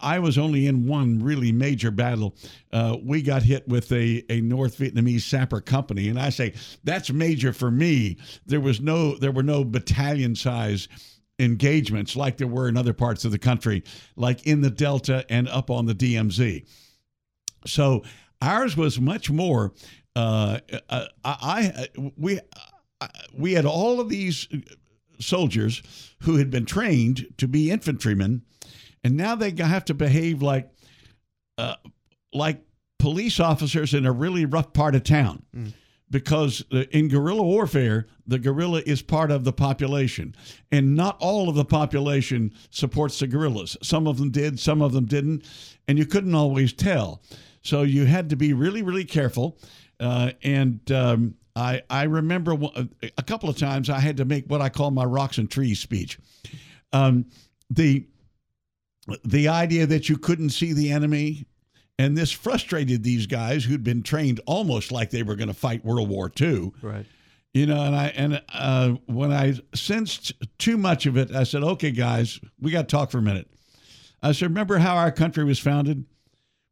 I 0.00 0.18
was 0.18 0.38
only 0.38 0.66
in 0.66 0.86
one 0.86 1.22
really 1.22 1.52
major 1.52 1.90
battle. 1.90 2.34
Uh, 2.72 2.96
we 3.04 3.20
got 3.20 3.42
hit 3.42 3.68
with 3.68 3.92
a, 3.92 4.24
a 4.30 4.40
North 4.40 4.78
Vietnamese 4.78 5.22
sapper 5.22 5.60
company, 5.60 6.08
and 6.08 6.18
I 6.18 6.30
say 6.30 6.54
that's 6.84 7.10
major 7.12 7.52
for 7.52 7.70
me. 7.70 8.16
There 8.46 8.60
was 8.60 8.80
no 8.80 9.16
there 9.16 9.32
were 9.32 9.42
no 9.42 9.62
battalion 9.62 10.34
size 10.34 10.88
engagements 11.38 12.16
like 12.16 12.38
there 12.38 12.46
were 12.46 12.68
in 12.68 12.76
other 12.78 12.94
parts 12.94 13.26
of 13.26 13.32
the 13.32 13.38
country, 13.38 13.84
like 14.16 14.46
in 14.46 14.62
the 14.62 14.70
Delta 14.70 15.26
and 15.28 15.48
up 15.48 15.68
on 15.68 15.84
the 15.84 15.94
DMZ. 15.94 16.66
So 17.66 18.04
ours 18.40 18.76
was 18.76 19.00
much 19.00 19.30
more. 19.30 19.72
Uh, 20.16 20.60
I, 20.88 21.08
I 21.24 21.88
we 22.16 22.40
I, 23.00 23.08
we 23.36 23.54
had 23.54 23.66
all 23.66 24.00
of 24.00 24.08
these 24.08 24.48
soldiers 25.20 25.82
who 26.22 26.36
had 26.36 26.50
been 26.50 26.66
trained 26.66 27.26
to 27.38 27.48
be 27.48 27.70
infantrymen, 27.70 28.42
and 29.02 29.16
now 29.16 29.34
they 29.34 29.52
have 29.58 29.84
to 29.86 29.94
behave 29.94 30.42
like 30.42 30.70
uh, 31.58 31.76
like 32.32 32.62
police 32.98 33.40
officers 33.40 33.92
in 33.92 34.06
a 34.06 34.12
really 34.12 34.44
rough 34.44 34.72
part 34.72 34.94
of 34.94 35.04
town. 35.04 35.42
Because 36.10 36.64
uh, 36.72 36.84
in 36.92 37.08
guerrilla 37.08 37.42
warfare, 37.42 38.06
the 38.26 38.38
guerrilla 38.38 38.82
is 38.86 39.02
part 39.02 39.30
of 39.32 39.42
the 39.42 39.52
population, 39.52 40.36
and 40.70 40.94
not 40.94 41.16
all 41.18 41.48
of 41.48 41.56
the 41.56 41.64
population 41.64 42.52
supports 42.70 43.18
the 43.18 43.26
guerrillas. 43.26 43.76
Some 43.82 44.06
of 44.06 44.18
them 44.18 44.30
did, 44.30 44.60
some 44.60 44.80
of 44.80 44.92
them 44.92 45.06
didn't, 45.06 45.44
and 45.88 45.98
you 45.98 46.06
couldn't 46.06 46.34
always 46.34 46.72
tell. 46.72 47.20
So 47.64 47.82
you 47.82 48.04
had 48.04 48.30
to 48.30 48.36
be 48.36 48.52
really, 48.52 48.82
really 48.82 49.04
careful. 49.04 49.58
Uh, 49.98 50.32
and 50.42 50.80
um, 50.92 51.34
I, 51.56 51.82
I 51.88 52.04
remember 52.04 52.56
a 53.16 53.22
couple 53.22 53.48
of 53.48 53.56
times 53.56 53.88
I 53.88 54.00
had 54.00 54.18
to 54.18 54.24
make 54.24 54.46
what 54.46 54.60
I 54.60 54.68
call 54.68 54.90
my 54.90 55.04
rocks 55.04 55.38
and 55.38 55.50
trees 55.50 55.80
speech. 55.80 56.18
Um, 56.92 57.26
the 57.70 58.06
the 59.24 59.48
idea 59.48 59.86
that 59.86 60.08
you 60.08 60.16
couldn't 60.16 60.50
see 60.50 60.72
the 60.72 60.90
enemy, 60.90 61.46
and 61.98 62.16
this 62.16 62.32
frustrated 62.32 63.02
these 63.02 63.26
guys 63.26 63.64
who'd 63.64 63.84
been 63.84 64.02
trained 64.02 64.40
almost 64.46 64.90
like 64.90 65.10
they 65.10 65.22
were 65.22 65.36
going 65.36 65.48
to 65.48 65.54
fight 65.54 65.84
World 65.84 66.08
War 66.08 66.32
II. 66.40 66.72
right. 66.82 67.06
You 67.52 67.66
know, 67.66 67.80
and 67.82 67.94
I 67.94 68.06
and 68.08 68.42
uh, 68.52 68.94
when 69.06 69.32
I 69.32 69.54
sensed 69.74 70.32
too 70.58 70.76
much 70.76 71.06
of 71.06 71.16
it, 71.16 71.32
I 71.32 71.44
said, 71.44 71.62
"Okay, 71.62 71.92
guys, 71.92 72.40
we 72.60 72.72
got 72.72 72.88
to 72.88 72.96
talk 72.96 73.12
for 73.12 73.18
a 73.18 73.22
minute." 73.22 73.48
I 74.22 74.32
said, 74.32 74.48
"Remember 74.48 74.78
how 74.78 74.96
our 74.96 75.12
country 75.12 75.44
was 75.44 75.60
founded? 75.60 76.04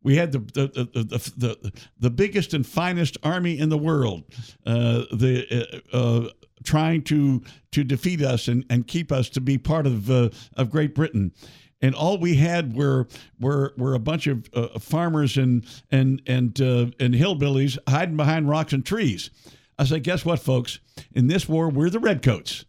We 0.02 0.16
had 0.16 0.32
the 0.32 0.38
the 0.38 0.88
the 0.92 1.32
the, 1.36 1.72
the, 1.98 2.10
biggest 2.10 2.54
and 2.54 2.66
finest 2.66 3.16
army 3.22 3.58
in 3.58 3.68
the 3.68 3.78
world, 3.78 4.24
uh, 4.66 5.04
the 5.12 5.82
uh, 5.92 5.96
uh, 5.96 6.28
trying 6.64 7.02
to 7.04 7.42
to 7.72 7.84
defeat 7.84 8.22
us 8.22 8.48
and, 8.48 8.64
and 8.68 8.86
keep 8.86 9.12
us 9.12 9.28
to 9.30 9.40
be 9.40 9.58
part 9.58 9.86
of 9.86 10.10
uh, 10.10 10.30
of 10.56 10.70
Great 10.70 10.94
Britain." 10.94 11.32
And 11.80 11.94
all 11.94 12.18
we 12.18 12.36
had 12.36 12.74
were 12.76 13.08
were 13.40 13.74
were 13.76 13.94
a 13.94 14.00
bunch 14.00 14.26
of 14.26 14.48
uh, 14.54 14.78
farmers 14.78 15.36
and 15.36 15.64
and 15.90 16.22
and 16.26 16.60
uh, 16.60 16.86
and 16.98 17.14
hillbillies 17.14 17.78
hiding 17.88 18.16
behind 18.16 18.48
rocks 18.48 18.72
and 18.72 18.84
trees. 18.84 19.30
I 19.78 19.84
said, 19.84 20.04
guess 20.04 20.24
what, 20.24 20.38
folks? 20.38 20.78
In 21.12 21.26
this 21.26 21.48
war, 21.48 21.68
we're 21.68 21.90
the 21.90 21.98
redcoats. 21.98 22.64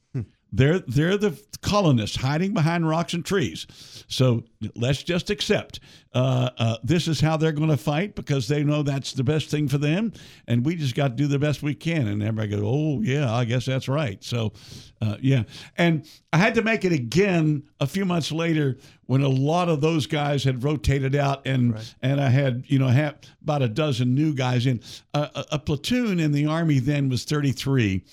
They're 0.53 0.79
they're 0.79 1.17
the 1.17 1.37
colonists 1.61 2.15
hiding 2.15 2.53
behind 2.53 2.87
rocks 2.87 3.13
and 3.13 3.25
trees. 3.25 3.65
So 4.07 4.43
let's 4.75 5.01
just 5.01 5.31
accept 5.31 5.79
uh, 6.13 6.51
uh, 6.59 6.77
this 6.83 7.07
is 7.07 7.19
how 7.19 7.37
they're 7.37 7.51
going 7.51 7.69
to 7.69 7.77
fight 7.77 8.13
because 8.13 8.47
they 8.47 8.63
know 8.63 8.83
that's 8.83 9.13
the 9.13 9.23
best 9.23 9.49
thing 9.49 9.67
for 9.67 9.79
them, 9.79 10.13
and 10.47 10.63
we 10.63 10.75
just 10.75 10.93
got 10.93 11.07
to 11.07 11.15
do 11.15 11.25
the 11.25 11.39
best 11.39 11.63
we 11.63 11.73
can. 11.73 12.07
And 12.07 12.21
everybody 12.21 12.49
goes, 12.49 12.61
"Oh 12.63 13.01
yeah, 13.01 13.33
I 13.33 13.45
guess 13.45 13.65
that's 13.65 13.87
right." 13.87 14.23
So 14.23 14.53
uh, 15.01 15.17
yeah, 15.21 15.43
and 15.75 16.07
I 16.31 16.37
had 16.37 16.53
to 16.55 16.61
make 16.61 16.85
it 16.85 16.91
again 16.91 17.63
a 17.79 17.87
few 17.87 18.05
months 18.05 18.31
later 18.31 18.77
when 19.07 19.23
a 19.23 19.29
lot 19.29 19.69
of 19.69 19.81
those 19.81 20.05
guys 20.05 20.43
had 20.43 20.63
rotated 20.63 21.15
out, 21.15 21.47
and 21.47 21.79
and 22.03 22.21
I 22.21 22.29
had 22.29 22.65
you 22.67 22.77
know 22.77 22.89
had 22.89 23.25
about 23.41 23.63
a 23.63 23.67
dozen 23.67 24.13
new 24.13 24.35
guys 24.35 24.67
in. 24.67 24.81
Uh, 25.15 25.29
a, 25.33 25.45
a 25.53 25.59
platoon 25.59 26.19
in 26.19 26.31
the 26.31 26.45
army 26.45 26.77
then 26.77 27.09
was 27.09 27.23
thirty 27.23 27.51
three. 27.51 28.03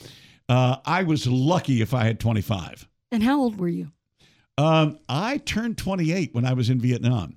Uh, 0.50 0.76
I 0.84 1.04
was 1.04 1.28
lucky 1.28 1.80
if 1.80 1.94
I 1.94 2.04
had 2.04 2.18
25. 2.18 2.88
And 3.12 3.22
how 3.22 3.40
old 3.40 3.60
were 3.60 3.68
you? 3.68 3.92
Um, 4.58 4.98
I 5.08 5.38
turned 5.38 5.78
28 5.78 6.34
when 6.34 6.44
I 6.44 6.54
was 6.54 6.68
in 6.68 6.80
Vietnam. 6.80 7.36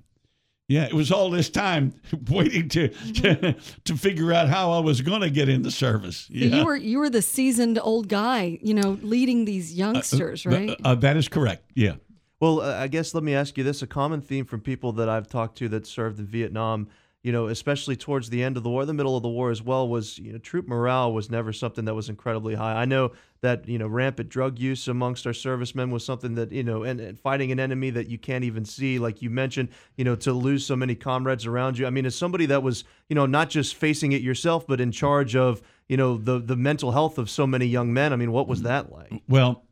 Yeah, 0.66 0.84
it 0.84 0.94
was 0.94 1.12
all 1.12 1.30
this 1.30 1.48
time 1.48 1.94
waiting 2.30 2.68
to 2.70 2.88
to, 2.88 3.52
to 3.84 3.96
figure 3.96 4.32
out 4.32 4.48
how 4.48 4.72
I 4.72 4.80
was 4.80 5.00
going 5.00 5.20
to 5.20 5.30
get 5.30 5.48
in 5.48 5.62
the 5.62 5.70
service. 5.70 6.28
Yeah. 6.28 6.56
You 6.56 6.64
were 6.64 6.76
you 6.76 6.98
were 6.98 7.10
the 7.10 7.22
seasoned 7.22 7.78
old 7.80 8.08
guy, 8.08 8.58
you 8.62 8.74
know, 8.74 8.98
leading 9.02 9.44
these 9.44 9.74
youngsters, 9.74 10.44
right? 10.44 10.70
Uh, 10.70 10.76
uh, 10.84 10.94
that 10.96 11.16
is 11.16 11.28
correct. 11.28 11.70
Yeah. 11.74 11.96
Well, 12.40 12.62
uh, 12.62 12.74
I 12.76 12.88
guess 12.88 13.14
let 13.14 13.22
me 13.22 13.34
ask 13.34 13.56
you 13.58 13.62
this: 13.62 13.82
a 13.82 13.86
common 13.86 14.22
theme 14.22 14.46
from 14.46 14.60
people 14.60 14.92
that 14.92 15.08
I've 15.08 15.28
talked 15.28 15.58
to 15.58 15.68
that 15.68 15.86
served 15.86 16.18
in 16.18 16.26
Vietnam, 16.26 16.88
you 17.24 17.32
know, 17.32 17.46
especially 17.46 17.96
towards 17.96 18.28
the 18.28 18.42
end 18.42 18.58
of 18.58 18.62
the 18.62 18.68
war, 18.68 18.84
the 18.84 18.92
middle 18.92 19.16
of 19.16 19.22
the 19.22 19.30
war 19.30 19.50
as 19.50 19.62
well, 19.62 19.88
was 19.88 20.18
you 20.18 20.30
know, 20.30 20.38
troop 20.38 20.68
morale 20.68 21.10
was 21.10 21.30
never 21.30 21.54
something 21.54 21.86
that 21.86 21.94
was 21.94 22.10
incredibly 22.10 22.54
high. 22.54 22.74
I 22.74 22.84
know 22.84 23.12
that 23.40 23.66
you 23.66 23.78
know 23.78 23.86
rampant 23.88 24.28
drug 24.28 24.58
use 24.58 24.86
amongst 24.88 25.26
our 25.26 25.32
servicemen 25.32 25.90
was 25.90 26.04
something 26.04 26.34
that 26.34 26.52
you 26.52 26.62
know, 26.62 26.82
and, 26.82 27.00
and 27.00 27.18
fighting 27.18 27.50
an 27.50 27.58
enemy 27.58 27.88
that 27.88 28.10
you 28.10 28.18
can't 28.18 28.44
even 28.44 28.66
see, 28.66 28.98
like 28.98 29.22
you 29.22 29.30
mentioned, 29.30 29.70
you 29.96 30.04
know, 30.04 30.14
to 30.16 30.34
lose 30.34 30.66
so 30.66 30.76
many 30.76 30.94
comrades 30.94 31.46
around 31.46 31.78
you. 31.78 31.86
I 31.86 31.90
mean, 31.90 32.04
as 32.04 32.14
somebody 32.14 32.44
that 32.46 32.62
was 32.62 32.84
you 33.08 33.16
know 33.16 33.24
not 33.24 33.48
just 33.48 33.74
facing 33.74 34.12
it 34.12 34.20
yourself, 34.20 34.66
but 34.66 34.78
in 34.78 34.92
charge 34.92 35.34
of 35.34 35.62
you 35.88 35.96
know 35.96 36.18
the 36.18 36.38
the 36.38 36.56
mental 36.56 36.92
health 36.92 37.16
of 37.16 37.30
so 37.30 37.46
many 37.46 37.64
young 37.64 37.90
men. 37.94 38.12
I 38.12 38.16
mean, 38.16 38.32
what 38.32 38.48
was 38.48 38.62
that 38.62 38.92
like? 38.92 39.22
Well, 39.26 39.64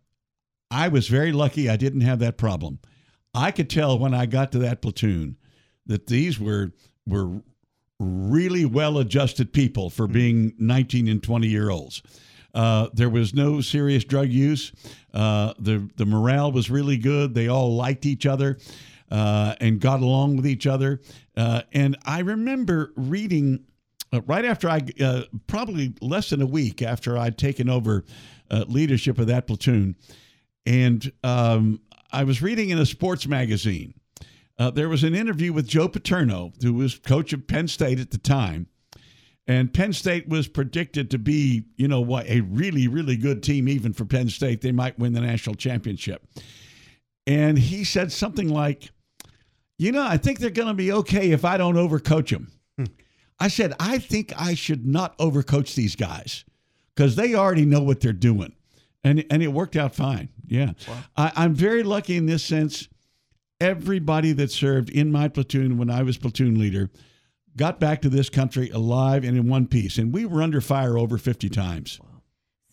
I 0.71 0.89
was 0.89 1.07
very 1.07 1.33
lucky 1.33 1.69
I 1.69 1.77
didn't 1.77 2.01
have 2.01 2.19
that 2.21 2.39
problem. 2.39 2.79
I 3.35 3.51
could 3.51 3.69
tell 3.69 3.99
when 3.99 4.15
I 4.15 4.25
got 4.25 4.53
to 4.53 4.59
that 4.61 4.81
platoon 4.81 5.37
that 5.85 6.07
these 6.07 6.41
were 6.41 6.73
were 7.07 7.43
really 7.99 8.65
well 8.65 8.99
adjusted 8.99 9.53
people 9.53 9.91
for 9.91 10.07
being 10.07 10.55
19 10.59 11.09
and 11.09 11.23
20 11.23 11.47
year 11.47 11.71
olds. 11.71 12.03
Uh, 12.55 12.89
there 12.93 13.09
was 13.09 13.33
no 13.35 13.61
serious 13.61 14.05
drug 14.05 14.29
use. 14.29 14.73
Uh, 15.15 15.55
the 15.59 15.89
the 15.97 16.05
morale 16.05 16.53
was 16.53 16.71
really 16.71 16.99
good. 16.99 17.35
They 17.35 17.49
all 17.49 17.75
liked 17.75 18.05
each 18.05 18.27
other 18.27 18.59
uh, 19.11 19.55
and 19.61 19.81
got 19.81 20.01
along 20.01 20.37
with 20.37 20.47
each 20.47 20.67
other. 20.67 21.01
Uh, 21.37 21.63
and 21.73 21.97
I 22.05 22.21
remember 22.21 22.93
reading 22.97 23.65
uh, 24.13 24.21
right 24.23 24.45
after 24.45 24.69
I, 24.69 24.81
uh, 25.01 25.23
probably 25.47 25.95
less 26.01 26.31
than 26.31 26.43
a 26.43 26.47
week 26.47 26.83
after 26.83 27.17
I'd 27.17 27.39
taken 27.39 27.69
over 27.69 28.05
uh, 28.51 28.65
leadership 28.69 29.19
of 29.19 29.29
that 29.29 29.47
platoon, 29.47 29.97
and 30.67 31.11
um, 31.25 31.81
I 32.11 32.25
was 32.25 32.43
reading 32.43 32.71
in 32.71 32.79
a 32.79 32.87
sports 32.87 33.27
magazine. 33.27 33.95
Uh, 34.63 34.71
there 34.71 34.89
was 34.89 35.03
an 35.03 35.13
interview 35.13 35.53
with 35.53 35.67
Joe 35.67 35.89
Paterno, 35.89 36.53
who 36.63 36.73
was 36.73 36.97
coach 36.97 37.33
of 37.33 37.49
Penn 37.49 37.67
State 37.67 37.99
at 37.99 38.13
the 38.13 38.19
time. 38.19 38.69
And 39.49 39.75
Penn 39.75 39.93
State 39.93 40.29
was 40.29 40.47
predicted 40.47 41.11
to 41.11 41.19
be, 41.19 41.65
you 41.77 41.89
know, 41.89 42.01
what 42.01 42.29
a 42.29 42.43
really, 42.43 42.87
really 42.87 43.17
good 43.17 43.43
team, 43.43 43.69
even 43.69 43.93
for 43.93 44.05
Penn 44.05 44.29
State. 44.29 44.61
They 44.61 44.71
might 44.71 45.01
win 45.01 45.15
the 45.15 45.21
national 45.21 45.57
championship. 45.57 46.25
And 47.27 47.59
he 47.59 47.83
said 47.83 48.13
something 48.13 48.49
like, 48.49 48.93
you 49.79 49.91
know, 49.91 50.07
I 50.07 50.17
think 50.17 50.39
they're 50.39 50.51
going 50.51 50.69
to 50.69 50.75
be 50.75 50.93
okay 50.93 51.33
if 51.33 51.45
I 51.45 51.57
don't 51.57 51.75
overcoach 51.75 52.31
them. 52.31 52.53
I 53.41 53.49
said, 53.49 53.75
I 53.81 53.99
think 53.99 54.33
I 54.41 54.55
should 54.55 54.87
not 54.87 55.19
overcoach 55.19 55.75
these 55.75 55.97
guys 55.97 56.45
because 56.95 57.17
they 57.17 57.35
already 57.35 57.65
know 57.65 57.83
what 57.83 57.99
they're 58.01 58.13
doing. 58.13 58.55
And, 59.03 59.25
and 59.29 59.43
it 59.43 59.49
worked 59.49 59.75
out 59.75 59.93
fine. 59.93 60.29
Yeah. 60.47 60.75
I, 61.17 61.33
I'm 61.35 61.53
very 61.53 61.83
lucky 61.83 62.17
in 62.17 62.27
this 62.27 62.45
sense. 62.45 62.87
Everybody 63.63 64.33
that 64.33 64.51
served 64.51 64.91
in 64.91 65.13
my 65.13 65.29
platoon 65.29 65.79
when 65.79 65.89
I 65.89 66.03
was 66.03 66.19
platoon 66.19 66.59
leader 66.59 66.91
got 67.57 67.79
back 67.79 68.03
to 68.03 68.09
this 68.09 68.29
country 68.29 68.71
alive 68.71 69.23
and 69.25 69.37
in 69.37 69.49
one 69.49 69.69
piece. 69.69 69.99
And 69.99 70.13
we 70.13 70.27
were 70.27 70.43
under 70.43 70.61
fire 70.61 70.99
over 70.99 71.17
50 71.17 71.49
times. 71.49 72.01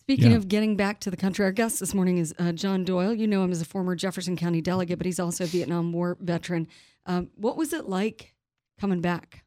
Speaking 0.00 0.32
Yeah. 0.32 0.36
of 0.38 0.48
getting 0.48 0.76
back 0.76 0.98
to 1.00 1.10
the 1.10 1.16
country, 1.16 1.44
our 1.44 1.52
guest 1.52 1.78
this 1.78 1.94
morning 1.94 2.18
is 2.18 2.34
uh, 2.40 2.50
John 2.50 2.84
Doyle. 2.84 3.14
You 3.14 3.28
know 3.28 3.44
him 3.44 3.52
as 3.52 3.62
a 3.62 3.64
former 3.64 3.94
Jefferson 3.94 4.36
County 4.36 4.60
delegate, 4.60 4.98
but 4.98 5.06
he's 5.06 5.20
also 5.20 5.44
a 5.44 5.46
Vietnam 5.46 5.92
War 5.92 6.16
veteran. 6.20 6.66
Um, 7.06 7.28
what 7.36 7.56
was 7.56 7.72
it 7.72 7.88
like 7.88 8.34
coming 8.80 9.00
back? 9.00 9.44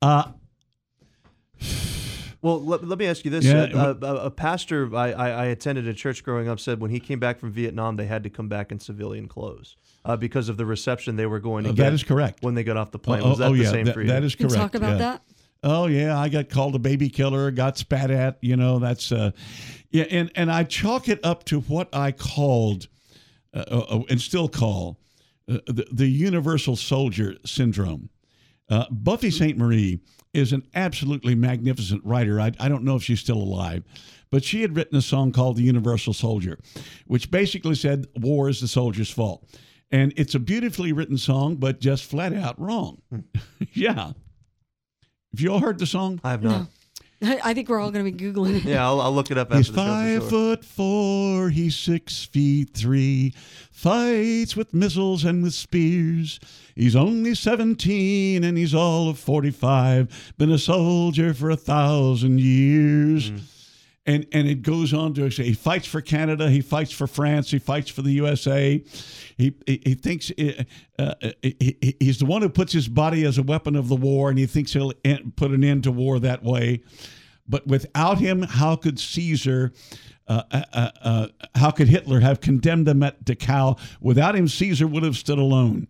Uh, 0.00 0.30
Well, 2.42 2.62
let, 2.62 2.86
let 2.86 2.98
me 2.98 3.06
ask 3.06 3.24
you 3.24 3.30
this: 3.30 3.44
Yeah, 3.44 3.68
Uh, 3.72 3.94
a, 4.02 4.14
a 4.26 4.30
pastor 4.30 4.94
I, 4.94 5.12
I, 5.12 5.28
I 5.30 5.44
attended 5.46 5.86
a 5.86 5.94
church 5.94 6.24
growing 6.24 6.48
up 6.48 6.58
said 6.60 6.80
when 6.80 6.90
he 6.90 7.00
came 7.00 7.20
back 7.20 7.38
from 7.38 7.52
Vietnam, 7.52 7.96
they 7.96 8.06
had 8.06 8.24
to 8.24 8.30
come 8.30 8.48
back 8.48 8.72
in 8.72 8.80
civilian 8.80 9.28
clothes 9.28 9.76
uh, 10.04 10.16
because 10.16 10.48
of 10.48 10.56
the 10.56 10.66
reception 10.66 11.16
they 11.16 11.26
were 11.26 11.38
going 11.38 11.64
to 11.64 11.70
Uh, 11.70 11.72
get. 11.72 11.84
that 11.84 11.92
is 11.92 12.02
correct. 12.02 12.42
When 12.42 12.54
they 12.54 12.64
got 12.64 12.76
off 12.76 12.90
the 12.90 12.98
oh, 12.98 13.00
plane, 13.00 13.22
was 13.22 13.38
that 13.38 13.48
oh, 13.50 13.52
the 13.56 13.62
yeah, 13.62 13.70
same 13.70 13.86
that- 13.86 13.94
for 13.94 14.02
you? 14.02 14.08
that 14.08 14.24
is 14.24 14.34
correct. 14.34 14.52
you 14.52 14.58
talk 14.58 14.74
about 14.74 14.92
yeah. 14.92 14.98
that? 14.98 15.22
Oh 15.64 15.86
yeah, 15.86 16.18
I 16.18 16.28
got 16.28 16.48
called 16.48 16.74
a 16.74 16.80
baby 16.80 17.08
killer, 17.08 17.50
got 17.52 17.78
spat 17.78 18.10
at. 18.10 18.38
You 18.40 18.56
know, 18.56 18.80
that's 18.80 19.12
uh, 19.12 19.30
yeah, 19.90 20.04
and 20.10 20.32
and 20.34 20.50
I 20.50 20.64
chalk 20.64 21.08
it 21.08 21.20
up 21.24 21.44
to 21.44 21.60
what 21.60 21.88
I 21.94 22.10
called 22.10 22.88
uh, 23.54 23.58
uh, 23.60 24.02
and 24.10 24.20
still 24.20 24.48
call 24.48 24.98
uh, 25.48 25.58
the, 25.66 25.86
the 25.92 26.08
universal 26.08 26.74
soldier 26.74 27.36
syndrome. 27.46 28.08
Uh, 28.68 28.86
Buffy 28.90 29.30
Sainte-Marie 29.30 30.00
is 30.34 30.52
an 30.52 30.66
absolutely 30.74 31.34
magnificent 31.34 32.04
writer. 32.04 32.40
I, 32.40 32.52
I 32.58 32.68
don't 32.68 32.84
know 32.84 32.96
if 32.96 33.02
she's 33.02 33.20
still 33.20 33.36
alive, 33.36 33.84
but 34.30 34.44
she 34.44 34.62
had 34.62 34.76
written 34.76 34.96
a 34.96 35.02
song 35.02 35.32
called 35.32 35.56
The 35.56 35.62
Universal 35.62 36.14
Soldier, 36.14 36.58
which 37.06 37.30
basically 37.30 37.74
said 37.74 38.06
war 38.16 38.48
is 38.48 38.60
the 38.60 38.68
soldier's 38.68 39.10
fault. 39.10 39.44
And 39.90 40.14
it's 40.16 40.34
a 40.34 40.38
beautifully 40.38 40.92
written 40.92 41.18
song, 41.18 41.56
but 41.56 41.80
just 41.80 42.04
flat 42.04 42.32
out 42.32 42.58
wrong. 42.58 43.02
Hmm. 43.10 43.20
yeah. 43.72 44.12
Have 45.32 45.40
you 45.40 45.52
all 45.52 45.60
heard 45.60 45.78
the 45.78 45.86
song? 45.86 46.20
I 46.24 46.30
have 46.30 46.42
not. 46.42 46.68
I 47.44 47.54
think 47.54 47.68
we're 47.68 47.78
all 47.80 47.90
going 47.90 48.04
to 48.04 48.10
be 48.10 48.24
Googling 48.24 48.56
it. 48.56 48.64
Yeah, 48.64 48.84
I'll, 48.84 49.00
I'll 49.00 49.12
look 49.12 49.30
it 49.30 49.38
up 49.38 49.48
after 49.48 49.58
He's 49.58 49.68
the 49.68 49.74
show. 49.74 49.86
five 49.86 50.20
sure. 50.22 50.30
foot 50.30 50.64
four, 50.64 51.50
he's 51.50 51.76
six 51.76 52.24
feet 52.24 52.70
three, 52.74 53.32
fights 53.70 54.56
with 54.56 54.74
missiles 54.74 55.24
and 55.24 55.42
with 55.42 55.54
spears. 55.54 56.40
He's 56.74 56.96
only 56.96 57.34
17 57.34 58.42
and 58.42 58.58
he's 58.58 58.74
all 58.74 59.08
of 59.08 59.18
45, 59.18 60.34
been 60.38 60.50
a 60.50 60.58
soldier 60.58 61.32
for 61.34 61.50
a 61.50 61.56
thousand 61.56 62.40
years. 62.40 63.30
Mm-hmm. 63.30 63.44
And, 64.04 64.26
and 64.32 64.48
it 64.48 64.62
goes 64.62 64.92
on 64.92 65.14
to 65.14 65.30
say 65.30 65.44
he 65.44 65.52
fights 65.54 65.86
for 65.86 66.00
Canada, 66.00 66.50
he 66.50 66.60
fights 66.60 66.90
for 66.90 67.06
France, 67.06 67.52
he 67.52 67.60
fights 67.60 67.88
for 67.88 68.02
the 68.02 68.10
USA. 68.12 68.82
He, 69.36 69.54
he, 69.64 69.80
he 69.84 69.94
thinks 69.94 70.32
uh, 70.38 70.64
uh, 70.98 71.14
he, 71.40 71.76
he- 71.80 71.96
he's 72.00 72.18
the 72.18 72.26
one 72.26 72.42
who 72.42 72.48
puts 72.48 72.72
his 72.72 72.88
body 72.88 73.24
as 73.24 73.38
a 73.38 73.44
weapon 73.44 73.76
of 73.76 73.86
the 73.88 73.94
war, 73.94 74.28
and 74.28 74.38
he 74.38 74.46
thinks 74.46 74.72
he'll 74.72 74.92
put 75.36 75.52
an 75.52 75.62
end 75.62 75.84
to 75.84 75.92
war 75.92 76.18
that 76.18 76.42
way. 76.42 76.82
But 77.48 77.66
without 77.68 78.18
him, 78.18 78.42
how 78.42 78.74
could 78.74 78.98
Caesar, 78.98 79.72
uh, 80.26 80.42
uh, 80.50 80.64
uh, 80.72 80.90
uh, 81.02 81.26
how 81.54 81.70
could 81.70 81.88
Hitler 81.88 82.18
have 82.20 82.40
condemned 82.40 82.86
them 82.86 83.04
at 83.04 83.24
Dachau? 83.24 83.78
Without 84.00 84.34
him, 84.34 84.48
Caesar 84.48 84.88
would 84.88 85.04
have 85.04 85.16
stood 85.16 85.38
alone. 85.38 85.86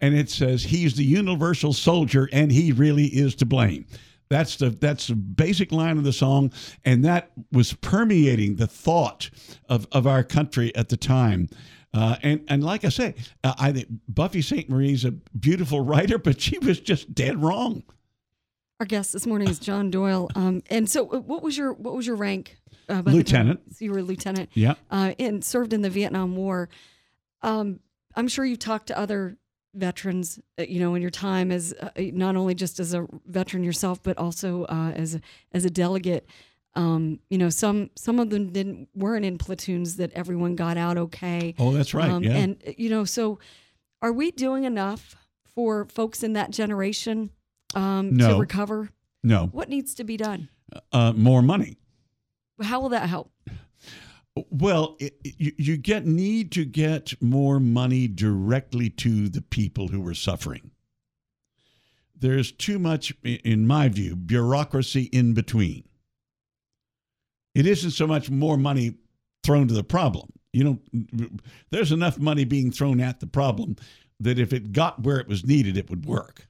And 0.00 0.14
it 0.16 0.30
says 0.30 0.62
he's 0.62 0.94
the 0.94 1.04
universal 1.04 1.72
soldier, 1.72 2.28
and 2.32 2.52
he 2.52 2.70
really 2.70 3.06
is 3.06 3.34
to 3.36 3.46
blame. 3.46 3.84
That's 4.28 4.56
the 4.56 4.70
that's 4.70 5.06
the 5.06 5.14
basic 5.14 5.72
line 5.72 5.96
of 5.98 6.04
the 6.04 6.12
song, 6.12 6.52
and 6.84 7.04
that 7.04 7.30
was 7.50 7.72
permeating 7.72 8.56
the 8.56 8.66
thought 8.66 9.30
of, 9.68 9.86
of 9.92 10.06
our 10.06 10.22
country 10.22 10.74
at 10.74 10.88
the 10.90 10.96
time. 10.96 11.48
Uh, 11.94 12.16
and 12.22 12.44
and 12.48 12.62
like 12.62 12.84
I 12.84 12.90
say, 12.90 13.14
uh, 13.42 13.54
I 13.58 13.72
think 13.72 13.86
Buffy 14.08 14.42
Sainte-Marie's 14.42 15.04
a 15.04 15.12
beautiful 15.12 15.80
writer, 15.80 16.18
but 16.18 16.40
she 16.40 16.58
was 16.58 16.80
just 16.80 17.14
dead 17.14 17.42
wrong. 17.42 17.82
Our 18.80 18.86
guest 18.86 19.12
this 19.12 19.26
morning 19.26 19.48
is 19.48 19.58
John 19.58 19.90
Doyle. 19.90 20.30
Um, 20.36 20.62
and 20.70 20.88
so, 20.88 21.10
uh, 21.10 21.20
what 21.20 21.42
was 21.42 21.56
your 21.56 21.72
what 21.72 21.94
was 21.94 22.06
your 22.06 22.16
rank? 22.16 22.58
Uh, 22.88 23.02
Lieutenant. 23.04 23.60
so 23.74 23.84
you 23.84 23.92
were 23.92 23.98
a 23.98 24.02
lieutenant. 24.02 24.50
Yeah. 24.54 24.74
Uh, 24.90 25.14
and 25.18 25.44
served 25.44 25.72
in 25.72 25.82
the 25.82 25.90
Vietnam 25.90 26.36
War. 26.36 26.68
Um, 27.42 27.80
I'm 28.14 28.28
sure 28.28 28.44
you 28.44 28.56
talked 28.56 28.86
to 28.88 28.98
other 28.98 29.36
veterans. 29.74 30.38
Uh, 30.58 30.62
you 30.62 30.80
know, 30.80 30.94
in 30.94 31.02
your 31.02 31.10
time 31.10 31.50
as 31.50 31.74
uh, 31.80 31.90
not 31.96 32.36
only 32.36 32.54
just 32.54 32.80
as 32.80 32.94
a 32.94 33.06
veteran 33.26 33.62
yourself, 33.64 34.02
but 34.02 34.16
also 34.18 34.64
uh, 34.64 34.92
as 34.94 35.14
a, 35.16 35.20
as 35.52 35.64
a 35.64 35.70
delegate. 35.70 36.28
Um, 36.74 37.18
you 37.30 37.38
know, 37.38 37.48
some 37.50 37.90
some 37.96 38.18
of 38.20 38.30
them 38.30 38.52
didn't 38.52 38.88
weren't 38.94 39.24
in 39.24 39.38
platoons 39.38 39.96
that 39.96 40.12
everyone 40.12 40.54
got 40.54 40.76
out 40.76 40.96
okay. 40.98 41.54
Oh, 41.58 41.72
that's 41.72 41.94
right. 41.94 42.10
Um, 42.10 42.22
yeah. 42.22 42.36
And 42.36 42.62
uh, 42.66 42.72
you 42.76 42.88
know, 42.90 43.04
so 43.04 43.38
are 44.02 44.12
we 44.12 44.30
doing 44.30 44.64
enough 44.64 45.16
for 45.54 45.86
folks 45.86 46.22
in 46.22 46.34
that 46.34 46.50
generation 46.50 47.30
um, 47.74 48.16
to 48.18 48.36
recover? 48.38 48.90
no, 49.24 49.46
What 49.46 49.68
needs 49.68 49.94
to 49.96 50.04
be 50.04 50.16
done? 50.16 50.48
uh, 50.92 51.12
more 51.16 51.42
money. 51.42 51.78
How 52.62 52.78
will 52.80 52.90
that 52.90 53.08
help? 53.08 53.32
Well, 54.50 54.96
it, 54.98 55.18
you, 55.22 55.52
you 55.56 55.76
get 55.76 56.06
need 56.06 56.52
to 56.52 56.64
get 56.64 57.20
more 57.22 57.60
money 57.60 58.08
directly 58.08 58.90
to 58.90 59.28
the 59.28 59.42
people 59.42 59.88
who 59.88 60.06
are 60.06 60.14
suffering. 60.14 60.70
There's 62.16 62.50
too 62.50 62.78
much, 62.78 63.12
in 63.22 63.66
my 63.66 63.88
view, 63.88 64.16
bureaucracy 64.16 65.04
in 65.04 65.34
between. 65.34 65.84
It 67.54 67.66
isn't 67.66 67.92
so 67.92 68.06
much 68.06 68.30
more 68.30 68.56
money 68.56 68.94
thrown 69.44 69.68
to 69.68 69.74
the 69.74 69.84
problem. 69.84 70.32
You 70.52 70.64
know, 70.64 70.78
there's 71.70 71.92
enough 71.92 72.18
money 72.18 72.44
being 72.44 72.70
thrown 72.70 73.00
at 73.00 73.20
the 73.20 73.26
problem 73.26 73.76
that 74.20 74.38
if 74.38 74.52
it 74.52 74.72
got 74.72 75.02
where 75.02 75.20
it 75.20 75.28
was 75.28 75.46
needed, 75.46 75.76
it 75.76 75.88
would 75.90 76.06
work. 76.06 76.46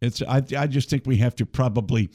It's 0.00 0.22
I, 0.22 0.42
I 0.56 0.66
just 0.66 0.88
think 0.88 1.04
we 1.04 1.18
have 1.18 1.34
to 1.36 1.46
probably 1.46 2.10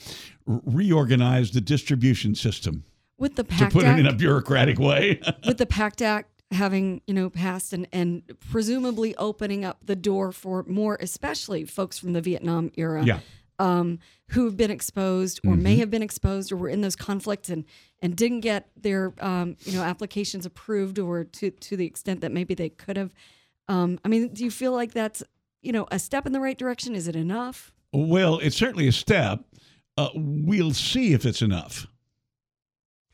reorganize 0.46 1.52
the 1.52 1.62
distribution 1.62 2.34
system 2.34 2.84
With 3.18 3.36
the 3.36 3.44
to 3.44 3.50
PACT 3.50 3.74
put 3.74 3.84
it 3.84 4.00
in 4.00 4.06
a 4.06 4.10
Act, 4.10 4.18
bureaucratic 4.18 4.78
way. 4.80 5.22
with 5.48 5.58
the 5.58 5.66
PACT 5.66 6.02
Act 6.02 6.44
having 6.52 7.02
you 7.08 7.14
know 7.14 7.30
passed 7.30 7.74
and 7.74 7.88
and 7.92 8.22
presumably 8.52 9.16
opening 9.16 9.64
up 9.66 9.80
the 9.84 9.96
door 9.96 10.32
for 10.32 10.64
more, 10.64 10.98
especially 11.00 11.64
folks 11.66 11.98
from 11.98 12.14
the 12.14 12.22
Vietnam 12.22 12.72
era, 12.76 13.04
yeah. 13.04 13.20
um, 13.60 14.00
who 14.30 14.46
have 14.46 14.58
been 14.58 14.72
exposed 14.72 15.40
or 15.46 15.54
Mm-hmm. 15.54 15.64
may 15.64 15.76
have 15.78 15.90
been 15.90 16.04
exposed 16.04 16.52
or 16.52 16.58
were 16.58 16.70
in 16.70 16.82
those 16.82 16.96
conflicts 16.96 17.50
and 17.50 17.64
and 18.02 18.16
didn't 18.16 18.42
get 18.42 18.70
their 18.76 19.14
um, 19.20 19.56
you 19.62 19.74
know 19.74 19.84
applications 19.84 20.46
approved 20.46 21.00
or 21.00 21.24
to 21.24 21.52
to 21.52 21.78
the 21.78 21.86
extent 21.86 22.22
that 22.22 22.32
maybe 22.32 22.54
they 22.54 22.70
could 22.70 22.98
have. 22.98 23.14
Um, 23.68 24.00
I 24.06 24.10
mean, 24.10 24.34
do 24.34 24.44
you 24.44 24.52
feel 24.52 24.74
like 24.74 24.92
that's 24.94 25.24
you 25.62 25.72
know 25.72 25.88
a 25.90 26.00
step 26.00 26.26
in 26.26 26.34
the 26.34 26.42
right 26.42 26.58
direction? 26.58 26.96
Is 26.96 27.08
it 27.08 27.16
enough? 27.16 27.72
Well, 27.94 28.40
it's 28.40 28.58
certainly 28.58 28.88
a 28.88 28.92
step. 28.92 29.40
Uh, 29.98 30.10
we'll 30.14 30.74
see 30.74 31.14
if 31.14 31.26
it's 31.26 31.42
enough. 31.42 31.88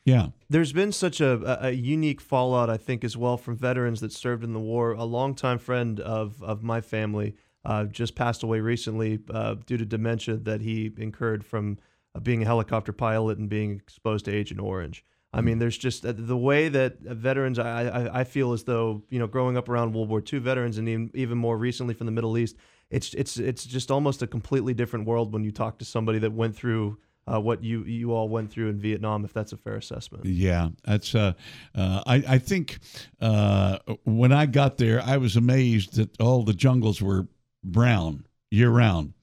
Yeah. 0.04 0.28
There's 0.50 0.74
been 0.74 0.92
such 0.92 1.22
a, 1.22 1.68
a, 1.68 1.72
unique 1.72 2.22
fallout, 2.22 2.70
I 2.70 2.78
think, 2.78 3.04
as 3.04 3.16
well 3.16 3.38
from 3.38 3.56
veterans 3.56 4.02
that 4.02 4.12
served 4.12 4.44
in 4.44 4.54
the 4.54 4.60
war. 4.60 4.94
A 4.94 5.04
longtime 5.04 5.60
friend 5.60 6.00
of, 6.00 6.42
of 6.42 6.64
my 6.64 6.82
family 6.82 7.36
uh, 7.64 7.86
just 7.86 8.16
passed 8.16 8.42
away 8.42 8.60
recently 8.60 9.20
uh, 9.32 9.56
due 9.66 9.78
to 9.78 9.86
dementia 9.86 10.38
that 10.38 10.62
he 10.62 10.92
incurred 10.98 11.46
from 11.46 11.78
uh, 12.16 12.20
being 12.20 12.42
a 12.42 12.46
helicopter 12.46 12.92
pilot 12.92 13.38
and 13.38 13.48
being 13.50 13.74
exposed 13.74 14.26
to 14.26 14.32
Agent 14.32 14.60
Orange. 14.60 15.06
I 15.34 15.40
mean, 15.40 15.60
there's 15.60 15.78
just 15.78 16.06
uh, 16.06 16.14
the 16.14 16.36
way 16.36 16.68
that 16.68 17.00
veterans. 17.00 17.58
I, 17.58 17.84
I 17.84 18.20
I 18.20 18.24
feel 18.26 18.52
as 18.52 18.66
though 18.66 19.04
you 19.10 19.18
know, 19.18 19.28
growing 19.28 19.56
up 19.56 19.70
around 19.70 19.94
World 19.94 20.10
War 20.10 20.22
II 20.22 20.40
veterans, 20.40 20.78
and 20.78 20.90
even, 20.90 21.10
even 21.14 21.38
more 21.38 21.58
recently 21.58 21.94
from 21.94 22.06
the 22.06 22.12
Middle 22.12 22.38
East, 22.38 22.58
it's 22.90 23.14
it's 23.14 23.38
it's 23.38 23.64
just 23.64 23.92
almost 23.92 24.22
a 24.22 24.28
completely 24.28 24.74
different 24.74 25.06
world 25.06 25.32
when 25.32 25.46
you 25.46 25.52
talk 25.52 25.80
to 25.80 25.86
somebody 25.86 26.20
that 26.20 26.34
went 26.34 26.54
through 26.54 26.98
uh, 27.28 27.40
what 27.40 27.64
you 27.64 27.84
you 27.84 28.14
all 28.14 28.30
went 28.30 28.52
through 28.52 28.70
in 28.70 28.80
Vietnam. 28.80 29.26
If 29.26 29.34
that's 29.34 29.54
a 29.54 29.58
fair 29.58 29.76
assessment. 29.76 30.26
Yeah, 30.26 30.70
that's. 30.84 31.14
Uh, 31.16 31.34
uh, 31.76 32.04
I 32.06 32.24
I 32.28 32.38
think 32.38 32.80
uh, 33.20 33.80
when 34.04 34.32
I 34.32 34.46
got 34.46 34.78
there, 34.78 35.02
I 35.02 35.18
was 35.18 35.36
amazed 35.36 35.96
that 35.96 36.20
all 36.20 36.44
the 36.44 36.54
jungles 36.54 37.02
were 37.02 37.28
brown 37.64 38.26
year 38.50 38.70
round, 38.70 39.14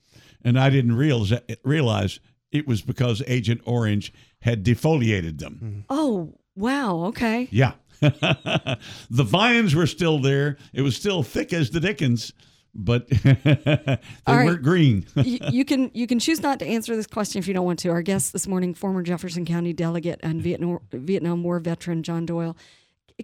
and 0.43 0.59
I 0.59 0.71
didn't 0.71 0.97
realize 0.97 1.33
realize 1.65 2.21
it 2.53 2.67
was 2.67 2.83
because 2.83 3.23
Agent 3.27 3.61
Orange 3.65 4.13
had 4.41 4.65
defoliated 4.65 5.39
them. 5.39 5.85
Oh 5.91 6.35
wow, 6.55 7.05
okay. 7.07 7.49
Yeah, 7.51 7.73
the 8.01 8.79
vines 9.11 9.75
were 9.75 9.87
still 9.87 10.21
there. 10.21 10.57
It 10.73 10.83
was 10.83 10.97
still 10.97 11.23
thick 11.23 11.53
as 11.53 11.71
the 11.71 11.81
Dickens, 11.81 12.33
but 12.75 13.09
they 13.23 13.99
All 14.27 14.37
right. 14.37 14.47
weren't 14.47 14.63
green. 14.63 15.07
you, 15.17 15.39
you 15.51 15.65
can 15.65 15.91
you 15.95 16.07
can 16.07 16.19
choose 16.19 16.41
not 16.41 16.59
to 16.61 16.67
answer 16.67 16.95
this 16.97 17.07
question 17.07 17.39
if 17.39 17.49
you 17.49 17.55
don't 17.55 17.65
want 17.65 17.79
to. 17.81 17.91
Our 17.91 18.03
guest 18.03 18.33
this 18.33 18.47
morning, 18.47 18.75
former 18.75 19.03
Jefferson 19.03 19.45
County 19.45 19.73
delegate 19.73 20.21
and 20.23 20.41
Vietnam 20.43 20.81
Vietnam 20.93 21.43
War 21.43 21.59
veteran 21.59 22.03
John 22.03 22.27
Doyle. 22.27 22.57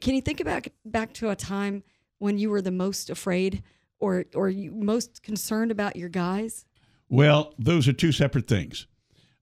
Can 0.00 0.14
you 0.14 0.22
think 0.22 0.44
back 0.44 0.68
back 0.84 1.12
to 1.14 1.30
a 1.30 1.36
time 1.36 1.82
when 2.18 2.38
you 2.38 2.50
were 2.50 2.62
the 2.62 2.70
most 2.70 3.10
afraid 3.10 3.62
or 3.98 4.24
or 4.34 4.48
you 4.48 4.72
most 4.72 5.22
concerned 5.22 5.70
about 5.70 5.96
your 5.96 6.08
guys? 6.08 6.66
Well, 7.08 7.54
those 7.58 7.86
are 7.86 7.92
two 7.92 8.12
separate 8.12 8.48
things. 8.48 8.86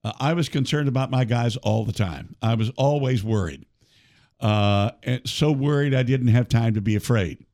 Uh, 0.05 0.13
I 0.19 0.35
was 0.35 0.49
concerned 0.49 0.89
about 0.89 1.11
my 1.11 1.25
guys 1.25 1.57
all 1.57 1.85
the 1.85 1.93
time. 1.93 2.35
I 2.43 2.55
was 2.55 2.71
always 2.77 3.23
worried. 3.23 3.67
Uh, 4.41 4.91
and 5.05 5.21
so 5.25 5.53
worried 5.53 5.95
I 5.95 6.03
didn't 6.03 6.29
have 6.29 6.49
time 6.49 6.75
to 6.75 6.81
be 6.81 6.97
afraid. 6.97 7.47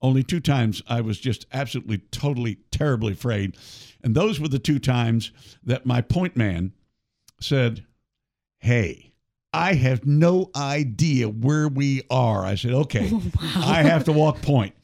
Only 0.00 0.22
two 0.22 0.40
times 0.40 0.82
I 0.86 1.00
was 1.00 1.18
just 1.18 1.46
absolutely, 1.52 1.98
totally, 2.10 2.58
terribly 2.70 3.12
afraid. 3.12 3.56
And 4.02 4.14
those 4.14 4.38
were 4.38 4.48
the 4.48 4.58
two 4.58 4.78
times 4.78 5.32
that 5.64 5.86
my 5.86 6.00
point 6.00 6.36
man 6.36 6.72
said, 7.40 7.84
Hey, 8.58 9.12
I 9.52 9.74
have 9.74 10.06
no 10.06 10.50
idea 10.54 11.28
where 11.28 11.68
we 11.68 12.02
are. 12.10 12.44
I 12.44 12.54
said, 12.54 12.72
Okay, 12.72 13.10
I 13.56 13.82
have 13.82 14.04
to 14.04 14.12
walk 14.12 14.40
point. 14.40 14.74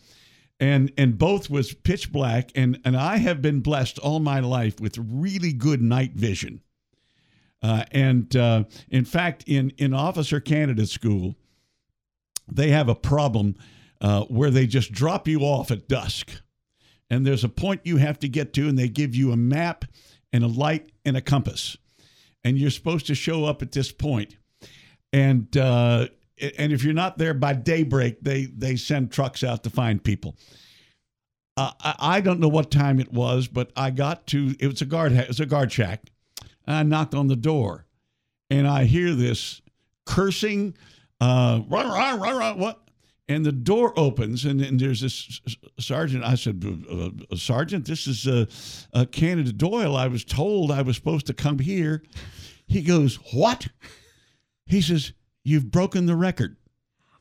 And 0.60 0.92
and 0.96 1.18
both 1.18 1.50
was 1.50 1.74
pitch 1.74 2.12
black, 2.12 2.50
and, 2.54 2.80
and 2.84 2.96
I 2.96 3.16
have 3.16 3.42
been 3.42 3.60
blessed 3.60 3.98
all 3.98 4.20
my 4.20 4.40
life 4.40 4.80
with 4.80 4.96
really 4.98 5.52
good 5.52 5.82
night 5.82 6.12
vision. 6.12 6.60
Uh, 7.64 7.84
and 7.92 8.36
uh, 8.36 8.64
in 8.90 9.06
fact, 9.06 9.42
in, 9.46 9.70
in 9.78 9.94
officer 9.94 10.38
candidate 10.38 10.88
school, 10.88 11.34
they 12.46 12.68
have 12.68 12.90
a 12.90 12.94
problem 12.94 13.56
uh, 14.00 14.24
where 14.24 14.50
they 14.50 14.66
just 14.66 14.92
drop 14.92 15.28
you 15.28 15.40
off 15.40 15.70
at 15.70 15.88
dusk. 15.88 16.30
And 17.10 17.26
there's 17.26 17.44
a 17.44 17.48
point 17.48 17.82
you 17.84 17.98
have 17.98 18.18
to 18.20 18.28
get 18.28 18.52
to, 18.54 18.68
and 18.68 18.78
they 18.78 18.88
give 18.88 19.14
you 19.14 19.32
a 19.32 19.36
map 19.36 19.84
and 20.32 20.42
a 20.42 20.48
light 20.48 20.90
and 21.04 21.16
a 21.16 21.20
compass. 21.20 21.76
And 22.42 22.58
you're 22.58 22.70
supposed 22.70 23.06
to 23.06 23.14
show 23.14 23.44
up 23.44 23.62
at 23.62 23.72
this 23.72 23.92
point. 23.92 24.36
And 25.12 25.56
uh, 25.56 26.08
and 26.58 26.72
if 26.72 26.82
you're 26.82 26.94
not 26.94 27.18
there 27.18 27.34
by 27.34 27.54
daybreak, 27.54 28.20
they 28.20 28.46
they 28.46 28.76
send 28.76 29.12
trucks 29.12 29.44
out 29.44 29.62
to 29.64 29.70
find 29.70 30.02
people. 30.02 30.36
Uh, 31.56 31.70
I, 31.80 31.94
I 31.98 32.20
don't 32.20 32.40
know 32.40 32.48
what 32.48 32.70
time 32.70 32.98
it 32.98 33.12
was, 33.12 33.46
but 33.46 33.70
I 33.76 33.90
got 33.90 34.26
to 34.28 34.54
it 34.58 34.66
was 34.66 34.82
a 34.82 34.86
guard 34.86 35.12
it 35.12 35.28
was 35.28 35.40
a 35.40 35.46
guard 35.46 35.72
shack. 35.72 36.10
I 36.66 36.82
knocked 36.82 37.14
on 37.14 37.28
the 37.28 37.36
door, 37.36 37.86
and 38.50 38.66
I 38.66 38.84
hear 38.84 39.14
this 39.14 39.60
cursing, 40.06 40.76
uh, 41.20 41.60
run, 41.68 41.88
run, 41.88 42.20
run, 42.20 42.36
run, 42.36 42.58
what? 42.58 42.80
And 43.26 43.46
the 43.46 43.52
door 43.52 43.98
opens, 43.98 44.44
and, 44.44 44.60
and 44.60 44.78
there's 44.78 45.00
this 45.00 45.40
sergeant. 45.78 46.24
I 46.24 46.34
said, 46.34 46.62
uh, 46.90 47.10
uh, 47.30 47.36
Sergeant, 47.36 47.86
this 47.86 48.06
is 48.06 48.26
uh, 48.26 48.44
uh, 48.92 49.06
Candidate 49.10 49.56
Doyle. 49.56 49.96
I 49.96 50.08
was 50.08 50.24
told 50.24 50.70
I 50.70 50.82
was 50.82 50.96
supposed 50.96 51.26
to 51.26 51.34
come 51.34 51.58
here. 51.58 52.02
He 52.66 52.82
goes, 52.82 53.16
What? 53.32 53.68
He 54.66 54.82
says, 54.82 55.12
You've 55.42 55.70
broken 55.70 56.04
the 56.04 56.16
record 56.16 56.56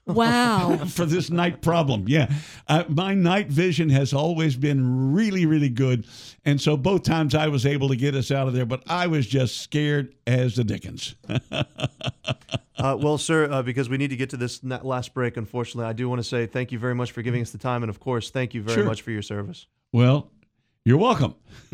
Wow. 0.06 0.78
for 0.88 1.06
this 1.06 1.30
night 1.30 1.62
problem. 1.62 2.06
Yeah. 2.08 2.32
Uh, 2.68 2.84
my 2.90 3.14
night 3.14 3.48
vision 3.48 3.90
has 3.90 4.14
always 4.14 4.56
been 4.56 5.14
really, 5.14 5.46
really 5.46 5.70
good. 5.70 6.06
And 6.46 6.60
so 6.60 6.76
both 6.76 7.04
times 7.04 7.36
I 7.36 7.48
was 7.48 7.66
able 7.66 7.88
to 7.90 7.96
get 7.96 8.14
us 8.16 8.30
out 8.32 8.48
of 8.48 8.54
there, 8.54 8.66
but 8.66 8.84
I 8.88 9.08
was 9.08 9.26
just 9.28 9.62
scared 9.62 10.14
as 10.28 10.56
the 10.56 10.64
dickens. 10.64 11.16
Uh, 12.76 12.98
well, 13.00 13.18
sir, 13.18 13.50
uh, 13.50 13.62
because 13.62 13.88
we 13.88 13.98
need 13.98 14.10
to 14.10 14.16
get 14.18 14.32
to 14.32 14.36
this 14.36 14.62
last 14.62 15.14
break, 15.14 15.38
unfortunately, 15.38 15.86
I 15.86 15.94
do 15.94 16.10
want 16.10 16.20
to 16.20 16.24
say 16.24 16.48
thank 16.48 16.72
you 16.72 16.80
very 16.80 16.96
much 16.96 17.12
for 17.12 17.22
giving 17.22 17.42
us 17.42 17.52
the 17.52 17.58
time. 17.58 17.82
And 17.82 17.90
of 17.90 18.00
course, 18.02 18.30
thank 18.30 18.54
you 18.54 18.62
very 18.62 18.76
Sure. 18.78 18.84
much 18.84 19.04
for 19.04 19.12
your 19.12 19.22
service. 19.22 19.68
well, 19.94 20.32
you're 20.84 20.98
welcome. 20.98 21.36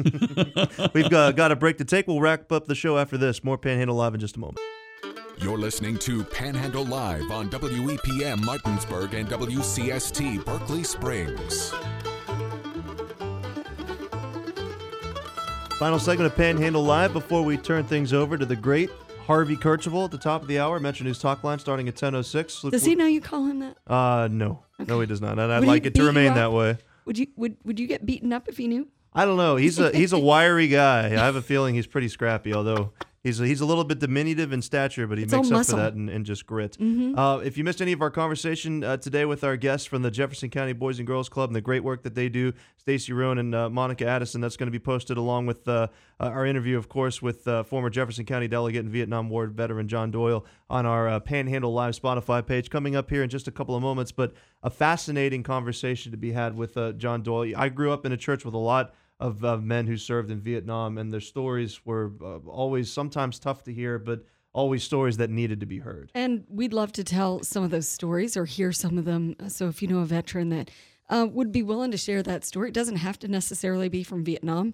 We've 0.93 1.09
got, 1.09 1.35
got 1.35 1.51
a 1.51 1.55
break 1.55 1.79
to 1.79 1.85
take. 1.85 2.05
We'll 2.07 2.21
wrap 2.21 2.51
up 2.51 2.67
the 2.67 2.75
show 2.75 2.99
after 2.99 3.17
this. 3.17 3.43
More 3.43 3.57
Panhandle 3.57 3.95
Live 3.95 4.13
in 4.13 4.19
just 4.19 4.35
a 4.35 4.39
moment. 4.39 4.59
You're 5.41 5.57
listening 5.57 5.97
to 5.99 6.25
Panhandle 6.25 6.85
Live 6.85 7.31
on 7.31 7.49
WEPM 7.49 8.43
Martinsburg 8.43 9.13
and 9.13 9.25
WCST 9.29 10.43
Berkeley 10.43 10.83
Springs. 10.83 11.73
Final 15.77 15.97
segment 15.97 16.29
of 16.29 16.35
Panhandle 16.35 16.83
Live 16.83 17.13
before 17.13 17.41
we 17.41 17.55
turn 17.55 17.85
things 17.85 18.11
over 18.11 18.37
to 18.37 18.45
the 18.45 18.55
great 18.55 18.89
Harvey 19.25 19.55
Kercheval 19.55 20.03
at 20.03 20.11
the 20.11 20.17
top 20.17 20.41
of 20.41 20.49
the 20.49 20.59
hour. 20.59 20.77
Metro 20.77 21.05
News 21.05 21.19
Talk 21.19 21.41
Line 21.45 21.57
starting 21.57 21.87
at 21.87 21.95
10.06. 21.95 22.65
Look 22.65 22.73
Does 22.73 22.83
he 22.83 22.95
know 22.95 23.05
you 23.05 23.21
call 23.21 23.45
him 23.45 23.59
that? 23.59 23.77
Uh, 23.87 24.27
no. 24.29 24.65
No, 24.77 24.99
he 24.99 25.07
does 25.07 25.21
not. 25.21 25.39
And 25.39 25.53
I'd 25.53 25.59
Would 25.59 25.67
like 25.69 25.85
it 25.85 25.95
to 25.95 26.03
remain 26.03 26.33
that 26.33 26.51
way. 26.51 26.77
Would 27.05 27.17
you 27.17 27.27
would 27.37 27.55
would 27.63 27.79
you 27.79 27.87
get 27.87 28.05
beaten 28.05 28.33
up 28.33 28.49
if 28.49 28.57
he 28.57 28.67
knew? 28.67 28.89
I 29.13 29.25
don't 29.25 29.37
know. 29.37 29.55
He's 29.55 29.79
a 29.79 29.89
he's 29.95 30.11
a 30.13 30.19
wiry 30.31 30.67
guy. 30.67 31.05
I 31.07 31.25
have 31.25 31.35
a 31.35 31.41
feeling 31.41 31.73
he's 31.75 31.87
pretty 31.87 32.07
scrappy, 32.09 32.53
although 32.53 32.91
he's 33.23 33.39
a, 33.39 33.45
he's 33.45 33.61
a 33.61 33.65
little 33.65 33.83
bit 33.83 33.99
diminutive 33.99 34.53
in 34.53 34.61
stature, 34.61 35.07
but 35.07 35.17
he 35.17 35.23
It's 35.25 35.33
makes 35.33 35.51
up 35.51 35.65
for 35.65 35.75
that 35.75 35.93
and, 35.93 36.09
and 36.09 36.25
just 36.25 36.45
grit. 36.45 36.77
Uh, 36.79 37.39
if 37.43 37.57
you 37.57 37.63
missed 37.63 37.81
any 37.81 37.91
of 37.91 38.01
our 38.01 38.09
conversation 38.09 38.83
uh, 38.83 38.97
today 38.97 39.25
with 39.25 39.43
our 39.43 39.57
guests 39.57 39.85
from 39.85 40.01
the 40.01 40.11
Jefferson 40.11 40.49
County 40.49 40.73
Boys 40.73 40.99
and 40.99 41.07
Girls 41.07 41.29
Club 41.29 41.49
and 41.49 41.55
the 41.55 41.61
great 41.61 41.83
work 41.83 42.03
that 42.03 42.15
they 42.15 42.29
do, 42.29 42.53
Stacie 42.85 43.15
Rohn 43.15 43.37
and 43.37 43.53
uh, 43.53 43.69
Monica 43.69 44.05
Addison, 44.07 44.41
that's 44.41 44.57
going 44.57 44.67
to 44.67 44.71
be 44.71 44.79
posted 44.79 45.17
along 45.17 45.45
with 45.45 45.67
uh, 45.67 45.87
uh, 46.19 46.25
our 46.25 46.45
interview, 46.45 46.77
of 46.77 46.89
course, 46.89 47.21
with 47.21 47.47
uh, 47.47 47.63
former 47.63 47.89
Jefferson 47.89 48.25
County 48.25 48.47
delegate 48.47 48.83
and 48.83 48.91
Vietnam 48.91 49.29
War 49.29 49.47
veteran 49.47 49.87
John 49.87 50.11
Doyle 50.11 50.45
on 50.69 50.85
our 50.85 51.07
uh, 51.07 51.19
Panhandle 51.19 51.73
Live 51.73 51.99
Spotify 51.99 52.45
page 52.45 52.69
coming 52.69 52.95
up 52.95 53.09
here 53.09 53.23
in 53.23 53.29
just 53.29 53.47
a 53.47 53.51
couple 53.51 53.75
of 53.75 53.81
moments. 53.81 54.11
But 54.11 54.33
a 54.63 54.69
fascinating 54.69 55.43
conversation 55.43 56.11
to 56.11 56.17
be 56.17 56.31
had 56.31 56.55
with 56.55 56.77
uh, 56.77 56.93
John 56.93 57.21
Doyle. 57.23 57.53
I 57.55 57.69
grew 57.69 57.91
up 57.91 58.05
in 58.05 58.11
a 58.11 58.17
church 58.17 58.43
with 58.45 58.53
a 58.53 58.59
lot 58.59 58.93
of 59.19 59.43
uh, 59.43 59.57
men 59.57 59.87
who 59.87 59.97
served 59.97 60.31
in 60.31 60.39
Vietnam, 60.39 60.97
and 60.97 61.11
their 61.11 61.19
stories 61.19 61.85
were 61.85 62.13
uh, 62.21 62.37
always 62.47 62.91
sometimes 62.91 63.39
tough 63.39 63.63
to 63.63 63.73
hear, 63.73 63.99
but 63.99 64.23
always 64.53 64.83
stories 64.83 65.17
that 65.17 65.29
needed 65.29 65.59
to 65.59 65.65
be 65.65 65.79
heard. 65.79 66.11
And 66.15 66.45
we'd 66.49 66.73
love 66.73 66.91
to 66.93 67.03
tell 67.03 67.43
some 67.43 67.63
of 67.63 67.71
those 67.71 67.87
stories 67.87 68.35
or 68.35 68.45
hear 68.45 68.71
some 68.71 68.97
of 68.97 69.05
them. 69.05 69.35
So 69.47 69.67
if 69.67 69.81
you 69.81 69.87
know 69.87 69.99
a 69.99 70.05
veteran 70.05 70.49
that 70.49 70.71
uh, 71.09 71.27
would 71.29 71.51
be 71.51 71.63
willing 71.63 71.91
to 71.91 71.97
share 71.97 72.23
that 72.23 72.45
story, 72.45 72.69
it 72.69 72.73
doesn't 72.73 72.97
have 72.97 73.19
to 73.19 73.27
necessarily 73.27 73.89
be 73.89 74.03
from 74.03 74.23
Vietnam. 74.23 74.73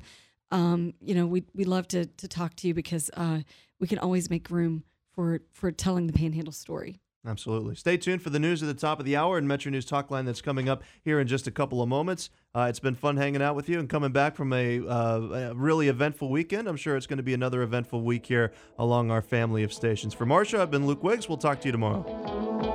Um, 0.52 0.94
you 1.02 1.16
know, 1.16 1.26
we 1.26 1.44
we 1.54 1.64
love 1.64 1.88
to 1.90 2.06
to 2.06 2.28
talk 2.28 2.56
to 2.58 2.68
you 2.68 2.74
because 2.74 3.10
uh, 3.16 3.40
we 3.80 3.88
can 3.88 4.00
always 4.00 4.30
make 4.30 4.50
room 4.50 4.84
for 5.14 5.42
for 5.54 5.72
telling 5.72 6.08
the 6.08 6.14
Panhandle 6.14 6.54
story. 6.54 7.00
Absolutely. 7.28 7.76
Stay 7.76 7.98
tuned 7.98 8.22
for 8.22 8.30
the 8.30 8.40
news 8.40 8.62
at 8.62 8.68
the 8.68 8.80
top 8.80 9.00
of 9.00 9.06
the 9.06 9.16
hour 9.16 9.38
and 9.38 9.48
Metro 9.48 9.72
News 9.72 9.86
Talk 9.86 10.12
Line 10.12 10.26
that's 10.26 10.42
coming 10.42 10.70
up 10.70 10.84
here 11.04 11.20
in 11.20 11.28
just 11.28 11.48
a 11.48 11.52
couple 11.52 11.82
of 11.82 11.90
moments. 11.90 12.30
Uh, 12.54 12.68
it's 12.70 12.80
been 12.80 12.94
fun 12.94 13.18
hanging 13.18 13.42
out 13.42 13.56
with 13.56 13.68
you 13.68 13.80
and 13.80 13.90
coming 13.90 14.12
back 14.12 14.36
from 14.36 14.54
a, 14.54 14.88
uh, 14.88 15.52
a 15.52 15.54
really 15.56 15.88
eventful 15.88 16.30
weekend. 16.30 16.68
I'm 16.68 16.78
sure 16.78 16.96
it's 16.96 17.08
going 17.08 17.18
to 17.18 17.24
be 17.24 17.34
another 17.34 17.64
eventful 17.64 18.02
week 18.04 18.28
here 18.28 18.54
along 18.78 19.10
our 19.10 19.24
family 19.24 19.64
of 19.64 19.74
stations. 19.74 20.14
For 20.14 20.26
Marsha, 20.26 20.60
I've 20.60 20.72
been 20.72 20.86
Luke 20.86 21.04
Wiggs. 21.04 21.28
We'll 21.28 21.38
talk 21.38 21.62
to 21.62 21.68
you 21.68 21.72
tomorrow. 21.72 22.75